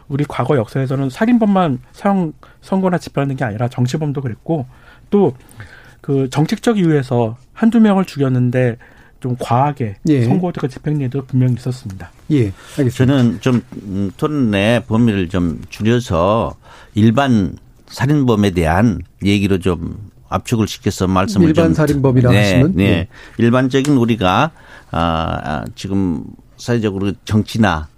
우리 0.08 0.24
과거 0.26 0.56
역사에서는 0.56 1.10
살인범만 1.10 1.80
사형 1.92 2.32
선고나 2.62 2.96
집행하는 2.98 3.36
게 3.36 3.44
아니라 3.44 3.68
정치범도 3.68 4.22
그랬고 4.22 4.66
또 5.10 5.34
그 6.00 6.30
정책적 6.30 6.78
이유에서 6.78 7.36
한두 7.52 7.80
명을 7.80 8.06
죽였는데 8.06 8.76
좀 9.20 9.36
과하게 9.38 9.96
예. 10.08 10.24
선고되고 10.24 10.68
집행례도 10.68 11.26
분명히 11.26 11.54
있었습니다. 11.54 12.10
예, 12.30 12.52
알겠습니다. 12.78 12.92
저는 12.92 13.40
좀 13.40 13.62
음, 13.82 14.10
토론 14.16 14.50
내 14.50 14.82
범위를 14.86 15.28
좀 15.28 15.60
줄여서 15.70 16.54
일반 16.94 17.56
살인범에 17.88 18.50
대한 18.50 19.00
얘기로 19.24 19.58
좀 19.58 20.10
압축을 20.28 20.68
시켜서 20.68 21.06
말씀을 21.06 21.48
일반 21.48 21.66
좀 21.66 21.74
살인범이라 21.74 22.30
네, 22.30 22.38
하시면? 22.38 22.72
네. 22.76 22.84
예. 22.84 23.08
일반적인 23.38 23.96
우리가 23.96 24.50
아, 24.90 25.00
아, 25.00 25.64
지금 25.74 26.24
사회적으로 26.56 27.12
정치나 27.24 27.88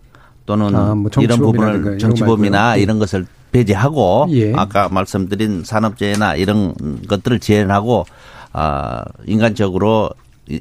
또는 0.47 0.75
아, 0.75 0.95
뭐 0.95 1.11
이런 1.21 1.39
부분을 1.39 1.69
이런 1.69 1.83
거 1.83 1.99
정치범이나 1.99 2.59
말고요. 2.59 2.79
예. 2.79 2.83
이런 2.83 2.99
것을 2.99 3.27
배제하고 3.53 4.27
예. 4.31 4.53
아까 4.55 4.89
말씀드린 4.89 5.65
산업재해나 5.65 6.37
이런 6.37 6.75
것들을 7.09 7.41
제한하고 7.41 8.07
아, 8.53 9.05
인간적으로 9.27 10.11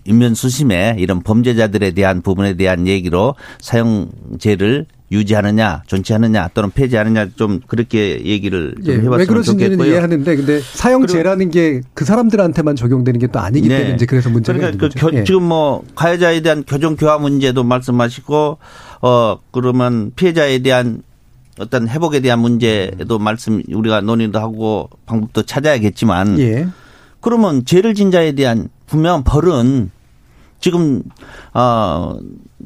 인면 0.06 0.36
수심에 0.36 0.96
이런 1.00 1.22
범죄자들에 1.24 1.92
대한 1.92 2.22
부분에 2.22 2.54
대한 2.56 2.88
얘기로 2.88 3.36
사형제를 3.60 4.86
유지하느냐, 5.12 5.82
존치하느냐 5.88 6.50
또는 6.54 6.70
폐지하느냐 6.70 7.30
좀 7.36 7.62
그렇게 7.66 8.24
얘기를 8.26 8.76
좀 8.86 8.94
예, 8.94 8.98
해봤으면 9.00 9.20
왜 9.20 9.26
그러신지는 9.26 9.72
좋겠고요. 9.72 9.92
이해하는데 9.92 10.36
근데 10.36 10.60
사형제라는 10.60 11.50
게 11.50 11.82
그 11.96 12.06
사람들한테만 12.06 12.76
적용되는 12.76 13.20
게 13.20 13.26
또 13.32 13.40
아니기 13.40 13.68
때문에 13.68 13.96
이제 13.96 14.06
그래서 14.06 14.30
문제가 14.30 14.60
네. 14.60 14.78
그러니까 14.78 14.88
그. 14.90 15.12
겨- 15.12 15.18
예. 15.18 15.24
지금 15.24 15.44
뭐 15.44 15.84
가해자에 15.96 16.42
대한 16.42 16.64
교정 16.64 16.96
교화 16.96 17.18
문제도 17.18 17.64
말씀하시고 17.64 18.58
어 19.02 19.38
그러면 19.52 20.12
피해자에 20.16 20.60
대한 20.60 21.02
어떤 21.60 21.90
회복에 21.90 22.20
대한 22.20 22.40
문제도 22.40 23.18
말씀 23.20 23.64
우리가 23.74 24.02
논의도 24.02 24.38
하고 24.40 24.90
방법도 25.08 25.42
찾아야겠지만 25.44 26.38
예. 26.40 26.68
그러면 27.22 27.66
죄를 27.66 27.94
진 27.94 28.12
자에 28.12 28.34
대한 28.34 28.70
분명한 28.88 29.24
벌은 29.24 29.92
지금 30.60 31.04
어 31.54 32.18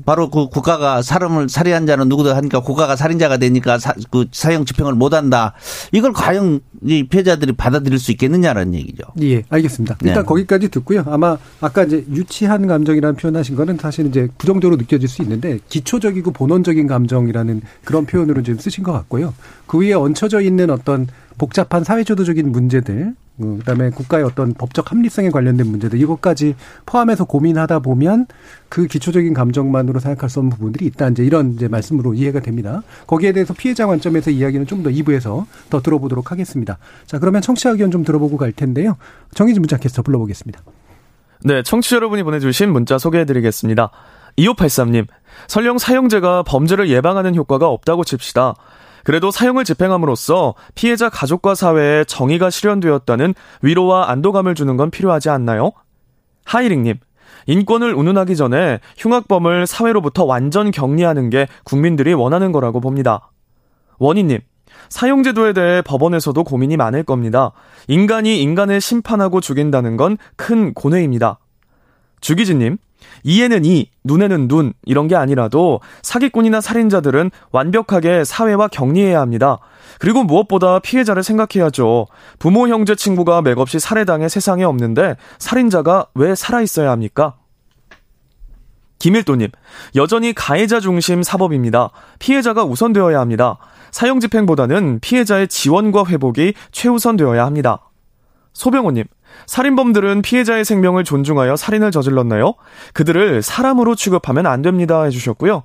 바로 0.06 0.30
그 0.30 0.48
국가가 0.48 1.02
사람을 1.02 1.50
살해한 1.50 1.86
자는 1.86 2.10
누구도 2.10 2.34
하니까 2.36 2.62
국가가 2.62 2.96
살인자가 2.96 3.38
되니까 3.38 3.78
사, 3.78 3.94
그 4.10 4.26
사형 4.32 4.66
집행을 4.66 4.94
못 4.94 5.14
한다. 5.14 5.54
이걸 5.92 6.12
과연 6.14 6.62
이 6.84 7.04
피해자들이 7.04 7.54
받아들일 7.54 8.00
수 8.00 8.12
있겠느냐라는 8.12 8.74
얘기죠. 8.74 9.04
예, 9.22 9.44
알겠습니다. 9.50 9.98
일단 10.02 10.24
네. 10.24 10.28
거기까지 10.28 10.70
듣고요. 10.70 11.04
아마 11.06 11.38
아까 11.62 11.84
이제 11.84 12.04
유치한 12.12 12.66
감정이라는 12.66 13.16
표현하신 13.16 13.56
거는 13.56 13.78
사실 13.78 14.08
이제 14.08 14.28
부정적으로 14.38 14.78
느껴질 14.78 15.08
수 15.08 15.22
있는데 15.22 15.60
기초적이고 15.70 16.32
본원적인 16.32 16.88
감정이라는 16.88 17.62
그런 17.84 18.06
표현으로 18.06 18.42
지금 18.42 18.60
쓰신 18.60 18.84
것 18.84 18.92
같고요. 18.94 19.34
그 19.68 19.80
위에 19.80 19.94
얹혀져 19.94 20.42
있는 20.42 20.72
어떤 20.72 21.08
복잡한 21.38 21.84
사회제도적인 21.84 22.52
문제들, 22.52 23.16
음, 23.42 23.58
그다음에 23.60 23.90
국가의 23.90 24.24
어떤 24.24 24.54
법적 24.54 24.92
합리성에 24.92 25.32
관련된 25.32 25.66
문제들 25.66 26.00
이것까지 26.00 26.56
포함해서 26.86 27.26
고민하다 27.26 27.80
보면 27.80 28.28
그 28.70 28.86
기초적인 28.86 29.34
감정만으로 29.34 30.00
생각할 30.00 30.30
수 30.30 30.40
없는 30.40 30.52
부분들이 30.56 30.86
있다. 30.86 31.10
이제 31.10 31.24
이런 31.26 31.54
이제 31.54 31.68
말씀으로 31.68 32.14
이해가 32.14 32.42
됩니다. 32.42 32.84
거기에 33.08 33.32
대해서 33.32 33.54
피해자 33.56 33.88
관점에서 33.88 34.30
이야기는 34.30 34.68
좀 34.68 34.84
더 34.84 34.90
2부에서 34.90 35.46
더 35.70 35.82
들어보도록 35.82 36.32
하겠습니다. 36.32 36.78
자, 37.08 37.18
그러면 37.18 37.42
청취자 37.42 37.70
의견 37.72 37.90
좀 37.90 38.04
들어보고 38.04 38.38
갈 38.38 38.52
텐데요. 38.52 38.98
정희진 39.34 39.62
문자 39.62 39.78
캐스터 39.78 40.02
불러보겠습니다. 40.02 40.60
네, 41.46 41.64
청취자 41.64 41.96
여러분이 41.96 42.24
보내주신 42.24 42.72
문자 42.72 42.98
소개해드리겠습니다. 42.98 43.92
2583님, 44.38 45.08
설령 45.48 45.78
사형제가 45.78 46.44
범죄를 46.44 46.90
예방하는 46.90 47.36
효과가 47.36 47.68
없다고 47.68 48.04
칩시다. 48.04 48.56
그래도 49.04 49.32
사형을 49.32 49.66
집행함으로써 49.66 50.56
피해자 50.76 51.10
가족과 51.10 51.56
사회에 51.56 52.06
정의가 52.06 52.50
실현되었다는 52.50 53.34
위로와 53.62 54.10
안도감을 54.12 54.56
주는 54.56 54.78
건 54.78 54.92
필요하지 54.92 55.30
않나요? 55.30 55.72
하이링님, 56.46 56.96
인권을 57.48 57.94
운운하기 57.94 58.36
전에 58.36 58.80
흉악범을 58.98 59.68
사회로부터 59.68 60.24
완전 60.26 60.72
격리하는 60.72 61.30
게 61.30 61.48
국민들이 61.64 62.14
원하는 62.14 62.52
거라고 62.52 62.80
봅니다. 62.80 63.32
원희님, 64.00 64.40
사형제도에 64.90 65.54
대해 65.54 65.82
법원에서도 65.82 66.42
고민이 66.44 66.78
많을 66.78 67.04
겁니다. 67.04 67.52
인간이 67.88 68.42
인간을 68.42 68.80
심판하고 68.82 69.42
죽인다는 69.42 69.98
건 69.98 70.18
큰 70.36 70.74
고뇌입니다. 70.74 71.40
주기진님, 72.22 72.78
이에는 73.24 73.66
이, 73.66 73.90
눈에는 74.04 74.48
눈, 74.48 74.74
이런 74.86 75.08
게 75.08 75.16
아니라도 75.16 75.80
사기꾼이나 76.02 76.62
살인자들은 76.62 77.32
완벽하게 77.52 78.24
사회와 78.24 78.68
격리해야 78.68 79.20
합니다. 79.20 79.60
그리고 80.00 80.24
무엇보다 80.24 80.80
피해자를 80.80 81.24
생각해야죠. 81.24 82.08
부모, 82.40 82.68
형제, 82.68 82.96
친구가 82.96 83.42
맥없이 83.42 83.80
살해당해 83.80 84.28
세상에 84.28 84.64
없는데 84.64 85.16
살인자가 85.40 86.08
왜 86.16 86.36
살아있어야 86.36 86.92
합니까? 86.92 87.36
김일도님, 89.00 89.50
여전히 89.96 90.34
가해자 90.34 90.80
중심 90.80 91.24
사법입니다. 91.24 91.90
피해자가 92.20 92.64
우선되어야 92.64 93.20
합니다. 93.20 93.58
사형 93.92 94.22
집행보다는 94.22 95.00
피해자의 95.02 95.50
지원과 95.50 96.06
회복이 96.08 96.54
최우선되어야 96.72 97.46
합니다. 97.46 97.90
소병호님, 98.54 99.06
살인범들은 99.46 100.22
피해자의 100.22 100.66
생명을 100.66 101.04
존중하여 101.04 101.56
살인을 101.56 101.92
저질렀나요? 101.92 102.54
그들을 102.94 103.42
사람으로 103.42 103.96
취급하면 103.96 104.46
안 104.46 104.62
됩니다. 104.62 105.04
해주셨고요. 105.04 105.64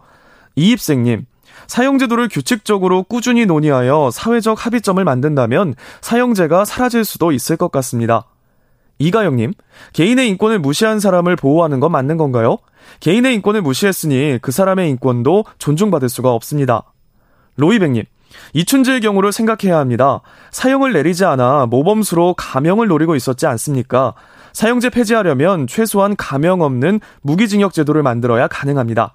이입생님, 0.56 1.26
사형제도를 1.66 2.28
규칙적으로 2.28 3.02
꾸준히 3.04 3.46
논의하여 3.46 4.10
사회적 4.12 4.64
합의점을 4.64 5.02
만든다면 5.02 5.74
사형제가 6.00 6.64
사라질 6.64 7.04
수도 7.04 7.32
있을 7.32 7.56
것 7.56 7.70
같습니다. 7.70 8.24
이가영님, 8.98 9.52
개인의 9.92 10.28
인권을 10.30 10.58
무시한 10.58 10.98
사람을 10.98 11.36
보호하는 11.36 11.78
건 11.78 11.92
맞는 11.92 12.16
건가요? 12.16 12.58
개인의 13.00 13.34
인권을 13.36 13.62
무시했으니 13.62 14.38
그 14.42 14.50
사람의 14.50 14.88
인권도 14.90 15.44
존중받을 15.58 16.08
수가 16.08 16.32
없습니다. 16.32 16.92
로이백님, 17.56 18.04
이춘재의 18.52 19.00
경우를 19.00 19.32
생각해야 19.32 19.78
합니다. 19.78 20.20
사형을 20.50 20.92
내리지 20.92 21.24
않아 21.24 21.66
모범수로 21.66 22.34
가명을 22.34 22.88
노리고 22.88 23.14
있었지 23.16 23.46
않습니까? 23.46 24.14
사형제 24.52 24.90
폐지하려면 24.90 25.66
최소한 25.66 26.16
가명 26.16 26.62
없는 26.62 27.00
무기징역 27.22 27.72
제도를 27.72 28.02
만들어야 28.02 28.48
가능합니다. 28.48 29.14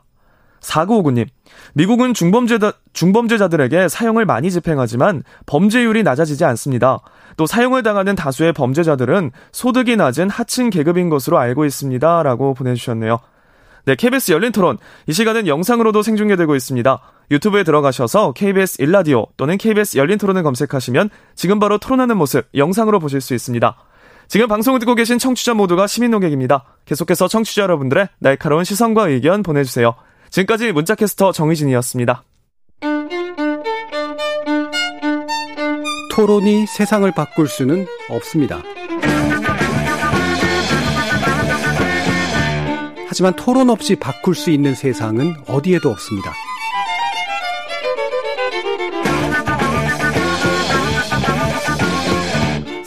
4959님, 0.62 1.28
미국은 1.74 2.14
중범죄자, 2.14 2.74
중범죄자들에게 2.94 3.90
사형을 3.90 4.26
많이 4.26 4.50
집행하지만 4.50 5.24
범죄율이 5.46 6.04
낮아지지 6.04 6.46
않습니다. 6.46 7.00
또 7.36 7.46
사형을 7.46 7.84
당하는 7.84 8.16
다수의 8.16 8.54
범죄자들은 8.54 9.32
소득이 9.52 9.98
낮은 9.98 10.30
하층 10.30 10.70
계급인 10.70 11.10
것으로 11.10 11.38
알고 11.38 11.66
있습니다. 11.66 12.24
라고 12.24 12.54
보내주셨네요. 12.54 13.20
네, 13.86 13.96
KBS 13.96 14.32
열린 14.32 14.54
토론. 14.54 14.78
이 15.08 15.14
시간은 15.14 15.48
영상으로도 15.48 16.04
생중계되고 16.04 16.56
있습니다. 16.56 17.02
유튜브에 17.34 17.64
들어가셔서 17.64 18.34
KBS 18.34 18.82
일라디오 18.82 19.26
또는 19.38 19.58
KBS 19.58 19.98
열린 19.98 20.18
토론을 20.18 20.44
검색하시면 20.44 21.10
지금 21.36 21.60
바로 21.60 21.78
토론하는 21.78 22.16
모습 22.16 22.48
영상으로 22.56 23.00
보실 23.00 23.22
수 23.22 23.34
있습니다. 23.34 23.76
지금 24.28 24.48
방송을 24.48 24.80
듣고 24.80 24.96
계신 24.96 25.18
청취자 25.18 25.54
모두가 25.54 25.88
시민 25.88 26.12
농객입니다. 26.12 26.64
계속해서 26.86 27.28
청취자 27.28 27.64
여러분들의 27.64 28.08
날카로운 28.20 28.64
시선과 28.64 29.10
의견 29.10 29.44
보내주세요. 29.44 29.96
지금까지 30.30 30.72
문자캐스터 30.72 31.32
정희진이었습니다. 31.32 32.24
토론이 36.12 36.68
세상을 36.68 37.12
바꿀 37.12 37.48
수는 37.48 37.88
없습니다. 38.10 38.62
하지만 43.08 43.36
토론 43.36 43.70
없이 43.70 43.96
바꿀 43.96 44.36
수 44.36 44.52
있는 44.52 44.74
세상은 44.76 45.36
어디에도 45.48 45.90
없습니다. 45.90 46.32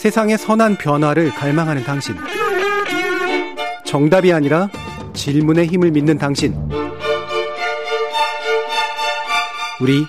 세상의 0.06 0.38
선한 0.38 0.76
변화를 0.76 1.30
갈망하는 1.30 1.82
당신. 1.82 2.14
정답이 3.84 4.32
아니라 4.32 4.68
질문의 5.14 5.66
힘을 5.66 5.90
믿는 5.90 6.16
당신. 6.16 6.54
우리 9.80 10.04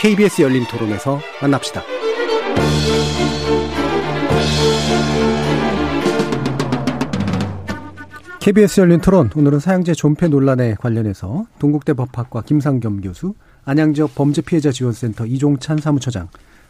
KBS 0.00 0.42
열린 0.42 0.64
토론에서 0.64 1.20
만납시다. 1.40 1.84
KBS 8.40 8.80
열린 8.80 9.00
토론 9.00 9.30
오늘은 9.36 9.60
사형제 9.60 9.94
존폐 9.94 10.26
논란에 10.26 10.74
관련해서 10.74 11.46
동국대 11.60 11.92
법학과 11.92 12.42
김상겸 12.42 13.02
교수, 13.02 13.34
안양지역 13.64 14.16
범죄 14.16 14.42
피해자 14.42 14.72
지원센터 14.72 15.26
이종찬 15.26 15.78
사무처장, 15.78 16.28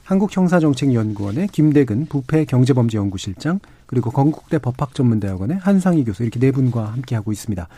한국형사정책연구원의 0.09 1.49
김대근 1.49 2.07
부패 2.07 2.47
경제범죄연구실장, 2.47 3.61
그리고 3.85 4.11
건국대 4.11 4.59
법학전문대학원의 4.59 5.59
한상희 5.59 6.05
교수 6.05 6.23
이렇게 6.23 6.41
네 6.41 6.51
분과 6.51 6.87
함께 6.87 7.15
하고 7.15 7.31
있습니다. 7.31 7.69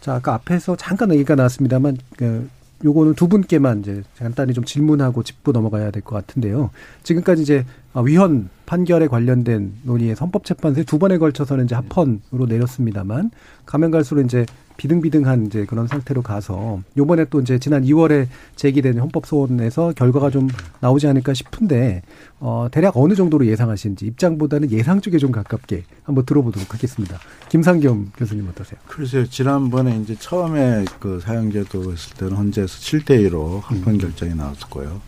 자, 0.00 0.14
아까 0.14 0.32
앞에서 0.32 0.76
잠깐 0.76 1.12
얘기가 1.12 1.34
나왔습니다만 1.34 1.98
그 2.16 2.48
요거는 2.82 3.14
두 3.14 3.28
분께만 3.28 3.80
이제 3.80 4.02
간단히 4.18 4.54
좀 4.54 4.64
질문하고 4.64 5.22
짚고 5.22 5.52
넘어가야 5.52 5.90
될 5.90 6.02
것 6.02 6.14
같은데요. 6.16 6.70
지금까지 7.02 7.42
이제 7.42 7.66
위헌 7.94 8.48
판결에 8.64 9.06
관련된 9.06 9.74
논의에 9.82 10.14
헌법재판소에 10.18 10.84
두 10.84 10.98
번에 10.98 11.18
걸쳐서는 11.18 11.66
이제 11.66 11.74
합헌으로 11.74 12.46
내렸습니다만 12.48 13.30
가면 13.66 13.90
갈수록 13.90 14.22
이제 14.22 14.46
비등비등한 14.76 15.46
이제 15.46 15.64
그런 15.64 15.86
상태로 15.86 16.22
가서 16.22 16.80
요번에 16.96 17.26
또 17.26 17.40
이제 17.40 17.58
지난 17.58 17.84
2월에 17.84 18.26
제기된 18.56 18.98
헌법 18.98 19.26
소원에서 19.26 19.92
결과가 19.94 20.30
좀 20.30 20.48
나오지 20.80 21.06
않을까 21.06 21.34
싶은데 21.34 22.02
어 22.40 22.68
대략 22.70 22.96
어느 22.96 23.14
정도로 23.14 23.46
예상하시는지 23.46 24.06
입장보다는 24.06 24.70
예상 24.70 25.00
쪽에 25.00 25.18
좀 25.18 25.32
가깝게 25.32 25.84
한번 26.02 26.26
들어보도록 26.26 26.74
하겠습니다. 26.74 27.18
김상겸 27.48 28.12
교수님 28.16 28.48
어떠세요? 28.48 28.80
글쎄요. 28.86 29.26
지난번에 29.26 29.98
이제 29.98 30.14
처음에 30.18 30.84
그 31.00 31.20
사형제도 31.20 31.92
했을 31.92 32.16
때는 32.16 32.36
헌재에서 32.36 32.78
7대 32.78 33.30
1로 33.30 33.62
합헌 33.62 33.98
결정이 33.98 34.34
나왔었고요. 34.34 35.00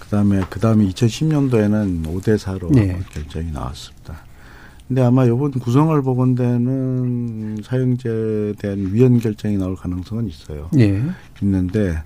그다음에 0.00 0.42
그다음에 0.50 0.86
2010년도에는 0.88 2.04
5대 2.04 2.36
4로 2.38 2.70
네. 2.70 3.00
결정이 3.12 3.50
나왔습니다. 3.50 4.31
근데 4.92 5.00
아마 5.00 5.24
이번 5.24 5.52
구성을 5.52 6.02
보건대는 6.02 7.62
사형제에 7.64 8.52
대한 8.58 8.92
위헌 8.92 9.20
결정이 9.20 9.56
나올 9.56 9.74
가능성은 9.74 10.28
있어요. 10.28 10.68
예. 10.76 11.02
있는데 11.40 11.96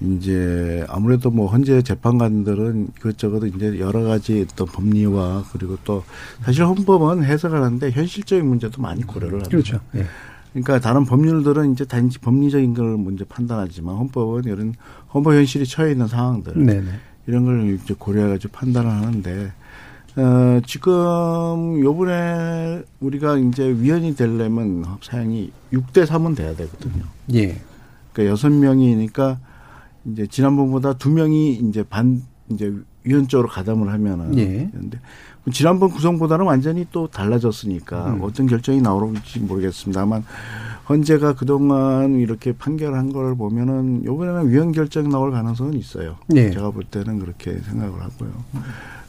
이제 0.00 0.86
아무래도 0.88 1.30
뭐 1.30 1.48
헌재 1.48 1.82
재판관들은 1.82 2.88
이것저것 2.96 3.44
이제 3.44 3.78
여러 3.78 4.04
가지 4.04 4.46
또 4.56 4.64
법리와 4.64 5.44
그리고 5.52 5.76
또 5.84 6.02
사실 6.42 6.64
헌법은 6.64 7.24
해석을 7.24 7.62
하는데 7.62 7.90
현실적인 7.90 8.46
문제도 8.46 8.80
많이 8.80 9.02
고려를 9.02 9.34
합니다. 9.34 9.50
그렇죠. 9.50 9.80
예. 9.94 10.06
그러니까 10.52 10.80
다른 10.80 11.04
법률들은 11.04 11.74
이제 11.74 11.84
단지 11.84 12.18
법리적인 12.20 12.72
걸 12.72 12.96
먼저 12.96 13.26
판단하지만 13.26 13.96
헌법은 13.96 14.44
이런 14.44 14.74
헌법 15.12 15.34
현실이 15.34 15.66
처해 15.66 15.92
있는 15.92 16.08
상황들 16.08 16.54
네네. 16.54 16.88
이런 17.26 17.44
걸 17.44 17.74
이제 17.74 17.94
고려해가지고 17.98 18.50
판단을 18.50 18.90
하는데 18.90 19.52
어, 20.16 20.60
지금 20.64 21.80
요번에 21.80 22.82
우리가 23.00 23.36
이제 23.38 23.64
위헌이 23.64 24.14
되려면 24.14 24.84
사양이 25.02 25.50
6대 25.72 26.06
3은 26.06 26.36
돼야 26.36 26.54
되거든요. 26.54 27.04
예. 27.34 27.60
그러니까 28.12 28.32
여섯 28.32 28.50
명이니까 28.50 29.38
이제 30.06 30.26
지난번보다 30.26 30.94
두 30.94 31.10
명이 31.10 31.54
이제 31.54 31.82
반 31.82 32.22
이제 32.48 32.72
위헌 33.02 33.26
쪽으로 33.26 33.48
가담을 33.48 33.90
하면은 33.92 34.38
예. 34.38 34.70
근데 34.72 34.98
지난번 35.52 35.90
구성보다는 35.90 36.46
완전히 36.46 36.86
또 36.92 37.08
달라졌으니까 37.08 38.14
음. 38.14 38.22
어떤 38.22 38.46
결정이 38.46 38.80
나올지 38.80 39.40
모르겠습니다만 39.40 40.24
헌재가 40.88 41.34
그동안 41.34 42.18
이렇게 42.20 42.52
판결한 42.52 43.12
걸 43.12 43.34
보면은 43.34 44.04
요번에는 44.04 44.50
위헌 44.50 44.72
결정 44.72 45.08
나올 45.08 45.32
가능성은 45.32 45.74
있어요. 45.74 46.16
예. 46.34 46.50
제가 46.50 46.70
볼 46.70 46.84
때는 46.84 47.18
그렇게 47.18 47.58
생각을 47.58 48.00
하고요. 48.00 48.30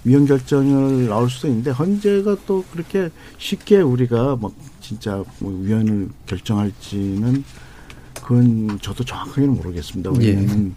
위헌 0.05 0.25
결정을 0.27 1.07
나올 1.07 1.29
수도 1.29 1.47
있는데 1.47 1.71
헌재가 1.71 2.37
또 2.45 2.63
그렇게 2.71 3.09
쉽게 3.37 3.81
우리가 3.81 4.37
막 4.39 4.53
진짜 4.79 5.23
뭐 5.39 5.51
위헌을 5.61 6.09
결정할지는 6.27 7.43
그건 8.13 8.79
저도 8.81 9.03
정확하게는 9.03 9.55
모르겠습니다. 9.55 10.11
예. 10.21 10.27
왜냐하면 10.29 10.75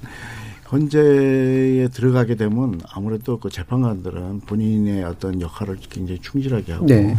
헌재에 0.71 1.89
들어가게 1.89 2.35
되면 2.35 2.81
아무래도 2.93 3.39
그 3.39 3.49
재판관들은 3.49 4.41
본인의 4.41 5.05
어떤 5.05 5.41
역할을 5.41 5.79
굉장히 5.89 6.21
충실하게 6.21 6.73
하고 6.73 6.87
네. 6.87 7.17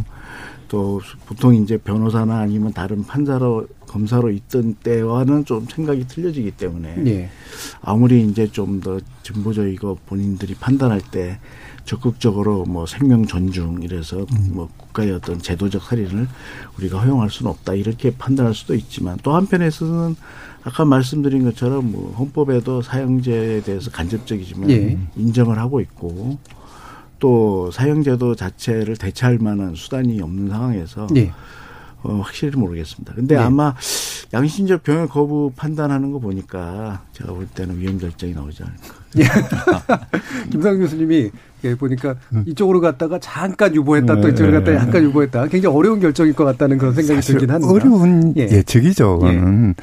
또 0.68 1.02
보통 1.26 1.56
이제 1.56 1.78
변호사나 1.78 2.40
아니면 2.40 2.74
다른 2.74 3.04
판사로 3.04 3.68
검사로 3.88 4.30
있던 4.30 4.76
때와는 4.84 5.46
좀 5.46 5.66
생각이 5.66 6.08
틀려지기 6.08 6.52
때문에 6.52 7.04
예. 7.08 7.30
아무리 7.82 8.22
이제 8.24 8.48
좀 8.48 8.82
더 8.82 9.00
진보적이고 9.24 9.98
본인들이 10.06 10.56
판단할 10.56 11.02
때 11.02 11.40
적극적으로 11.86 12.66
뭐 12.66 12.86
생명 12.86 13.26
존중 13.26 13.82
이래서 13.82 14.26
뭐 14.52 14.70
국가의 14.78 15.12
어떤 15.12 15.40
제도적 15.40 15.84
살인을 15.84 16.28
우리가 16.78 17.00
허용할 17.00 17.30
수는 17.30 17.52
없다 17.52 17.74
이렇게 17.74 18.12
판단할 18.12 18.54
수도 18.54 18.76
있지만 18.76 19.18
또 19.24 19.36
한편에서는 19.36 20.16
아까 20.64 20.86
말씀드린 20.86 21.44
것처럼 21.46 21.92
뭐 21.92 22.14
헌법에도 22.18 22.82
사형제에 22.82 23.62
대해서 23.62 23.90
간접적이지만 23.92 24.70
예. 24.72 24.98
인정을 25.16 25.58
하고 25.58 25.80
있고 25.80 26.38
또 27.20 27.70
사형제도 27.72 28.36
자체를 28.36 28.98
대체할 28.98 29.38
만한 29.40 29.76
수단이 29.76 30.22
없는 30.22 30.50
상황에서 30.50 31.08
예. 31.16 31.32
어, 32.02 32.22
확실히 32.24 32.58
모르겠습니다. 32.58 33.14
근데 33.14 33.36
네. 33.36 33.42
아마 33.42 33.76
양심적 34.34 34.84
병역 34.84 35.10
거부 35.10 35.52
판단하는 35.56 36.12
거 36.12 36.20
보니까 36.20 37.04
제가 37.14 37.34
볼 37.34 37.48
때는 37.48 37.80
위헌 37.80 37.98
결정이 37.98 38.34
나오지 38.34 38.64
않을까. 38.64 40.00
김상 40.50 40.78
교수님이 40.78 41.32
예, 41.64 41.76
보니까 41.76 42.16
이쪽으로 42.46 42.80
갔다가 42.82 43.20
잠깐 43.20 43.76
유보했다 43.76 44.16
또 44.16 44.28
네. 44.28 44.30
이쪽으로 44.30 44.60
갔다가 44.60 44.78
약간 44.78 45.04
유보했다. 45.04 45.48
굉장히 45.48 45.76
어려운 45.76 46.00
결정일 46.00 46.34
것 46.34 46.46
같다는 46.46 46.78
그런 46.78 46.94
생각이 46.94 47.22
들긴 47.22 47.50
합니다. 47.50 47.72
어려운 47.72 48.34
예. 48.38 48.48
예. 48.50 48.64
측이죠 48.64 49.20
그거는. 49.20 49.76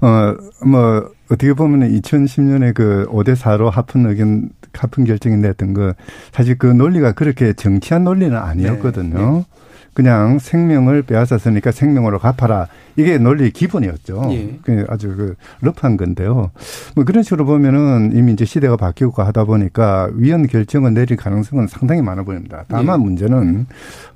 어, 0.00 0.34
뭐, 0.66 1.10
어떻게 1.30 1.52
보면 1.52 1.88
2010년에 2.00 2.74
그 2.74 3.06
5대 3.10 3.36
4로 3.36 3.70
합헌 3.70 4.06
의견, 4.06 4.50
합헌 4.72 5.04
결정이 5.04 5.36
냈던 5.36 5.74
거, 5.74 5.94
사실 6.32 6.58
그 6.58 6.66
논리가 6.66 7.12
그렇게 7.12 7.52
정치한 7.52 8.04
논리는 8.04 8.36
아니었거든요. 8.36 9.36
네. 9.38 9.44
그냥 9.92 10.38
생명을 10.38 11.02
빼앗았으니까 11.02 11.72
생명으로 11.72 12.18
갚아라. 12.18 12.68
이게 12.96 13.18
논리의 13.18 13.50
기본이었죠. 13.50 14.28
예. 14.32 14.58
그 14.62 14.84
아주 14.88 15.14
그 15.16 15.34
러프한 15.60 15.96
건데요. 15.96 16.50
뭐 16.94 17.04
그런 17.04 17.22
식으로 17.22 17.44
보면은 17.44 18.12
이미 18.14 18.32
이제 18.32 18.44
시대가 18.44 18.76
바뀌고 18.76 19.22
하다 19.22 19.44
보니까 19.44 20.10
위헌 20.14 20.46
결정을 20.46 20.94
내릴 20.94 21.16
가능성은 21.16 21.66
상당히 21.66 22.02
많아 22.02 22.22
보입니다. 22.22 22.64
다만 22.68 23.00
예. 23.00 23.04
문제는 23.04 23.66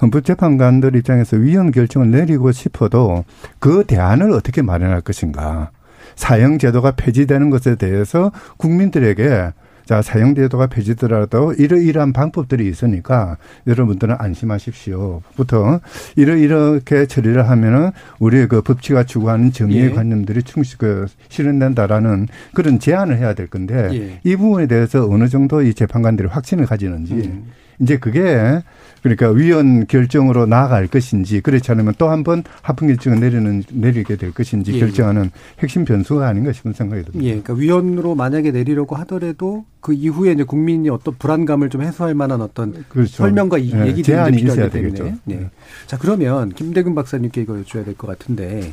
헌법재판관들 0.03 0.97
입장에서 0.97 1.37
위헌 1.37 1.73
결정을 1.73 2.11
내리고 2.11 2.53
싶어도 2.53 3.25
그 3.59 3.85
대안을 3.87 4.33
어떻게 4.33 4.63
마련할 4.63 5.01
것인가. 5.01 5.71
사형 6.17 6.59
제도가 6.59 6.93
폐지되는 6.93 7.51
것에 7.51 7.75
대해서 7.75 8.31
국민들에게 8.57 9.53
자, 9.85 10.01
사형 10.01 10.35
제도가 10.35 10.67
폐지되더라도 10.69 11.53
이러이러한 11.53 12.13
방법들이 12.13 12.67
있으니까 12.69 13.37
여러분들은 13.67 14.17
안심하십시오. 14.19 15.23
부터 15.37 15.81
이러 16.17 16.37
이렇게 16.37 17.07
처리를 17.07 17.49
하면은 17.49 17.91
우리의 18.19 18.49
그 18.49 18.63
법치가 18.63 19.05
추구하는 19.05 19.53
정의의 19.53 19.91
예. 19.91 19.91
관념들이 19.91 20.43
충실 20.43 20.79
그 20.79 21.07
실현된다라는 21.29 22.29
그런 22.55 22.79
제안을 22.79 23.19
해야 23.19 23.35
될 23.35 23.47
건데 23.47 23.91
예. 23.93 24.21
이 24.25 24.37
부분에 24.37 24.67
대해서 24.67 25.07
어느 25.09 25.29
정도 25.29 25.63
이 25.63 25.75
재판관들이 25.75 26.29
확신을 26.29 26.67
가지는지 26.67 27.15
음. 27.15 27.51
이제 27.81 27.99
그게 27.99 28.63
그러니까 29.03 29.29
위헌 29.29 29.87
결정으로 29.87 30.47
나아갈 30.47 30.87
것인지 30.87 31.43
그렇지 31.43 31.71
않으면 31.73 31.93
또 31.99 32.09
한 32.09 32.25
번 32.25 32.43
합헌 32.63 32.89
결정을 32.89 33.21
내리는 33.21 33.63
내리게 33.71 34.17
될 34.17 34.33
것인지 34.33 34.73
예. 34.73 34.79
결정하는 34.81 35.31
핵심 35.59 35.85
변수가 35.85 36.27
아닌가 36.27 36.53
싶은 36.53 36.73
생각이 36.73 37.03
듭니다. 37.05 37.23
예, 37.25 37.41
그러니까 37.41 37.53
위헌으로 37.53 38.15
만약에 38.15 38.51
내리려고 38.51 38.97
하더라도 38.97 39.67
그 39.81 39.93
이후에 39.93 40.33
이제 40.33 40.43
국민이 40.45 40.89
어떤 40.89 41.15
불안감을 41.19 41.69
좀 41.69 41.83
해소할 41.83 42.15
만한 42.15 42.41
어떤 42.41 42.85
그렇죠. 42.89 43.13
설명과 43.17 43.59
이 43.59 43.73
예, 43.75 43.89
이제 43.91 44.03
필요하기 44.13 44.41
있어야 44.43 44.71
때문에. 44.71 44.95
되겠죠. 44.95 45.19
예. 45.33 45.51
자 45.87 45.99
그러면 45.99 46.49
김대근 46.51 46.95
박사님께 46.95 47.43
이거 47.43 47.55
여쭤야 47.55 47.85
될 47.85 47.95
것 47.97 48.07
같은데 48.07 48.71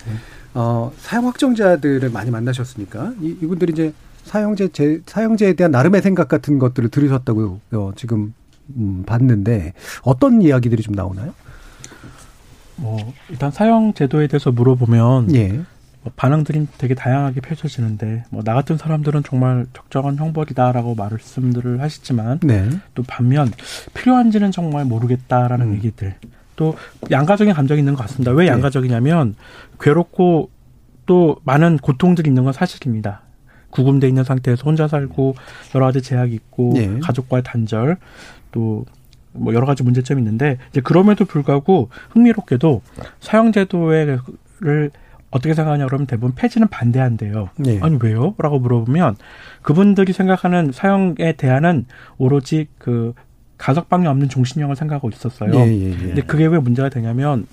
어, 0.54 0.91
사형 0.97 1.28
확정자들을 1.28 2.10
많이 2.10 2.32
만나셨으니까 2.32 3.14
이, 3.22 3.36
이분들이 3.41 3.74
이제 3.74 3.93
사형제 4.24 4.70
제, 4.72 5.02
사형제에 5.06 5.54
대한 5.54 5.72
나름의 5.72 6.02
생각 6.02 6.28
같은 6.30 6.58
것들을 6.60 6.89
들으셨다고 6.89 7.60
어, 7.74 7.91
지금 7.95 8.34
음, 8.76 9.03
봤는데 9.05 9.74
어떤 10.03 10.41
이야기들이 10.41 10.82
좀 10.84 10.95
나오나요? 10.95 11.34
뭐 12.78 13.14
일단 13.30 13.51
사형 13.51 13.93
제도에 13.93 14.28
대해서 14.28 14.51
물어보면 14.51 15.36
예. 15.36 15.62
뭐 16.03 16.12
반응들이 16.16 16.68
되게 16.80 16.95
다양하게 16.95 17.41
펼쳐지는데 17.41 18.24
뭐 18.32 18.41
나 18.43 18.55
같은 18.55 18.78
사람들은 18.78 19.22
정말 19.24 19.68
적정한 19.74 20.18
형벌이다라고 20.18 20.95
말씀들을 20.95 21.80
하시지만 21.80 22.39
네. 22.41 22.70
또 22.95 23.03
반면 23.03 23.51
필요한지는 23.93 24.51
정말 24.51 24.86
모르겠다라는 24.86 25.68
음. 25.68 25.74
얘기들 25.76 26.16
또 26.55 26.76
양가적인 27.12 27.53
감정이 27.53 27.80
있는 27.80 27.93
것 27.93 28.01
같습니다. 28.03 28.32
왜 28.32 28.45
네. 28.45 28.51
양가적이냐면 28.51 29.36
괴롭고 29.80 30.49
또 31.05 31.38
많은 31.43 31.78
고통들이 31.78 32.30
있는 32.30 32.43
건 32.45 32.53
사실입니다. 32.53 33.22
구금돼 33.70 34.07
있는 34.07 34.24
상태에서 34.24 34.64
혼자 34.66 34.88
살고 34.88 35.36
여러 35.76 35.86
가지 35.86 36.01
제약이 36.01 36.34
있고 36.34 36.74
네. 36.76 36.99
가족과의 36.99 37.43
단절 37.43 37.97
또 38.52 38.86
뭐 39.34 39.54
여러 39.54 39.66
가지 39.66 39.84
문제점이 39.84 40.22
있는데 40.22 40.58
이제 40.72 40.82
그럼에도 40.82 41.26
불구하고 41.26 41.89
흥미롭게도 42.12 42.82
사형제도를 43.20 44.20
어떻게 45.30 45.54
생각하냐 45.54 45.86
그러면 45.86 46.08
대부분 46.08 46.36
폐지는 46.36 46.68
반대한대요. 46.68 47.49
네. 47.58 47.80
아니 47.82 47.97
왜요? 48.02 48.36
라고 48.38 48.60
물어보면 48.60 49.16
그분들이 49.62 50.12
생각하는 50.12 50.72
사형에 50.74 51.34
대한은 51.38 51.86
오로지 52.18 52.68
그 52.78 53.14
가석방이 53.58 54.08
없는 54.08 54.28
종신형을 54.28 54.76
생각하고 54.76 55.10
있었어요. 55.10 55.54
예, 55.54 55.68
예, 55.68 55.91
예. 55.91 55.95
근데 55.95 56.22
그게 56.22 56.47
왜 56.47 56.60
문제가 56.60 56.89
되냐면 56.89 57.45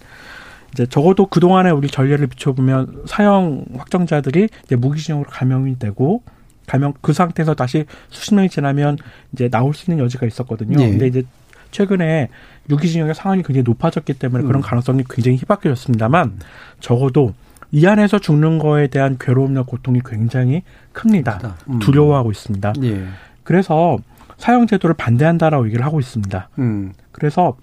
이제 0.73 0.87
적어도 0.87 1.27
그동안에 1.27 1.71
우리 1.71 1.89
전례를 1.89 2.27
비춰보면 2.27 3.05
사형 3.07 3.67
확정자들이 3.77 4.49
이제 4.65 4.75
무기징역으로 4.75 5.31
감형이 5.31 5.79
되고 5.79 6.23
감형 6.69 6.95
그 7.01 7.13
상태에서 7.13 7.55
다시 7.55 7.85
수십 8.11 8.35
년이 8.35 8.49
지나면 8.51 8.99
이제 9.33 9.49
나올 9.49 9.75
수 9.75 9.91
있는 9.91 10.05
여지가 10.05 10.27
있었거든요. 10.27 10.81
예. 10.81 10.89
근데 10.89 11.07
이제 11.09 11.25
최근에 11.71 12.29
유기징역의 12.71 13.15
상황이 13.15 13.43
굉장히 13.43 13.65
높아졌기 13.65 14.15
때문에 14.15 14.45
그런 14.45 14.61
음. 14.61 14.63
가능성이 14.63 15.03
굉장히 15.09 15.37
희박해졌습니다만 15.39 16.39
적어도 16.81 17.35
이 17.73 17.87
안에서 17.87 18.19
죽는 18.19 18.59
거에 18.59 18.87
대한 18.87 19.17
괴로움과 19.19 19.63
고통이 19.63 20.01
굉장히 20.05 20.63
큽니다. 20.93 21.57
음. 21.69 21.79
두려워하고 21.81 22.31
있습니다. 22.31 22.75
예. 22.85 23.07
그래서 23.43 23.99
사형 24.37 24.67
제도를 24.67 24.95
반대한다라고 24.95 25.67
얘기를 25.67 25.85
하고 25.85 26.01
있습니다. 26.01 26.49
음. 26.59 26.93
그래서 27.13 27.57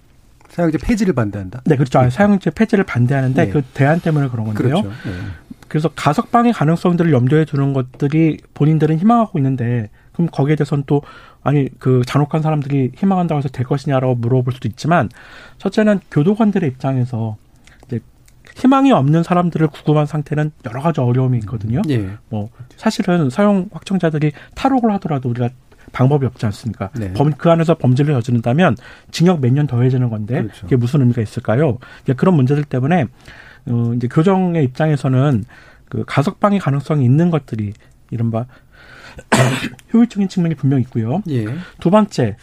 사형제 0.49 0.77
폐지를 0.77 1.13
반대한다. 1.13 1.61
네, 1.65 1.75
그렇죠. 1.75 1.99
아, 1.99 2.09
사형제 2.09 2.51
폐지를 2.51 2.83
반대하는데 2.85 3.45
네. 3.45 3.51
그 3.51 3.61
대안 3.73 3.99
때문에 3.99 4.29
그런 4.29 4.45
건데요. 4.45 4.81
그렇죠. 4.81 4.89
예. 5.07 5.44
그래서 5.75 5.89
가석방의 5.89 6.53
가능성들을 6.53 7.11
염두에 7.11 7.43
두는 7.43 7.73
것들이 7.73 8.37
본인들은 8.53 8.97
희망하고 8.97 9.37
있는데 9.39 9.89
그럼 10.13 10.29
거기에 10.31 10.55
대해서는 10.55 10.85
또 10.87 11.01
아니 11.43 11.67
그 11.79 12.01
잔혹한 12.07 12.41
사람들이 12.41 12.93
희망한다고 12.95 13.39
해서 13.39 13.49
될 13.49 13.65
것이냐라고 13.65 14.15
물어볼 14.15 14.53
수도 14.53 14.69
있지만 14.69 15.09
첫째는 15.57 15.99
교도관들의 16.11 16.69
입장에서 16.69 17.35
이제 17.87 17.99
희망이 18.55 18.93
없는 18.93 19.23
사람들을 19.23 19.67
구금한 19.67 20.05
상태는 20.05 20.53
여러 20.65 20.81
가지 20.81 21.01
어려움이 21.01 21.39
있거든요. 21.39 21.81
예. 21.89 22.09
뭐 22.29 22.47
사실은 22.77 23.29
사용 23.29 23.67
확정자들이 23.73 24.31
탈옥을 24.55 24.93
하더라도 24.93 25.27
우리가 25.27 25.49
방법이 25.91 26.25
없지 26.25 26.45
않습니까? 26.45 26.89
네. 26.95 27.11
범, 27.11 27.31
그 27.33 27.51
안에서 27.51 27.75
범죄를 27.75 28.13
저지른다면 28.13 28.77
징역 29.11 29.41
몇 29.41 29.51
년 29.51 29.67
더해지는 29.67 30.09
건데. 30.09 30.47
그게 30.61 30.77
무슨 30.77 31.01
의미가 31.01 31.21
있을까요? 31.21 31.79
그런 32.15 32.35
문제들 32.35 32.63
때문에 32.63 33.07
어, 33.67 33.93
이제 33.95 34.07
교정의 34.07 34.63
입장에서는 34.65 35.45
그 35.89 36.03
가석방의 36.05 36.59
가능성이 36.59 37.05
있는 37.05 37.29
것들이 37.29 37.73
이른바 38.11 38.45
효율적인 39.93 40.27
측면이 40.27 40.55
분명히 40.55 40.83
있고요. 40.83 41.21
예. 41.29 41.45
두 41.79 41.89
번째, 41.89 42.37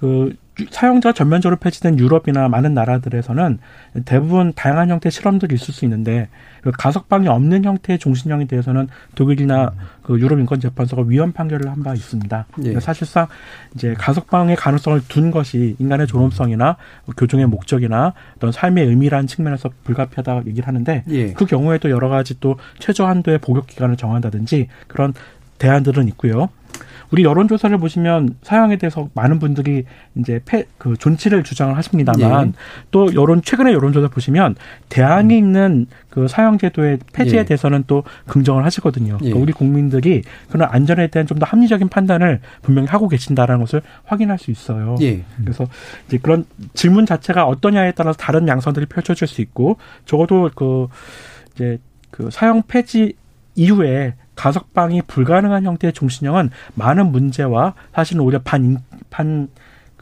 그 0.00 0.34
유- 0.58 0.66
사용자가 0.70 1.12
전면적으로 1.12 1.58
폐지된 1.58 1.98
유럽이나 1.98 2.48
많은 2.48 2.72
나라들에서는 2.72 3.58
대부분 4.06 4.52
다양한 4.54 4.88
형태의 4.90 5.10
실험들이 5.10 5.54
있을 5.54 5.74
수 5.74 5.84
있는데 5.84 6.28
그 6.62 6.70
가석방이 6.72 7.28
없는 7.28 7.62
형태의 7.64 7.98
종신형에 7.98 8.46
대해서는 8.46 8.88
독일이나 9.14 9.72
그 10.02 10.18
유럽 10.18 10.38
인권 10.38 10.58
재판소가 10.60 11.02
위헌 11.06 11.32
판결을 11.32 11.70
한 11.70 11.82
바 11.82 11.92
있습니다. 11.94 12.46
예. 12.64 12.80
사실상 12.80 13.26
이제 13.74 13.94
가석방의 13.98 14.56
가능성을 14.56 15.02
둔 15.08 15.30
것이 15.30 15.76
인간의 15.78 16.06
존엄성이나 16.06 16.76
교정의 17.18 17.46
목적이나 17.46 18.14
어떤 18.36 18.50
삶의 18.50 18.86
의미라는 18.86 19.26
측면에서 19.26 19.68
불가피하다 19.84 20.42
얘기를 20.46 20.66
하는데 20.66 21.04
예. 21.10 21.32
그 21.34 21.44
경우에도 21.44 21.90
여러 21.90 22.08
가지 22.08 22.40
또 22.40 22.56
최저 22.78 23.06
한도의 23.06 23.38
복역 23.38 23.66
기간을 23.66 23.96
정한다든지 23.96 24.68
그런 24.88 25.12
대안들은 25.58 26.08
있고요. 26.08 26.48
우리 27.12 27.22
여론 27.24 27.46
조사를 27.48 27.76
보시면 27.78 28.36
사형에 28.42 28.76
대해서 28.76 29.08
많은 29.14 29.38
분들이 29.38 29.84
이제 30.16 30.40
폐, 30.44 30.64
그 30.78 30.96
존치를 30.96 31.44
주장을 31.44 31.76
하십니다만 31.76 32.48
예. 32.48 32.52
또 32.90 33.14
여론 33.14 33.42
최근에 33.42 33.72
여론 33.72 33.92
조사 33.92 34.08
보시면 34.08 34.56
대안이 34.88 35.36
있는 35.36 35.86
그 36.10 36.28
사형 36.28 36.58
제도의 36.58 36.98
폐지에 37.12 37.40
예. 37.40 37.44
대해서는 37.44 37.84
또 37.86 38.02
긍정을 38.26 38.64
하시거든요. 38.64 39.14
예. 39.14 39.18
그러니까 39.18 39.38
우리 39.40 39.52
국민들이 39.52 40.22
그런 40.50 40.68
안전에 40.70 41.06
대한 41.08 41.26
좀 41.26 41.36
더 41.36 41.44
합리적인 41.44 41.88
판단을 41.88 42.40
분명히 42.62 42.88
하고 42.88 43.08
계신다라는 43.08 43.60
것을 43.60 43.82
확인할 44.04 44.38
수 44.38 44.50
있어요. 44.50 44.96
예. 45.02 45.22
그래서 45.36 45.66
이제 46.06 46.16
그런 46.16 46.46
질문 46.72 47.04
자체가 47.04 47.44
어떠냐에 47.46 47.92
따라서 47.92 48.16
다른 48.16 48.48
양상들이 48.48 48.86
펼쳐질 48.86 49.28
수 49.28 49.42
있고 49.42 49.76
적어도 50.06 50.50
그 50.54 50.88
이제 51.54 51.78
그 52.10 52.30
사형 52.30 52.62
폐지 52.68 53.14
이후에 53.54 54.14
가석방이 54.36 55.02
불가능한 55.06 55.64
형태의 55.64 55.92
종신형은 55.92 56.50
많은 56.74 57.10
문제와 57.10 57.74
사실은 57.92 58.20
오히려 58.20 58.40
반 58.44 58.78
반 59.10 59.48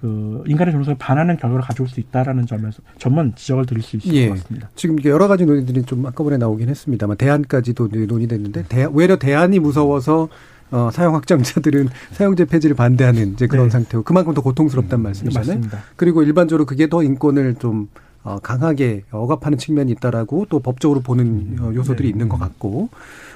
그 0.05 0.45
인간의 0.47 0.73
존엄성을 0.73 0.99
반하는 0.99 1.39
결과를 1.39 1.65
가져올 1.65 1.89
수 1.89 1.99
있다라는 1.99 2.47
점에서 2.47 2.83
점은 2.99 3.33
지적을 3.37 3.65
드릴 3.65 3.83
수 3.83 3.97
있을 3.97 4.15
예. 4.15 4.29
것 4.29 4.35
같습니다. 4.35 4.69
지금 4.77 5.03
여러 5.07 5.29
가지 5.29 5.47
논의들이 5.47 5.85
좀 5.85 6.05
한꺼번에 6.05 6.37
나오긴 6.37 6.69
했습니다만 6.69 7.17
대안까지도 7.17 7.89
논의됐는데 8.07 8.65
대, 8.69 8.85
오히려 8.85 9.17
대안이 9.19 9.61
무서워서 9.61 10.29
어, 10.71 10.91
사형 10.93 11.15
확정자들은 11.15 11.89
사형제 12.13 12.45
폐지를 12.45 12.77
반대하는 12.77 13.33
이제 13.33 13.47
그런 13.47 13.69
네. 13.69 13.71
상태고 13.71 14.03
그만큼 14.05 14.35
더 14.35 14.43
고통스럽단 14.43 15.01
말씀이잖아요. 15.01 15.47
맞습니다. 15.47 15.79
그리고 15.97 16.23
일반적으로 16.23 16.67
그게 16.67 16.87
더 16.87 17.03
인권을 17.03 17.55
좀 17.55 17.89
어, 18.25 18.39
강하게 18.43 19.05
억압하는 19.11 19.57
측면이 19.57 19.91
있다라고 19.93 20.49
또 20.51 20.61
법적으로 20.61 21.01
보는 21.01 21.57
어, 21.61 21.73
요소들이 21.75 22.09
네. 22.09 22.11
있는 22.11 22.29
것 22.29 22.39
같고 22.39 22.91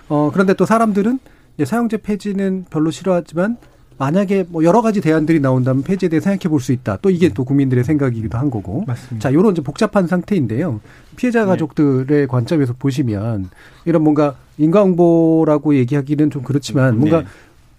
어, 0.08 0.30
그런데 0.32 0.54
또 0.54 0.64
사람들은 0.66 1.18
이제 1.56 1.64
사형제 1.64 1.98
폐지는 1.98 2.64
별로 2.70 2.90
싫어하지만 2.90 3.56
만약에 3.98 4.44
뭐 4.48 4.62
여러 4.62 4.80
가지 4.80 5.00
대안들이 5.00 5.40
나온다면 5.40 5.82
폐지에 5.82 6.08
대해 6.08 6.20
생각해 6.20 6.48
볼 6.48 6.60
수 6.60 6.70
있다. 6.72 6.98
또 7.02 7.10
이게 7.10 7.30
또 7.30 7.44
국민들의 7.44 7.82
생각이기도 7.82 8.38
한 8.38 8.48
거고. 8.48 8.84
맞습니다. 8.86 9.28
자, 9.28 9.34
요런 9.34 9.52
이제 9.52 9.62
복잡한 9.62 10.06
상태인데요. 10.06 10.80
피해자 11.16 11.44
가족들의 11.46 12.28
관점에서 12.28 12.74
보시면 12.78 13.50
이런 13.86 14.02
뭔가 14.04 14.36
인과응보라고 14.58 15.74
얘기하기는 15.74 16.30
좀 16.30 16.42
그렇지만 16.42 16.96
뭔가 16.98 17.22
네. 17.22 17.26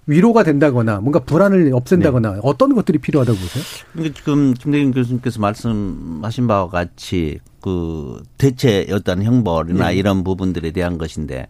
위로가 0.08 0.44
된다거나 0.44 1.00
뭔가 1.00 1.20
불안을 1.20 1.72
없앤다거나 1.74 2.40
어떤 2.42 2.76
것들이 2.76 2.98
필요하다고 2.98 3.38
보세요? 3.38 3.64
그러니까 3.94 4.16
지금 4.18 4.54
김대균 4.56 4.92
교수님께서 4.92 5.40
말씀하신 5.40 6.48
바와 6.48 6.68
같이 6.70 7.40
그 7.62 8.22
대체 8.38 8.88
어떤 8.92 9.24
형벌이나 9.24 9.90
네. 9.90 9.96
이런 9.96 10.24
부분들에 10.24 10.72
대한 10.72 10.98
것인데 10.98 11.48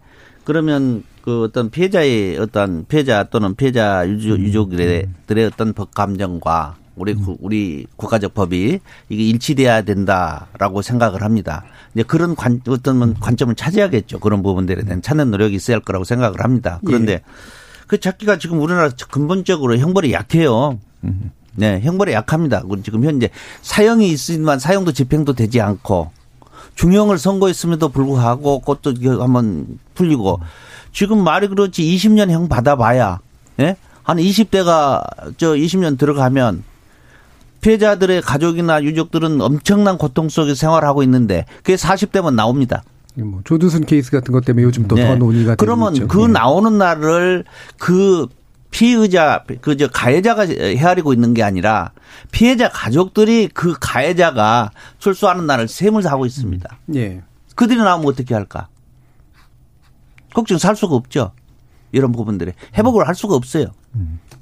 그러면 0.50 1.04
그 1.22 1.44
어떤 1.44 1.70
피해자의 1.70 2.36
어떤 2.38 2.84
피해자 2.86 3.22
또는 3.22 3.54
피해자 3.54 4.04
유족, 4.08 4.40
유족 4.40 4.70
들의 5.28 5.44
어떤 5.46 5.72
법 5.74 5.94
감정과 5.94 6.74
우리 6.96 7.14
구- 7.14 7.36
우리 7.40 7.86
국가적 7.94 8.34
법이 8.34 8.80
이게 9.10 9.22
일치돼야 9.28 9.82
된다라고 9.82 10.82
생각을 10.82 11.22
합니다. 11.22 11.62
이제 11.94 12.02
그런 12.02 12.34
관 12.34 12.60
어떤 12.66 13.14
관점을 13.14 13.54
찾아야겠죠. 13.54 14.18
그런 14.18 14.42
부분들에 14.42 14.82
대한 14.82 15.00
찾는 15.02 15.30
노력이 15.30 15.54
있어야 15.54 15.76
할 15.76 15.82
거라고 15.82 16.04
생각을 16.04 16.42
합니다. 16.42 16.80
그런데 16.84 17.20
그 17.86 18.00
찾기가 18.00 18.38
지금 18.38 18.60
우리나라 18.60 18.90
근본적으로 19.08 19.78
형벌이 19.78 20.12
약해요. 20.12 20.80
네, 21.54 21.80
형벌이 21.80 22.12
약합니다. 22.12 22.64
지금 22.82 23.04
현재 23.04 23.30
사형이 23.62 24.10
있으지만 24.10 24.58
사형도 24.58 24.90
집행도 24.90 25.34
되지 25.34 25.60
않고 25.60 26.10
중형을 26.74 27.18
선고했음에도 27.18 27.90
불구하고 27.90 28.60
그것도 28.60 28.94
한번 29.22 29.78
풀리고 30.00 30.40
지금 30.92 31.22
말이 31.22 31.46
그렇지 31.48 31.82
20년 31.82 32.30
형 32.30 32.48
받아봐야 32.48 33.20
예? 33.60 33.76
한 34.02 34.16
20대가 34.16 35.02
저 35.36 35.52
20년 35.52 35.98
들어가면 35.98 36.64
피해자들의 37.60 38.22
가족이나 38.22 38.82
유족들은 38.82 39.40
엄청난 39.42 39.98
고통 39.98 40.30
속에 40.30 40.54
생활하고 40.54 41.02
있는데 41.02 41.44
그게 41.58 41.76
40대면 41.76 42.34
나옵니다. 42.34 42.82
뭐 43.16 43.42
조두순 43.44 43.84
케이스 43.84 44.10
같은 44.10 44.32
것 44.32 44.44
때문에 44.46 44.64
요즘 44.64 44.88
또더 44.88 45.02
네. 45.02 45.14
논의가 45.16 45.56
그러면 45.56 45.94
있죠. 45.94 46.08
그 46.08 46.22
예. 46.22 46.26
나오는 46.28 46.78
날을 46.78 47.44
그 47.78 48.28
피의자 48.70 49.44
그 49.60 49.76
저 49.76 49.88
가해자가 49.88 50.46
헤아리고 50.46 51.12
있는 51.12 51.34
게 51.34 51.42
아니라 51.42 51.90
피해자 52.32 52.70
가족들이 52.70 53.48
그 53.52 53.74
가해자가 53.78 54.70
출소하는 55.00 55.46
날을 55.46 55.68
셈을 55.68 56.06
하고 56.06 56.24
있습니다. 56.24 56.78
예. 56.94 57.20
그들이 57.56 57.78
나오면 57.78 58.06
어떻게 58.06 58.32
할까? 58.34 58.68
걱정 60.34 60.58
살 60.58 60.76
수가 60.76 60.94
없죠. 60.94 61.32
이런 61.92 62.12
부분들에 62.12 62.54
회복을 62.76 63.08
할 63.08 63.14
수가 63.14 63.34
없어요. 63.34 63.66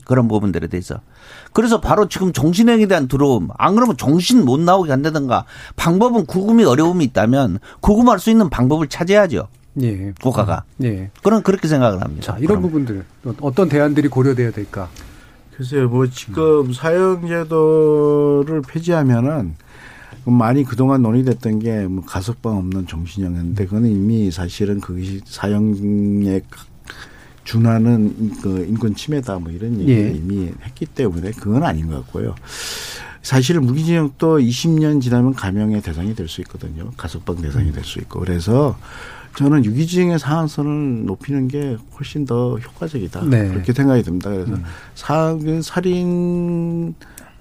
그런 0.05 0.29
부분들에 0.29 0.69
대해서. 0.69 1.01
그래서 1.53 1.81
바로 1.81 2.09
지금 2.09 2.33
정신행에 2.33 2.87
대한 2.87 3.09
두려움. 3.09 3.49
안 3.57 3.75
그러면 3.75 3.97
정신 3.97 4.45
못 4.45 4.61
나오게 4.61 4.91
한다든가 4.91 5.45
방법은 5.77 6.27
구금이 6.27 6.65
어려움이 6.65 7.05
있다면 7.07 7.59
구금할 7.81 8.19
수 8.19 8.31
있는 8.31 8.49
방법을 8.51 8.89
찾아야죠. 8.89 9.49
예. 9.83 10.13
국가가. 10.21 10.65
예. 10.83 11.11
그런 11.23 11.43
그렇게 11.43 11.69
생각을 11.69 12.03
합니다. 12.03 12.33
자, 12.33 12.39
이런 12.39 12.61
부분들 12.63 13.05
어떤 13.41 13.69
대안들이 13.69 14.09
고려돼야 14.09 14.51
될까? 14.51 14.89
글쎄요, 15.57 15.89
뭐 15.89 16.07
지금 16.07 16.73
사형제도를 16.73 18.63
폐지하면은 18.63 19.57
많이 20.31 20.65
그동안 20.65 21.03
논의됐던 21.03 21.59
게 21.61 21.87
뭐 21.89 22.05
가석방 22.05 22.57
없는 22.57 22.87
정신형인데 22.87 23.65
그거는 23.67 23.91
이미 23.91 24.31
사실은 24.31 24.81
그것이 24.81 25.21
사형에 25.25 26.41
준하는 27.45 28.33
그 28.43 28.67
인권 28.69 28.95
침해다 28.95 29.39
뭐 29.39 29.51
이런 29.51 29.81
얘기 29.81 29.93
예. 29.93 30.11
이미 30.11 30.51
했기 30.65 30.85
때문에 30.87 31.31
그건 31.33 31.63
아닌 31.63 31.87
것 31.89 31.95
같고요. 32.05 32.35
사실 33.23 33.59
무기징역도 33.61 34.39
20년 34.39 35.01
지나면 35.01 35.35
감형의 35.35 35.83
대상이 35.83 36.15
될 36.15 36.29
수 36.29 36.41
있거든요. 36.43 36.91
가석방 36.97 37.41
대상이 37.41 37.73
될 37.73 37.85
수 37.85 37.99
있고 38.01 38.21
그래서 38.21 38.77
저는 39.37 39.65
유기징역의 39.65 40.19
상한선을 40.19 41.07
높이는 41.07 41.49
게 41.49 41.77
훨씬 41.99 42.25
더 42.27 42.57
효과적이다. 42.59 43.25
네. 43.27 43.49
그렇게 43.49 43.73
생각이 43.73 44.03
듭니다. 44.03 44.31
그래서 44.31 44.57
사, 44.95 45.37
살인 45.63 46.95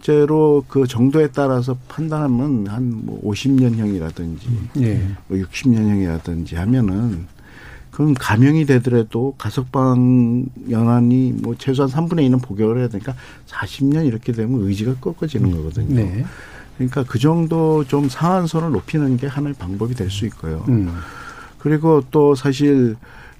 죄로 0.07 0.63
그 0.69 0.87
정도에 0.87 1.27
따라서 1.33 1.75
판단하면 1.89 2.67
한뭐 2.67 3.23
50년형이라든지 3.25 4.39
예. 4.79 5.01
뭐 5.27 5.37
60년형이라든지 5.37 6.55
하면은 6.55 7.27
그건 7.91 8.13
감형이 8.13 8.65
되더라도 8.65 9.35
가석방 9.37 10.45
연한이 10.69 11.33
뭐 11.35 11.55
최소한 11.57 11.91
3분의 11.91 12.29
2는 12.29 12.41
복역을 12.41 12.77
해야 12.77 12.87
되니까 12.87 13.15
40년 13.47 14.05
이렇게 14.07 14.31
되면 14.31 14.61
의지가 14.61 14.95
꺾어지는 15.01 15.51
거거든요. 15.51 15.95
네. 15.95 16.23
그러니까 16.77 17.03
그 17.03 17.19
정도 17.19 17.83
좀 17.83 18.07
상한선을 18.07 18.71
높이는 18.71 19.17
게 19.17 19.27
하나의 19.27 19.55
방법이 19.55 19.93
될 19.93 20.09
수 20.09 20.25
있고요. 20.27 20.63
음. 20.69 20.89
그리고 21.57 22.01
또 22.11 22.33
사실 22.33 22.95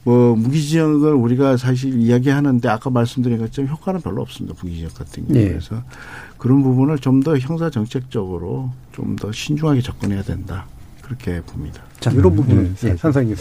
뭐 0.08 0.38
무기징역을 0.38 1.12
우리가 1.16 1.58
사실 1.58 2.00
이야기하는데 2.02 2.70
아까 2.70 2.90
말씀드린 2.90 3.40
것처럼 3.40 3.70
효과는 3.70 4.00
별로 4.00 4.22
없습니다. 4.22 4.56
무기징역 4.64 4.94
같은 4.94 5.28
경우. 5.28 5.38
예. 5.38 5.50
그래서 5.50 5.84
그런 6.38 6.64
부분을 6.64 6.98
좀 7.00 7.22
더 7.24 7.38
형사 7.38 7.70
정책적으로 7.70 8.72
좀 8.94 9.18
더 9.18 9.30
신중하게 9.34 9.82
접근해야 9.82 10.22
된다. 10.24 10.66
그렇게 11.02 11.42
봅니다. 11.42 11.82
자, 12.00 12.10
이런 12.12 12.28
음, 12.32 12.36
부분은 12.38 12.76
네, 12.80 12.92
예, 12.92 12.96
산사님. 12.96 13.36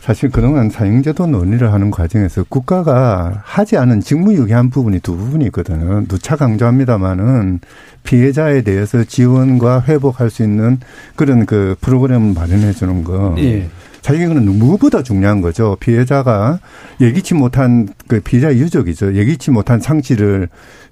사실 0.00 0.30
그동안 0.30 0.70
사형제도 0.70 1.26
논의를 1.26 1.74
하는 1.74 1.90
과정에서 1.90 2.42
국가가 2.48 3.42
하지 3.44 3.76
않은 3.76 4.00
직무유기한 4.00 4.70
부분이 4.70 5.00
두 5.00 5.14
부분이 5.14 5.44
있거든요. 5.46 6.04
누차 6.08 6.36
강조합니다마는 6.36 7.60
피해자에 8.04 8.62
대해서 8.62 9.04
지원과 9.04 9.82
회복할 9.82 10.30
수 10.30 10.42
있는 10.42 10.80
그런 11.16 11.44
그 11.44 11.76
프로그램을 11.82 12.32
마련해 12.32 12.72
주는 12.72 13.04
거. 13.04 13.34
예. 13.38 13.68
이거는 14.14 14.58
무엇보다 14.58 15.02
중요한 15.02 15.40
거죠. 15.40 15.76
피해자가 15.80 16.60
예기치 17.00 17.34
못한 17.34 17.88
그 18.06 18.20
피해자 18.20 18.54
유족이죠. 18.54 19.14
예기치 19.14 19.50
못한 19.50 19.80
상실을 19.80 20.48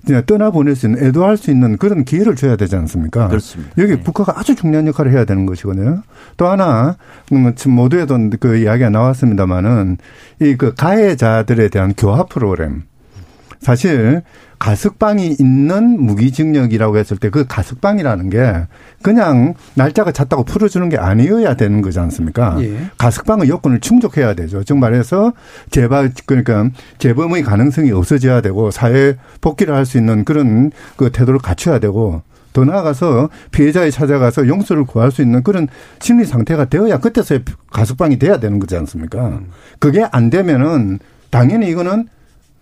그냥 0.06 0.22
떠나보낼 0.26 0.76
수 0.76 0.86
있는 0.86 1.04
애도할 1.04 1.36
수 1.36 1.50
있는 1.50 1.78
그런 1.78 2.04
기회를 2.04 2.36
줘야 2.36 2.56
되지 2.56 2.76
않습니까? 2.76 3.28
그렇습니다. 3.28 3.72
여기 3.78 3.96
국가가 3.96 4.38
아주 4.38 4.54
중요한 4.54 4.86
역할을 4.86 5.12
해야 5.12 5.24
되는 5.24 5.46
것이거든요. 5.46 6.02
또 6.36 6.46
하나 6.46 6.96
음, 7.32 7.52
지금 7.56 7.72
모두에도 7.72 8.18
그 8.38 8.56
이야기가 8.56 8.90
나왔습니다마는 8.90 9.98
이 10.42 10.56
그 10.56 10.74
가해자들에 10.74 11.68
대한 11.68 11.92
교화 11.96 12.24
프로그램. 12.24 12.82
사실 13.60 14.22
가석방이 14.58 15.36
있는 15.38 16.00
무기징역이라고 16.02 16.96
했을 16.96 17.16
때 17.18 17.28
그 17.30 17.44
가석방이라는 17.46 18.30
게 18.30 18.66
그냥 19.02 19.54
날짜가 19.74 20.12
찼다고 20.12 20.44
풀어주는 20.44 20.88
게 20.88 20.96
아니어야 20.96 21.54
되는 21.54 21.82
거지 21.82 21.98
않습니까? 21.98 22.56
예. 22.60 22.76
가석방의 22.98 23.48
요건을 23.48 23.80
충족해야 23.80 24.34
되죠. 24.34 24.62
즉 24.64 24.78
말해서 24.78 25.32
재발 25.70 26.12
그러니까 26.24 26.70
재범의 26.98 27.42
가능성이 27.42 27.90
없어져야 27.92 28.40
되고 28.40 28.70
사회 28.70 29.16
복귀를 29.40 29.74
할 29.74 29.86
수 29.86 29.98
있는 29.98 30.24
그런 30.24 30.72
그 30.96 31.10
태도를 31.10 31.38
갖춰야 31.38 31.78
되고 31.78 32.22
더 32.52 32.64
나아가서 32.64 33.28
피해자에 33.52 33.90
찾아가서 33.90 34.48
용서를 34.48 34.84
구할 34.84 35.10
수 35.12 35.20
있는 35.22 35.42
그런 35.42 35.68
심리 36.00 36.24
상태가 36.24 36.64
되어야 36.64 36.98
그때서야 36.98 37.40
가석방이 37.70 38.18
돼야 38.18 38.40
되는 38.40 38.58
거지 38.58 38.76
않습니까? 38.76 39.40
그게 39.78 40.06
안 40.10 40.30
되면은 40.30 40.98
당연히 41.30 41.68
이거는 41.68 42.08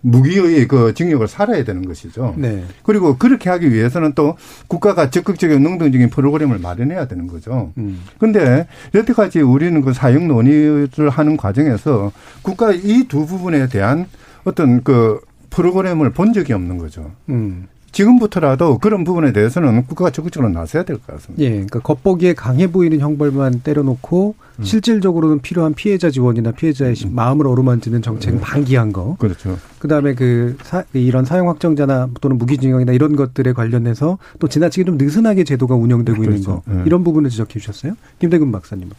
무기의 0.05 0.67
그 0.67 0.93
징역을 0.93 1.27
살아야 1.27 1.63
되는 1.63 1.85
것이죠. 1.85 2.35
네. 2.37 2.63
그리고 2.83 3.17
그렇게 3.17 3.49
하기 3.49 3.71
위해서는 3.73 4.13
또 4.13 4.37
국가가 4.67 5.09
적극적인 5.09 5.61
능동적인 5.63 6.11
프로그램을 6.11 6.59
마련해야 6.59 7.07
되는 7.07 7.25
거죠. 7.27 7.73
음. 7.77 8.01
근데 8.19 8.67
여태까지 8.93 9.41
우리는 9.41 9.81
그 9.81 9.93
사형 9.93 10.27
논의를 10.27 11.09
하는 11.09 11.37
과정에서 11.37 12.11
국가 12.43 12.71
이 12.71 13.05
두 13.07 13.25
부분에 13.25 13.67
대한 13.67 14.05
어떤 14.43 14.83
그 14.83 15.19
프로그램을 15.49 16.11
본 16.11 16.33
적이 16.33 16.53
없는 16.53 16.77
거죠. 16.77 17.11
음. 17.29 17.67
지금부터라도 17.95 18.77
그런 18.79 19.05
부분에 19.05 19.31
대해서는 19.31 19.85
국가가 19.85 20.11
적극적으로 20.11 20.51
나서야 20.51 20.83
될 20.83 20.97
것 20.97 21.07
같습니다. 21.15 21.41
예, 21.43 21.49
그러니까 21.51 21.79
겉보기에 21.79 22.33
강해 22.33 22.67
보이는 22.67 22.99
형벌만 22.99 23.61
때려놓고 23.61 24.35
음. 24.59 24.63
실질적으로는 24.63 25.39
필요한 25.39 25.73
피해자 25.73 26.09
지원이나 26.09 26.51
피해자의 26.51 26.95
마음을 27.09 27.47
어루만지는 27.47 28.01
정책은 28.01 28.41
방기한 28.41 28.91
거. 28.91 29.15
그렇죠. 29.17 29.57
그다음에 29.79 30.13
그 30.13 30.57
사, 30.63 30.83
이런 30.93 31.23
사형 31.23 31.47
확정자나 31.47 32.09
또는 32.19 32.37
무기징역이나 32.37 32.91
이런 32.91 33.15
것들에 33.15 33.53
관련해서 33.53 34.17
또 34.39 34.49
지나치게 34.49 34.83
좀 34.83 34.97
느슨하게 34.97 35.45
제도가 35.45 35.75
운영되고 35.75 36.17
있는 36.21 36.41
그렇죠. 36.41 36.61
거 36.63 36.73
네. 36.73 36.83
이런 36.85 37.03
부분을 37.05 37.29
지적해 37.29 37.59
주셨어요. 37.59 37.93
김대근 38.19 38.51
박사님. 38.51 38.89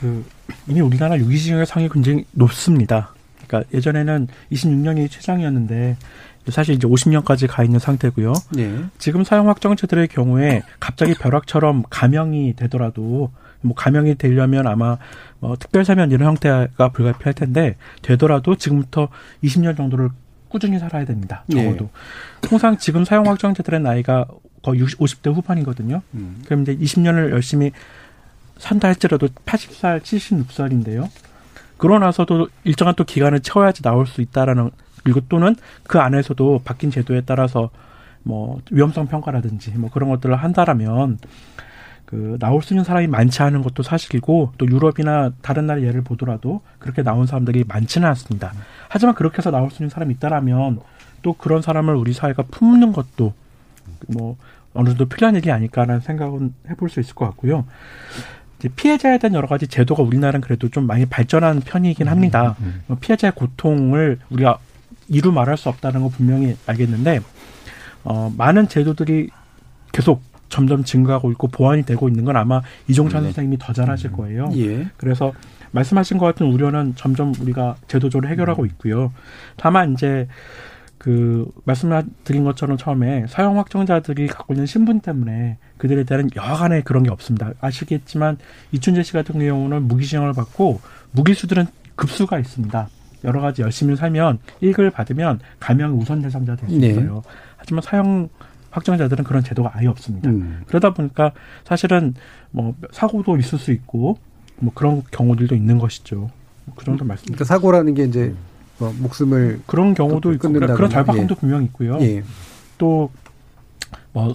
그 0.00 0.24
이미 0.66 0.80
우리나라 0.80 1.16
유기징역의 1.16 1.64
상이 1.66 1.88
굉장히 1.88 2.24
높습니다. 2.32 3.14
그러니까 3.46 3.68
예전에는 3.74 4.28
26년이 4.52 5.10
최장이었는데 5.10 5.96
사실 6.50 6.74
이제 6.74 6.86
50년까지 6.86 7.46
가 7.48 7.62
있는 7.62 7.78
상태고요. 7.78 8.32
예. 8.58 8.84
지금 8.98 9.24
사형 9.24 9.48
확정죄들의 9.48 10.08
경우에 10.08 10.62
갑자기 10.78 11.14
벼락처럼 11.14 11.84
감형이 11.90 12.54
되더라도 12.56 13.30
뭐 13.62 13.74
감형이 13.74 14.16
되려면 14.16 14.66
아마 14.66 14.96
뭐 15.38 15.56
특별 15.56 15.84
사면 15.84 16.10
이런 16.10 16.28
형태가 16.28 16.90
불가피할 16.90 17.34
텐데 17.34 17.76
되더라도 18.02 18.56
지금부터 18.56 19.08
20년 19.44 19.76
정도를 19.76 20.10
꾸준히 20.48 20.78
살아야 20.78 21.04
됩니다. 21.04 21.44
적어도. 21.50 21.90
통상 22.40 22.76
지금 22.76 23.04
사형 23.04 23.26
확정죄들의 23.26 23.80
나이가 23.80 24.26
거의 24.62 24.80
60, 24.80 24.98
50대 24.98 25.34
후반이거든요. 25.34 26.02
음. 26.14 26.42
그럼 26.44 26.62
이제 26.62 26.76
20년을 26.76 27.30
열심히 27.30 27.70
산다 28.58 28.88
할지라도 28.88 29.28
80살, 29.46 30.02
76살인데요. 30.02 31.08
그러고 31.76 31.98
나서도 31.98 32.48
일정한 32.64 32.94
또 32.94 33.04
기간을 33.04 33.40
채워야지 33.40 33.82
나올 33.82 34.06
수 34.06 34.20
있다라는 34.20 34.70
그리고 35.02 35.20
또는 35.28 35.56
그 35.84 35.98
안에서도 35.98 36.62
바뀐 36.64 36.90
제도에 36.90 37.22
따라서 37.22 37.70
뭐 38.22 38.60
위험성 38.70 39.06
평가라든지 39.06 39.72
뭐 39.72 39.90
그런 39.90 40.10
것들을 40.10 40.34
한다라면 40.34 41.18
그 42.04 42.36
나올 42.40 42.60
수 42.60 42.74
있는 42.74 42.82
사람이 42.82 43.06
많지 43.06 43.42
않은 43.42 43.62
것도 43.62 43.82
사실이고 43.82 44.52
또 44.58 44.66
유럽이나 44.66 45.30
다른 45.42 45.66
나라 45.66 45.80
예를 45.80 46.02
보더라도 46.02 46.60
그렇게 46.80 47.02
나온 47.02 47.26
사람들이 47.26 47.64
많지는 47.68 48.08
않습니다. 48.08 48.52
하지만 48.88 49.14
그렇게 49.14 49.38
해서 49.38 49.50
나올 49.50 49.70
수 49.70 49.82
있는 49.82 49.90
사람이 49.90 50.14
있다라면 50.14 50.80
또 51.22 51.32
그런 51.34 51.62
사람을 51.62 51.94
우리 51.94 52.12
사회가 52.12 52.44
품는 52.50 52.92
것도 52.92 53.32
뭐 54.08 54.36
어느 54.74 54.88
정도 54.88 55.06
필요한 55.06 55.36
일이 55.36 55.52
아닐까라는 55.52 56.00
생각은 56.00 56.54
해볼 56.70 56.90
수 56.90 57.00
있을 57.00 57.14
것 57.14 57.26
같고요. 57.26 57.64
이제 58.58 58.68
피해자에 58.68 59.18
대한 59.18 59.34
여러 59.34 59.46
가지 59.46 59.66
제도가 59.68 60.02
우리나라는 60.02 60.40
그래도 60.40 60.68
좀 60.68 60.86
많이 60.86 61.06
발전한 61.06 61.60
편이긴 61.60 62.08
합니다. 62.08 62.56
어, 62.88 62.96
피해자의 63.00 63.32
고통을 63.34 64.18
우리가 64.30 64.58
이루 65.10 65.32
말할 65.32 65.58
수 65.58 65.68
없다는 65.68 66.02
거 66.02 66.08
분명히 66.08 66.56
알겠는데 66.66 67.20
어, 68.04 68.32
많은 68.36 68.68
제도들이 68.68 69.28
계속 69.92 70.22
점점 70.48 70.84
증가하고 70.84 71.30
있고 71.32 71.48
보완이 71.48 71.84
되고 71.84 72.08
있는 72.08 72.24
건 72.24 72.36
아마 72.36 72.62
이종찬 72.88 73.22
선생님이 73.24 73.58
더 73.58 73.72
잘하실 73.72 74.12
거예요. 74.12 74.50
예. 74.56 74.88
그래서 74.96 75.32
말씀하신 75.72 76.18
것 76.18 76.26
같은 76.26 76.46
우려는 76.46 76.94
점점 76.96 77.32
우리가 77.40 77.76
제도적으로 77.86 78.28
해결하고 78.28 78.66
있고요. 78.66 79.12
다만 79.56 79.92
이제 79.92 80.26
그 80.98 81.50
말씀드린 81.64 82.44
것처럼 82.44 82.76
처음에 82.76 83.24
사형 83.28 83.58
확정자들이 83.58 84.26
갖고 84.26 84.52
있는 84.52 84.66
신분 84.66 85.00
때문에 85.00 85.56
그들에 85.78 86.04
대한 86.04 86.28
여하간의 86.36 86.82
그런 86.82 87.04
게 87.04 87.10
없습니다. 87.10 87.52
아시겠지만 87.60 88.36
이춘재 88.72 89.02
씨 89.02 89.12
같은 89.12 89.38
경우는 89.40 89.84
무기징역을 89.84 90.34
받고 90.34 90.80
무기수들은 91.12 91.66
급수가 91.94 92.38
있습니다. 92.38 92.88
여러 93.24 93.40
가지 93.40 93.62
열심히 93.62 93.96
살면 93.96 94.38
일을 94.60 94.90
받으면 94.90 95.40
감형 95.58 95.98
우선 95.98 96.22
대상자 96.22 96.56
될수 96.56 96.76
네. 96.76 96.88
있어요. 96.88 97.22
하지만 97.56 97.82
사형 97.82 98.28
확정자들은 98.70 99.24
그런 99.24 99.42
제도가 99.42 99.72
아예 99.74 99.86
없습니다. 99.86 100.30
음. 100.30 100.62
그러다 100.66 100.94
보니까 100.94 101.32
사실은 101.64 102.14
뭐 102.50 102.74
사고도 102.92 103.36
있을 103.36 103.58
수 103.58 103.72
있고 103.72 104.18
뭐 104.58 104.72
그런 104.74 105.02
경우들도 105.10 105.54
있는 105.54 105.78
것이죠. 105.78 106.30
뭐그 106.66 106.84
정도 106.84 107.04
말씀. 107.04 107.24
그러니까 107.26 107.44
사고라는 107.44 107.94
게 107.94 108.04
이제 108.04 108.34
뭐 108.78 108.94
목숨을 108.98 109.60
그런 109.66 109.94
경우도 109.94 110.32
있고 110.34 110.48
끊는다거나, 110.48 110.76
그런 110.76 110.90
절박함도 110.90 111.34
예. 111.34 111.40
분명히 111.40 111.64
있고요. 111.66 111.98
예. 112.00 112.22
또뭐 112.78 113.10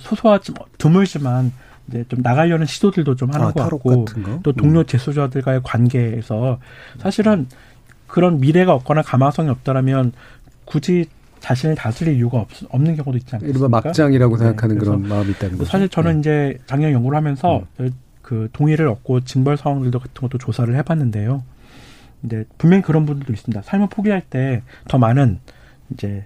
소소하지 0.02 0.52
뭐 0.52 0.68
드물지만 0.78 1.52
이제 1.88 2.04
좀 2.08 2.22
나가려는 2.22 2.66
시도들도 2.66 3.16
좀 3.16 3.32
하는 3.34 3.48
아, 3.48 3.52
것 3.52 3.70
같고? 3.70 4.06
또 4.44 4.52
동료 4.52 4.80
음. 4.80 4.86
재소자들과의 4.86 5.62
관계에서 5.64 6.60
사실은 7.00 7.48
그런 8.16 8.40
미래가 8.40 8.74
없거나 8.74 9.02
가망성이 9.02 9.50
없다라면 9.50 10.14
굳이 10.64 11.04
자신을 11.42 11.76
다스릴 11.76 12.16
이유가 12.16 12.38
없, 12.40 12.48
없는 12.70 12.96
경우도 12.96 13.18
있지 13.18 13.36
않습니까? 13.36 13.60
이른바 13.60 13.82
막장이라고 13.82 14.38
네, 14.38 14.44
생각하는 14.46 14.78
그래서 14.78 14.92
그런 14.96 15.10
마음이 15.10 15.32
있다는 15.32 15.58
거죠. 15.58 15.70
사실 15.70 15.90
저는 15.90 16.14
네. 16.14 16.20
이제 16.22 16.60
작년 16.66 16.94
연구를 16.94 17.18
하면서 17.18 17.64
그 18.22 18.48
동의를 18.54 18.88
얻고 18.88 19.26
징벌 19.26 19.58
상황들도 19.58 20.00
같은 20.00 20.14
것도 20.22 20.38
조사를 20.38 20.74
해봤는데요. 20.74 21.44
이제 22.24 22.46
분명히 22.58 22.84
그런 22.84 23.06
분들도 23.06 23.34
있습니다. 23.34 23.62
삶을 23.64 23.90
포기할 23.90 24.22
때 24.22 24.64
더 24.88 24.98
많은 24.98 25.40
이제 25.92 26.24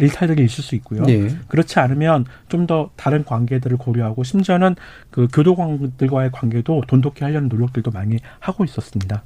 일탈들이 0.00 0.44
있을 0.44 0.64
수 0.64 0.74
있고요. 0.74 1.04
예. 1.08 1.28
그렇지 1.46 1.78
않으면 1.78 2.24
좀 2.48 2.66
더 2.66 2.90
다른 2.96 3.24
관계들을 3.24 3.76
고려하고 3.76 4.24
심지어는 4.24 4.74
그 5.12 5.28
교도관들과의 5.32 6.32
관계도 6.32 6.82
돈독히 6.88 7.22
하려는 7.22 7.48
노력들도 7.48 7.92
많이 7.92 8.18
하고 8.40 8.64
있었습니다. 8.64 9.22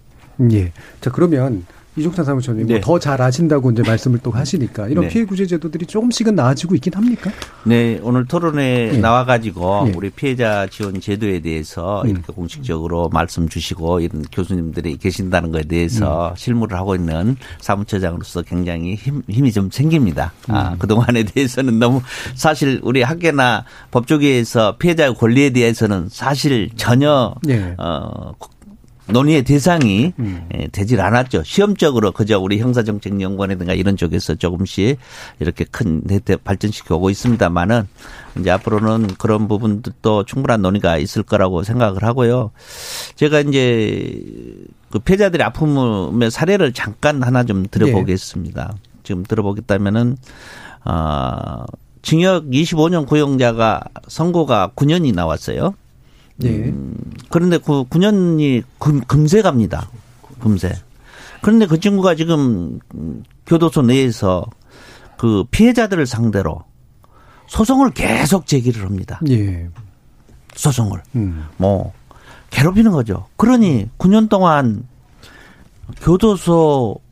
예. 0.52 0.70
자 1.00 1.10
그러면 1.10 1.64
이종찬 1.96 2.24
사무처님 2.24 2.66
네. 2.66 2.80
더잘 2.80 3.22
아신다고 3.22 3.70
이제 3.70 3.82
말씀을 3.82 4.18
또 4.22 4.32
하시니까 4.32 4.88
이런 4.88 5.04
네. 5.04 5.10
피해 5.10 5.24
구제 5.24 5.46
제도들이 5.46 5.86
조금씩은 5.86 6.34
나아지고 6.34 6.74
있긴 6.74 6.92
합니까? 6.94 7.30
네, 7.64 8.00
오늘 8.02 8.26
토론에 8.26 8.90
예. 8.94 8.98
나와가지고 8.98 9.88
예. 9.88 9.92
우리 9.96 10.10
피해자 10.10 10.66
지원 10.66 11.00
제도에 11.00 11.40
대해서 11.40 12.02
음. 12.02 12.10
이렇게 12.10 12.32
공식적으로 12.32 13.08
말씀 13.10 13.48
주시고 13.48 14.00
이런 14.00 14.24
교수님들이 14.32 14.96
계신다는 14.96 15.52
것에 15.52 15.64
대해서 15.64 16.30
음. 16.30 16.36
실무를 16.36 16.76
하고 16.76 16.96
있는 16.96 17.36
사무처장으로서 17.60 18.42
굉장히 18.42 18.96
힘, 18.96 19.22
힘이 19.28 19.52
좀 19.52 19.70
생깁니다. 19.70 20.32
음. 20.50 20.54
아, 20.54 20.76
그 20.78 20.88
동안에 20.88 21.22
대해서는 21.34 21.78
너무 21.78 22.02
사실 22.34 22.80
우리 22.82 23.02
학계나 23.02 23.64
법조계에서 23.92 24.78
피해자의 24.78 25.14
권리에 25.14 25.50
대해서는 25.50 26.08
사실 26.10 26.70
전혀 26.76 27.34
예. 27.48 27.74
어, 27.78 28.34
논의의 29.06 29.42
대상이 29.42 30.12
음. 30.18 30.48
예, 30.54 30.68
되질 30.68 31.00
않았죠. 31.00 31.42
시험적으로 31.44 32.12
그저 32.12 32.38
우리 32.38 32.58
형사정책연구원이든가 32.58 33.74
이런 33.74 33.96
쪽에서 33.96 34.34
조금씩 34.34 34.98
이렇게 35.40 35.64
큰 35.64 36.02
발전시켜 36.42 36.96
오고 36.96 37.10
있습니다만은 37.10 37.86
이제 38.40 38.50
앞으로는 38.50 39.08
그런 39.18 39.46
부분도 39.46 40.24
충분한 40.24 40.62
논의가 40.62 40.96
있을 40.98 41.22
거라고 41.22 41.62
생각을 41.62 42.02
하고요. 42.02 42.50
제가 43.16 43.40
이제 43.40 44.22
그 44.90 44.98
피해자들의 44.98 45.44
아픔의 45.44 46.30
사례를 46.30 46.72
잠깐 46.72 47.22
하나 47.22 47.44
좀 47.44 47.66
들어보겠습니다. 47.70 48.74
지금 49.02 49.22
들어보겠다면은 49.22 50.16
어, 50.84 51.64
징역 52.02 52.46
25년 52.46 53.06
구형자가 53.06 53.82
선고가 54.08 54.72
9년이 54.76 55.14
나왔어요. 55.14 55.74
예. 56.42 56.48
음, 56.48 56.96
그런데 57.30 57.58
그 57.58 57.84
9년이 57.84 58.64
금, 58.78 59.00
금세 59.02 59.42
갑니다. 59.42 59.90
금세. 60.40 60.74
그런데 61.42 61.66
그 61.66 61.78
친구가 61.78 62.14
지금 62.14 62.80
음, 62.94 63.22
교도소 63.46 63.82
내에서 63.82 64.46
그 65.18 65.44
피해자들을 65.50 66.06
상대로 66.06 66.62
소송을 67.46 67.90
계속 67.90 68.46
제기를 68.46 68.84
합니다. 68.84 69.20
예. 69.28 69.68
소송을. 70.54 71.02
음. 71.16 71.46
뭐 71.56 71.92
괴롭히는 72.50 72.92
거죠. 72.92 73.26
그러니 73.36 73.88
9년 73.98 74.28
동안 74.28 74.86
교도소에 76.00 77.03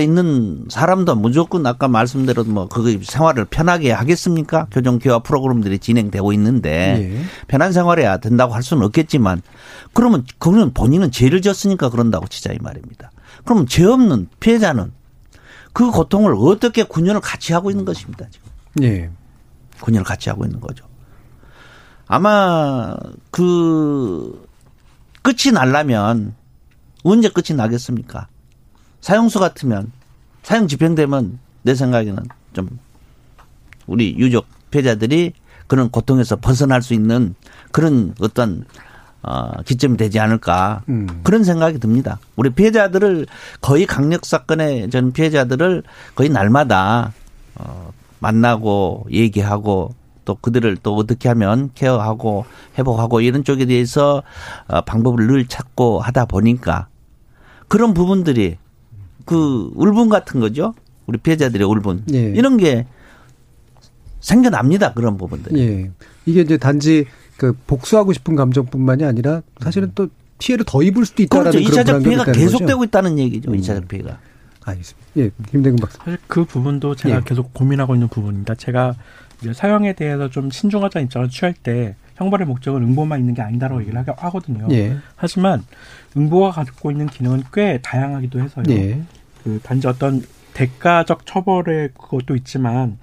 있는 0.00 0.66
사람도 0.68 1.16
무조건 1.16 1.66
아까 1.66 1.88
말씀대로 1.88 2.44
뭐그 2.44 3.00
생활을 3.02 3.46
편하게 3.46 3.90
하겠습니까? 3.90 4.66
교정 4.70 4.98
교화 4.98 5.18
프로그램들이 5.18 5.78
진행되고 5.78 6.32
있는데 6.34 7.16
예. 7.20 7.24
편한 7.48 7.72
생활해야 7.72 8.18
된다고 8.18 8.54
할 8.54 8.62
수는 8.62 8.84
없겠지만 8.84 9.42
그러면 9.92 10.24
그는 10.38 10.72
본인은 10.72 11.10
죄를 11.10 11.42
졌으니까 11.42 11.90
그런다고 11.90 12.28
치자 12.28 12.52
이 12.52 12.58
말입니다. 12.60 13.10
그러면 13.44 13.66
죄 13.66 13.84
없는 13.84 14.28
피해자는 14.40 14.92
그 15.72 15.90
고통을 15.90 16.34
어떻게 16.38 16.84
9년을 16.84 17.20
같이 17.22 17.52
하고 17.52 17.70
있는 17.70 17.84
것입니다. 17.84 18.26
지금. 18.30 18.50
예. 18.82 19.10
9년을 19.80 20.04
같이 20.04 20.28
하고 20.28 20.44
있는 20.44 20.60
거죠. 20.60 20.86
아마 22.06 22.94
그 23.30 24.46
끝이 25.22 25.52
날라면 25.52 26.34
언제 27.04 27.28
끝이 27.28 27.56
나겠습니까? 27.56 28.28
사형수 29.02 29.38
같으면 29.38 29.92
사형 30.42 30.68
집행되면 30.68 31.38
내 31.62 31.74
생각에는 31.74 32.22
좀 32.54 32.78
우리 33.86 34.16
유족 34.16 34.46
피해자들이 34.70 35.34
그런 35.66 35.90
고통에서 35.90 36.36
벗어날 36.36 36.82
수 36.82 36.94
있는 36.94 37.34
그런 37.70 38.14
어떤 38.20 38.64
어, 39.22 39.62
기점이 39.62 39.96
되지 39.96 40.18
않을까 40.18 40.82
음. 40.88 41.20
그런 41.22 41.44
생각이 41.44 41.78
듭니다. 41.78 42.18
우리 42.34 42.50
피해자들을 42.50 43.26
거의 43.60 43.86
강력 43.86 44.24
사건의 44.24 44.90
전 44.90 45.12
피해자들을 45.12 45.82
거의 46.14 46.28
날마다 46.28 47.12
어, 47.54 47.92
만나고 48.18 49.06
얘기하고 49.10 49.94
또 50.24 50.34
그들을 50.36 50.76
또 50.82 50.96
어떻게 50.96 51.28
하면 51.28 51.70
케어하고 51.74 52.46
회복하고 52.78 53.20
이런 53.20 53.44
쪽에 53.44 53.64
대해서 53.64 54.22
어, 54.66 54.80
방법을 54.80 55.26
늘 55.26 55.46
찾고 55.46 56.00
하다 56.00 56.24
보니까 56.26 56.88
그런 57.68 57.94
부분들이 57.94 58.58
그 59.24 59.70
울분 59.74 60.08
같은 60.08 60.40
거죠. 60.40 60.74
우리 61.06 61.18
피해자들의 61.18 61.66
울분 61.66 62.04
예. 62.14 62.32
이런 62.34 62.56
게 62.56 62.86
생겨납니다. 64.20 64.92
그런 64.94 65.16
부분들. 65.16 65.58
예. 65.58 65.90
이게 66.26 66.40
이제 66.42 66.56
단지 66.56 67.06
그 67.36 67.52
복수하고 67.66 68.12
싶은 68.12 68.36
감정뿐만이 68.36 69.04
아니라 69.04 69.42
사실은 69.60 69.92
또 69.94 70.08
피해를 70.38 70.64
더 70.66 70.82
입을 70.82 71.04
수도 71.04 71.22
있다라는 71.22 71.50
그렇죠. 71.50 71.70
그런 71.70 71.84
2차적 71.84 71.86
불안감이 71.86 72.04
피해가 72.04 72.32
계속되고 72.32 72.78
거죠. 72.78 72.84
있다는 72.84 73.18
얘기죠. 73.18 73.50
음. 73.50 73.56
2차적 73.56 73.88
피해가. 73.88 74.18
알겠습니다. 74.64 75.08
예, 75.16 75.30
김대근 75.50 75.76
박사. 75.76 75.98
사실 76.04 76.18
그 76.28 76.44
부분도 76.44 76.94
제가 76.94 77.16
예. 77.16 77.20
계속 77.24 77.52
고민하고 77.52 77.94
있는 77.94 78.08
부분입니다. 78.08 78.54
제가 78.54 78.94
이제 79.40 79.52
사형에 79.52 79.94
대해서 79.94 80.30
좀 80.30 80.50
신중하자는 80.50 81.06
입장을 81.06 81.28
취할 81.30 81.52
때 81.54 81.96
형벌의 82.22 82.46
목적은 82.46 82.82
응보만 82.82 83.20
있는 83.20 83.34
게 83.34 83.42
아니다라고 83.42 83.80
얘기를 83.82 84.02
하거든요. 84.06 84.68
예. 84.70 84.96
하지만 85.16 85.64
응보가 86.16 86.50
갖고 86.52 86.90
있는 86.90 87.06
기능은 87.06 87.44
꽤 87.52 87.80
다양하기도 87.82 88.40
해서요. 88.40 88.64
예. 88.70 89.02
그 89.42 89.60
단지 89.62 89.86
어떤 89.86 90.22
대가적 90.54 91.26
처벌의 91.26 91.90
그것도 91.98 92.36
있지만 92.36 92.98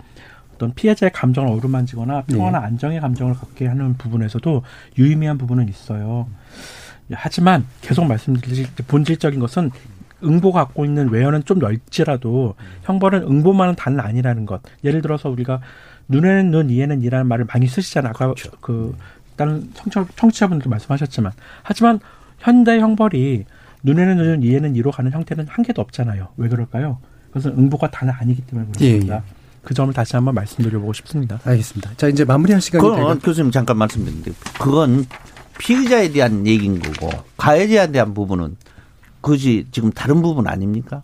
어떤 0.54 0.74
피해자의 0.74 1.12
감정을 1.12 1.52
어루만지거나 1.52 2.24
평화나 2.24 2.60
네. 2.60 2.66
안정의 2.66 3.00
감정을 3.00 3.34
갖게 3.34 3.68
하는 3.68 3.96
부분에서도 3.98 4.62
유의미한 4.98 5.38
부분은 5.38 5.70
있어요. 5.70 6.28
하지만 7.12 7.66
계속 7.82 8.06
말씀드릴 8.06 8.68
본질적인 8.88 9.40
것은 9.40 9.72
응보가 10.24 10.66
갖고 10.66 10.86
있는 10.86 11.10
외연은 11.10 11.46
좀 11.46 11.60
넓지라도 11.60 12.56
형벌은 12.84 13.24
응보만은 13.24 13.76
단은 13.76 14.00
아니라는 14.00 14.46
것. 14.46 14.62
예를 14.84 15.02
들어서 15.02 15.30
우리가 15.30 15.62
눈에는 16.10 16.52
눈, 16.52 16.70
이에는 16.70 17.02
이라는 17.02 17.28
말을 17.28 17.46
많이 17.46 17.68
쓰시잖아요. 17.68 18.12
아까 18.14 18.34
그 18.60 18.96
다른 19.36 19.72
청취자, 19.74 20.06
청취자분들도 20.16 20.70
말씀하셨지만 20.70 21.32
하지만 21.64 22.00
현대 22.40 22.80
형벌이 22.80 23.46
눈에는 23.84 24.18
눈, 24.18 24.44
이에는 24.44 24.76
이로 24.76 24.92
가는 24.92 25.12
형태는 25.12 25.48
한 25.48 25.64
개도 25.64 25.82
없잖아요. 25.82 26.30
왜 26.38 26.50
그럴까요? 26.50 26.98
그것은 27.28 27.52
응보가 27.58 27.92
단은 27.92 28.14
아니기 28.14 28.42
때문에 28.42 28.68
그렇습니다. 28.68 29.16
예, 29.16 29.18
예. 29.18 29.24
그 29.64 29.74
점을 29.74 29.94
다시 29.94 30.16
한번 30.16 30.36
말씀드려보고 30.36 30.94
싶습니다. 30.94 31.40
알겠습니다. 31.44 31.92
자, 31.96 32.08
이제 32.08 32.26
마무리할 32.26 32.62
시간이 32.62 32.82
그건 32.82 33.20
교수님 33.20 33.52
잠깐 33.52 33.78
말씀드렸는데 33.78 34.32
그건 34.60 35.06
피의자에 35.60 36.12
대한 36.12 36.48
얘기인 36.48 36.80
거고 36.80 37.10
가해자에 37.38 37.92
대한 37.92 38.14
부분은 38.14 38.56
그지 39.22 39.68
지금 39.72 39.92
다른 39.92 40.22
부분 40.22 40.48
아닙니까? 40.48 41.04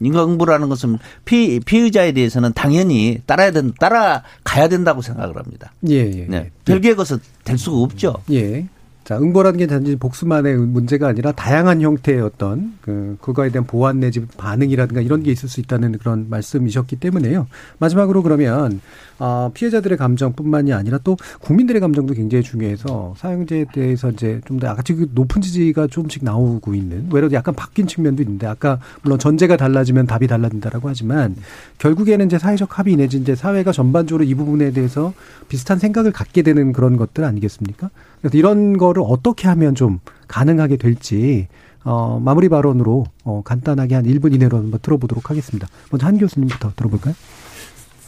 인과응보라는 0.00 0.68
것은 0.68 0.98
피, 1.24 1.60
피의자에 1.60 2.12
대해서는 2.12 2.52
당연히 2.54 3.20
따라야 3.26 3.50
된 3.50 3.72
따라가야 3.78 4.68
된다고 4.68 5.02
생각을 5.02 5.36
합니다. 5.36 5.72
예, 5.88 5.96
예. 5.96 6.26
네. 6.28 6.50
별개의 6.64 6.96
것은 6.96 7.18
될 7.44 7.58
수가 7.58 7.78
없죠. 7.78 8.16
예. 8.32 8.66
자, 9.10 9.18
응보라는 9.18 9.58
게 9.58 9.66
단지 9.66 9.96
복수만의 9.96 10.56
문제가 10.56 11.08
아니라 11.08 11.32
다양한 11.32 11.80
형태의 11.80 12.20
어떤 12.20 12.74
그 12.80 13.16
그거에 13.20 13.50
대한 13.50 13.66
보완 13.66 13.98
내지 13.98 14.24
반응이라든가 14.36 15.00
이런 15.00 15.24
게 15.24 15.32
있을 15.32 15.48
수 15.48 15.58
있다는 15.58 15.98
그런 15.98 16.26
말씀이셨기 16.30 16.94
때문에요. 16.94 17.48
마지막으로 17.78 18.22
그러면 18.22 18.80
어, 19.18 19.50
피해자들의 19.52 19.98
감정뿐만이 19.98 20.72
아니라 20.72 20.98
또 21.02 21.16
국민들의 21.40 21.80
감정도 21.80 22.14
굉장히 22.14 22.44
중요해서 22.44 23.14
사형제에 23.16 23.66
대해서 23.72 24.10
이제 24.10 24.40
좀 24.44 24.60
더 24.60 24.68
아까 24.68 24.82
지금 24.82 25.08
높은 25.12 25.42
지지가 25.42 25.88
조금씩 25.88 26.22
나오고 26.22 26.74
있는 26.76 27.08
외로도 27.10 27.34
약간 27.34 27.52
바뀐 27.56 27.88
측면도 27.88 28.22
있는데 28.22 28.46
아까 28.46 28.78
물론 29.02 29.18
전제가 29.18 29.56
달라지면 29.56 30.06
답이 30.06 30.28
달라진다라고 30.28 30.88
하지만 30.88 31.34
결국에는 31.78 32.26
이제 32.26 32.38
사회적 32.38 32.78
합의 32.78 32.94
내지 32.94 33.16
이제 33.16 33.34
사회가 33.34 33.72
전반적으로 33.72 34.22
이 34.22 34.34
부분에 34.34 34.70
대해서 34.70 35.14
비슷한 35.48 35.80
생각을 35.80 36.12
갖게 36.12 36.42
되는 36.42 36.72
그런 36.72 36.96
것들 36.96 37.24
아니겠습니까? 37.24 37.90
그래서 38.20 38.36
이런 38.36 38.76
거를 38.76 39.02
어떻게 39.06 39.48
하면 39.48 39.74
좀 39.74 39.98
가능하게 40.28 40.76
될지 40.76 41.48
어, 41.84 42.20
마무리 42.22 42.48
발언으로 42.48 43.06
어, 43.24 43.42
간단하게 43.44 43.94
한 43.94 44.04
1분 44.04 44.34
이내로 44.34 44.58
한번 44.58 44.80
들어보도록 44.82 45.30
하겠습니다. 45.30 45.66
먼저 45.90 46.06
한 46.06 46.18
교수님부터 46.18 46.72
들어볼까요? 46.76 47.14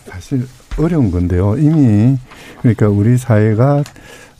사실 0.06 0.46
어려운 0.78 1.10
건데요. 1.10 1.56
이미 1.58 2.18
그러니까 2.60 2.88
우리 2.88 3.16
사회가 3.16 3.84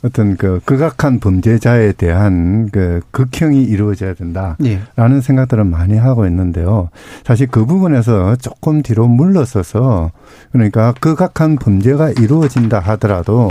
어떤 0.03 0.35
그 0.35 0.59
극악한 0.65 1.19
범죄자에 1.19 1.93
대한 1.93 2.69
그 2.71 2.99
극형이 3.11 3.63
이루어져야 3.63 4.13
된다라는 4.13 4.57
예. 4.65 5.21
생각들을 5.21 5.63
많이 5.63 5.97
하고 5.97 6.27
있는데요. 6.27 6.89
사실 7.23 7.47
그 7.47 7.65
부분에서 7.65 8.35
조금 8.35 8.81
뒤로 8.81 9.07
물러서서 9.07 10.11
그러니까 10.51 10.93
극악한 10.99 11.55
범죄가 11.55 12.11
이루어진다 12.11 12.79
하더라도 12.79 13.47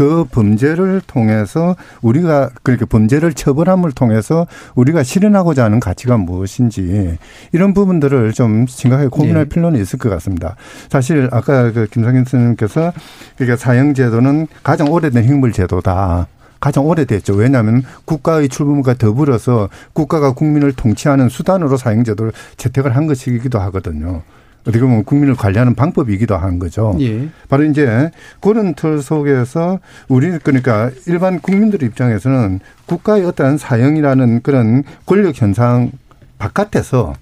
그 0.00 0.24
범죄를 0.30 1.02
통해서 1.06 1.76
우리가 2.00 2.48
그렇게 2.62 2.86
범죄를 2.86 3.34
처벌함을 3.34 3.92
통해서 3.92 4.46
우리가 4.74 5.02
실현하고자 5.02 5.62
하는 5.64 5.78
가치가 5.78 6.16
무엇인지 6.16 7.18
이런 7.52 7.74
부분들을 7.74 8.32
좀 8.32 8.66
심각하게 8.66 9.08
고민할 9.10 9.44
네. 9.44 9.48
필요는 9.50 9.78
있을 9.78 9.98
것 9.98 10.08
같습니다. 10.08 10.56
사실 10.88 11.28
아까 11.32 11.70
그 11.72 11.86
김상현 11.86 12.24
선생님께서 12.24 12.94
그러니까 13.36 13.58
사형제도는 13.58 14.46
가장 14.62 14.90
오래된 14.90 15.22
형벌제도다. 15.22 16.28
가장 16.60 16.86
오래됐죠. 16.86 17.34
왜냐하면 17.34 17.82
국가의 18.06 18.48
출범과 18.48 18.94
더불어서 18.94 19.68
국가가 19.92 20.32
국민을 20.32 20.72
통치하는 20.72 21.28
수단으로 21.28 21.76
사형제도를 21.76 22.32
채택을 22.56 22.96
한 22.96 23.06
것이기도 23.06 23.58
하거든요. 23.60 24.22
어떻게 24.62 24.80
보면 24.80 25.04
국민을 25.04 25.34
관리하는 25.34 25.74
방법이기도 25.74 26.36
한 26.36 26.58
거죠. 26.58 26.96
예. 27.00 27.28
바로 27.48 27.64
이제 27.64 28.10
그런 28.40 28.74
틀 28.74 29.00
속에서 29.00 29.80
우리 30.08 30.38
그러니까 30.38 30.90
일반 31.06 31.40
국민들 31.40 31.82
입장에서는 31.82 32.60
국가의 32.86 33.24
어떠한 33.24 33.58
사형이라는 33.58 34.42
그런 34.42 34.84
권력 35.06 35.40
현상 35.40 35.90
바깥에서 36.38 37.14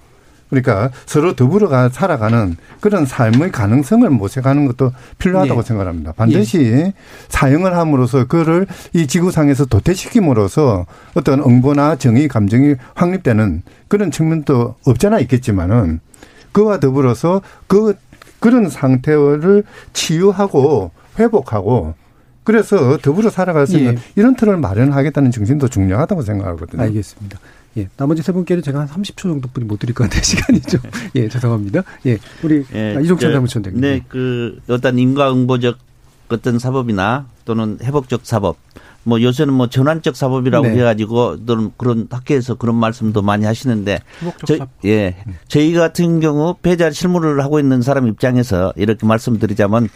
그러니까 0.51 0.91
서로 1.07 1.35
더불어가 1.37 1.91
살아가는 1.91 2.57
그런 2.81 3.05
삶의 3.05 3.53
가능성을 3.53 4.09
모색하는 4.09 4.67
것도 4.67 4.93
필요하다고 5.19 5.61
예. 5.61 5.63
생각합니다. 5.63 6.13
반드시 6.13 6.93
사형을 7.29 7.77
함으로써 7.77 8.27
그를 8.27 8.67
이 8.95 9.07
지구상에서 9.07 9.67
도태시킴으로써 9.67 10.87
어떤 11.15 11.41
응보나 11.41 11.97
정의 11.97 12.29
감정이 12.29 12.77
확립되는 12.95 13.63
그런 13.89 14.11
측면도 14.11 14.77
없잖아 14.87 15.19
있겠지만은 15.21 16.01
그와 16.53 16.81
더불어서 16.81 17.43
그 17.67 17.95
그런 18.41 18.69
상태를 18.69 19.65
치유하고 19.93 20.91
회복하고 21.19 21.95
그래서 22.45 22.97
더불어 22.99 23.29
살아갈 23.31 23.67
수 23.67 23.77
있는 23.77 23.97
예. 23.97 24.01
이런 24.17 24.35
틀을 24.35 24.57
마련하겠다는 24.57 25.31
정신도 25.33 25.69
중요하다고 25.69 26.23
생각하거든요. 26.23 26.83
알겠습니다. 26.83 27.39
예, 27.77 27.89
나머지 27.97 28.23
세 28.23 28.33
분께는 28.33 28.63
제가 28.63 28.81
한 28.81 28.89
30초 28.89 29.17
정도뿐이 29.17 29.67
못 29.67 29.79
드릴 29.79 29.95
것 29.95 30.05
같아요. 30.05 30.23
시간이 30.23 30.61
좀. 30.63 30.81
예, 31.15 31.29
죄송합니다. 31.29 31.83
예, 32.07 32.19
우리 32.43 32.65
예, 32.75 32.97
아, 32.97 33.01
이종찬 33.01 33.31
저, 33.31 33.35
사무총장님. 33.35 33.81
네, 33.81 34.03
그 34.09 34.59
어떤 34.69 34.99
인과응보적 34.99 35.79
어떤 36.31 36.59
사법이나 36.59 37.27
또는 37.45 37.79
회복적 37.83 38.23
사법. 38.25 38.57
뭐 39.05 39.23
요새는 39.23 39.55
뭐 39.55 39.69
전환적 39.69 40.17
사법이라고 40.17 40.67
네. 40.67 40.79
해가지고 40.79 41.37
그런 41.77 42.09
학계에서 42.11 42.57
그런 42.57 42.75
말씀도 42.77 43.23
많이 43.23 43.47
하시는데 43.47 44.01
회복적 44.21 44.47
저, 44.47 44.57
사법. 44.57 44.85
예 44.85 45.17
저희 45.49 45.73
같은 45.73 46.21
경우 46.21 46.55
폐자 46.61 46.91
실무를 46.91 47.43
하고 47.43 47.59
있는 47.59 47.81
사람 47.81 48.07
입장에서 48.07 48.73
이렇게 48.77 49.07
말씀드리자면 49.07 49.89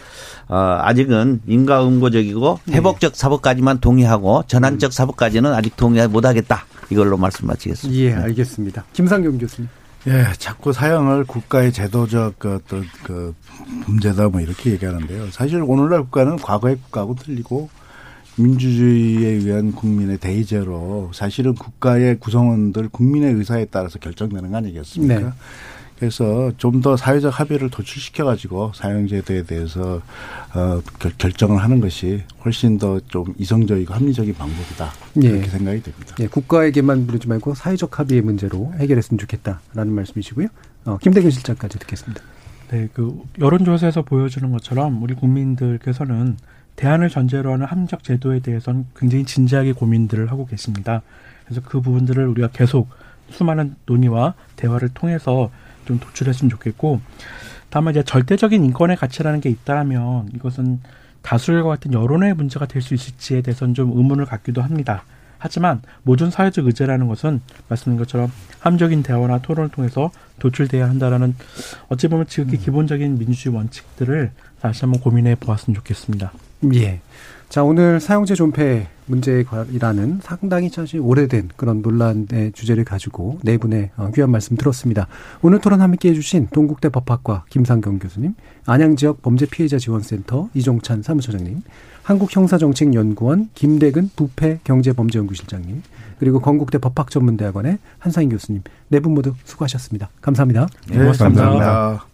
어, 0.48 0.56
아직은 0.80 1.42
인과응보적이고 1.46 2.60
네. 2.64 2.76
회복적 2.76 3.16
사법까지만 3.16 3.80
동의하고 3.80 4.44
전환적 4.46 4.92
사법까지는 4.92 5.52
아직 5.52 5.76
동의 5.76 6.08
못하겠다 6.08 6.64
이걸로 6.90 7.16
말씀 7.16 7.46
마치겠습니다. 7.46 8.00
예, 8.00 8.14
알겠습니다. 8.14 8.84
김상경 8.92 9.38
교수님. 9.38 9.68
예, 10.08 10.26
자꾸 10.38 10.72
사형을 10.72 11.24
국가의 11.24 11.72
제도적 11.72 12.38
그 12.38 12.54
어떤 12.56 12.84
그 13.04 13.34
문제다 13.86 14.28
뭐 14.28 14.40
이렇게 14.40 14.72
얘기하는데요. 14.72 15.30
사실 15.30 15.62
오늘날 15.64 16.02
국가는 16.02 16.36
과거의 16.36 16.76
국가하고 16.76 17.14
틀리고 17.14 17.70
민주주의에 18.36 19.28
의한 19.30 19.72
국민의 19.72 20.18
대의제로 20.18 21.10
사실은 21.12 21.54
국가의 21.54 22.18
구성원들 22.18 22.88
국민의 22.88 23.34
의사에 23.34 23.66
따라서 23.66 23.98
결정되는 23.98 24.50
거 24.50 24.56
아니겠습니까? 24.56 25.18
네. 25.20 25.30
그래서 25.98 26.50
좀 26.56 26.80
더 26.82 26.96
사회적 26.96 27.38
합의를 27.38 27.70
도출시켜 27.70 28.24
가지고 28.24 28.72
사형제도에 28.74 29.44
대해서 29.44 30.00
어 30.52 30.80
결, 30.98 31.12
결정을 31.16 31.62
하는 31.62 31.80
것이 31.80 32.22
훨씬 32.44 32.76
더 32.76 32.98
좀 33.06 33.26
이성적이고 33.38 33.94
합리적인 33.94 34.34
방법이다 34.34 34.90
예. 35.22 35.28
이렇게 35.28 35.48
생각이 35.48 35.80
됩니다. 35.82 36.16
예, 36.18 36.26
국가에게만 36.26 37.06
부르지 37.06 37.28
말고 37.28 37.54
사회적 37.54 38.00
합의의 38.00 38.22
문제로 38.22 38.72
해결했으면 38.78 39.18
좋겠다라는 39.18 39.92
말씀이시고요. 39.92 40.48
어, 40.86 40.98
김대근 41.00 41.30
실장까지 41.30 41.78
듣겠습니다. 41.78 42.20
네, 42.72 42.88
그 42.92 43.22
여론조사에서 43.38 44.02
보여주는 44.02 44.50
것처럼 44.50 45.00
우리 45.04 45.14
국민들께서는 45.14 46.36
대안을 46.76 47.10
전제로 47.10 47.52
하는 47.52 47.66
합리적 47.66 48.02
제도에 48.02 48.40
대해서는 48.40 48.86
굉장히 48.96 49.24
진지하게 49.24 49.72
고민들을 49.72 50.30
하고 50.30 50.46
계십니다. 50.46 51.02
그래서 51.44 51.60
그 51.64 51.80
부분들을 51.80 52.26
우리가 52.26 52.48
계속 52.48 52.88
수많은 53.30 53.76
논의와 53.86 54.34
대화를 54.56 54.90
통해서 54.90 55.50
좀 55.84 55.98
도출했으면 55.98 56.50
좋겠고, 56.50 57.00
다만 57.70 57.92
이제 57.92 58.02
절대적인 58.02 58.64
인권의 58.64 58.96
가치라는 58.96 59.40
게 59.40 59.48
있다면 59.50 60.30
이것은 60.34 60.80
다수일과 61.22 61.68
같은 61.68 61.92
여론의 61.92 62.34
문제가 62.34 62.66
될 62.66 62.82
수 62.82 62.94
있을지에 62.94 63.42
대해서는 63.42 63.74
좀 63.74 63.96
의문을 63.96 64.26
갖기도 64.26 64.60
합니다. 64.62 65.04
하지만 65.42 65.82
모든 66.04 66.30
사회적 66.30 66.66
의제라는 66.66 67.08
것은 67.08 67.40
말씀드린 67.68 67.98
것처럼 67.98 68.30
함적인 68.60 69.02
대화나 69.02 69.38
토론을 69.38 69.70
통해서 69.70 70.12
도출돼야 70.38 70.88
한다라는 70.88 71.34
어찌 71.88 72.06
보면 72.06 72.28
지극히 72.28 72.58
기본적인 72.58 73.18
민주주의 73.18 73.52
원칙들을 73.52 74.30
다시 74.60 74.82
한번 74.82 75.00
고민해 75.00 75.34
보았으면 75.40 75.74
좋겠습니다. 75.74 76.32
예. 76.74 77.00
자, 77.52 77.62
오늘 77.62 78.00
사용제 78.00 78.34
존폐 78.34 78.88
문제이라는 79.04 80.20
상당히 80.22 80.70
사실 80.70 81.00
오래된 81.00 81.50
그런 81.54 81.82
논란의 81.82 82.52
주제를 82.54 82.82
가지고 82.86 83.40
네 83.42 83.58
분의 83.58 83.90
어, 83.98 84.10
귀한 84.14 84.30
말씀 84.30 84.56
들었습니다. 84.56 85.06
오늘 85.42 85.58
토론 85.58 85.82
함께 85.82 86.08
해주신 86.08 86.48
동국대 86.54 86.88
법학과 86.88 87.44
김상경 87.50 87.98
교수님, 87.98 88.34
안양지역 88.64 89.20
범죄피해자 89.20 89.76
지원센터 89.76 90.48
이종찬 90.54 91.02
사무처장님, 91.02 91.60
한국형사정책연구원 92.04 93.50
김대근 93.52 94.08
부패 94.16 94.60
경제범죄연구실장님, 94.64 95.82
그리고 96.18 96.40
건국대 96.40 96.78
법학전문대학원의 96.78 97.76
한상인 97.98 98.30
교수님, 98.30 98.62
네 98.88 98.98
분 99.00 99.12
모두 99.12 99.34
수고하셨습니다. 99.44 100.08
감사합니다. 100.22 100.68
네, 100.88 100.96
감사합니다. 101.04 102.11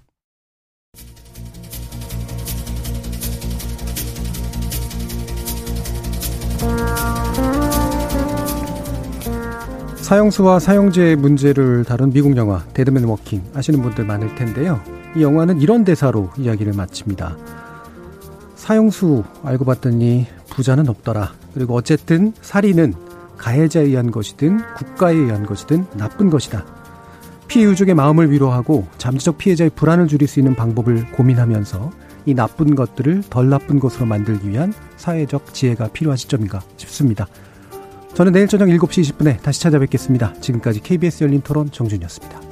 사형수와 10.09 10.59
사형제의 10.59 11.17
문제를 11.17 11.85
다룬 11.85 12.11
미국 12.11 12.35
영화 12.39 12.65
데드맨 12.73 13.05
워킹 13.05 13.43
아시는 13.55 13.83
분들 13.83 14.07
많을 14.07 14.35
텐데요. 14.37 14.81
이 15.15 15.23
영화는 15.23 15.61
이런 15.61 15.85
대사로 15.85 16.31
이야기를 16.39 16.73
마칩니다. 16.73 17.37
사형수 18.55 19.25
알고 19.45 19.67
봤더니 19.67 20.27
부자는 20.49 20.89
없더라. 20.89 21.33
그리고 21.53 21.75
어쨌든 21.75 22.33
살인은 22.41 22.95
가해자에 23.37 23.85
의한 23.85 24.11
것이든 24.11 24.61
국가에 24.77 25.15
의한 25.15 25.45
것이든 25.45 25.87
나쁜 25.97 26.31
것이다. 26.31 26.65
피해 27.47 27.65
유족의 27.67 27.95
마음을 27.95 28.31
위로하고 28.31 28.87
잠재적 28.99 29.39
피해자의 29.39 29.71
불안을 29.75 30.09
줄일 30.09 30.27
수 30.27 30.41
있는 30.41 30.55
방법을 30.55 31.13
고민하면서 31.13 31.91
이 32.29 32.35
나쁜 32.35 32.75
것들을 32.75 33.23
덜 33.31 33.49
나쁜 33.49 33.81
것으로 33.81 34.05
만들기 34.05 34.51
위한 34.51 34.75
사회적 34.99 35.55
지혜가 35.55 35.89
필요한 35.89 36.19
시점인가 36.19 36.61
싶습니다. 36.77 37.27
저는 38.13 38.33
내일 38.33 38.49
저녁 38.49 38.67
7시 38.67 39.17
20분에 39.17 39.41
다시 39.41 39.63
찾아뵙겠습니다. 39.63 40.35
지금까지 40.41 40.81
KBS 40.81 41.25
열린 41.25 41.41
토론 41.41 41.71
정준이었습니다. 41.71 42.48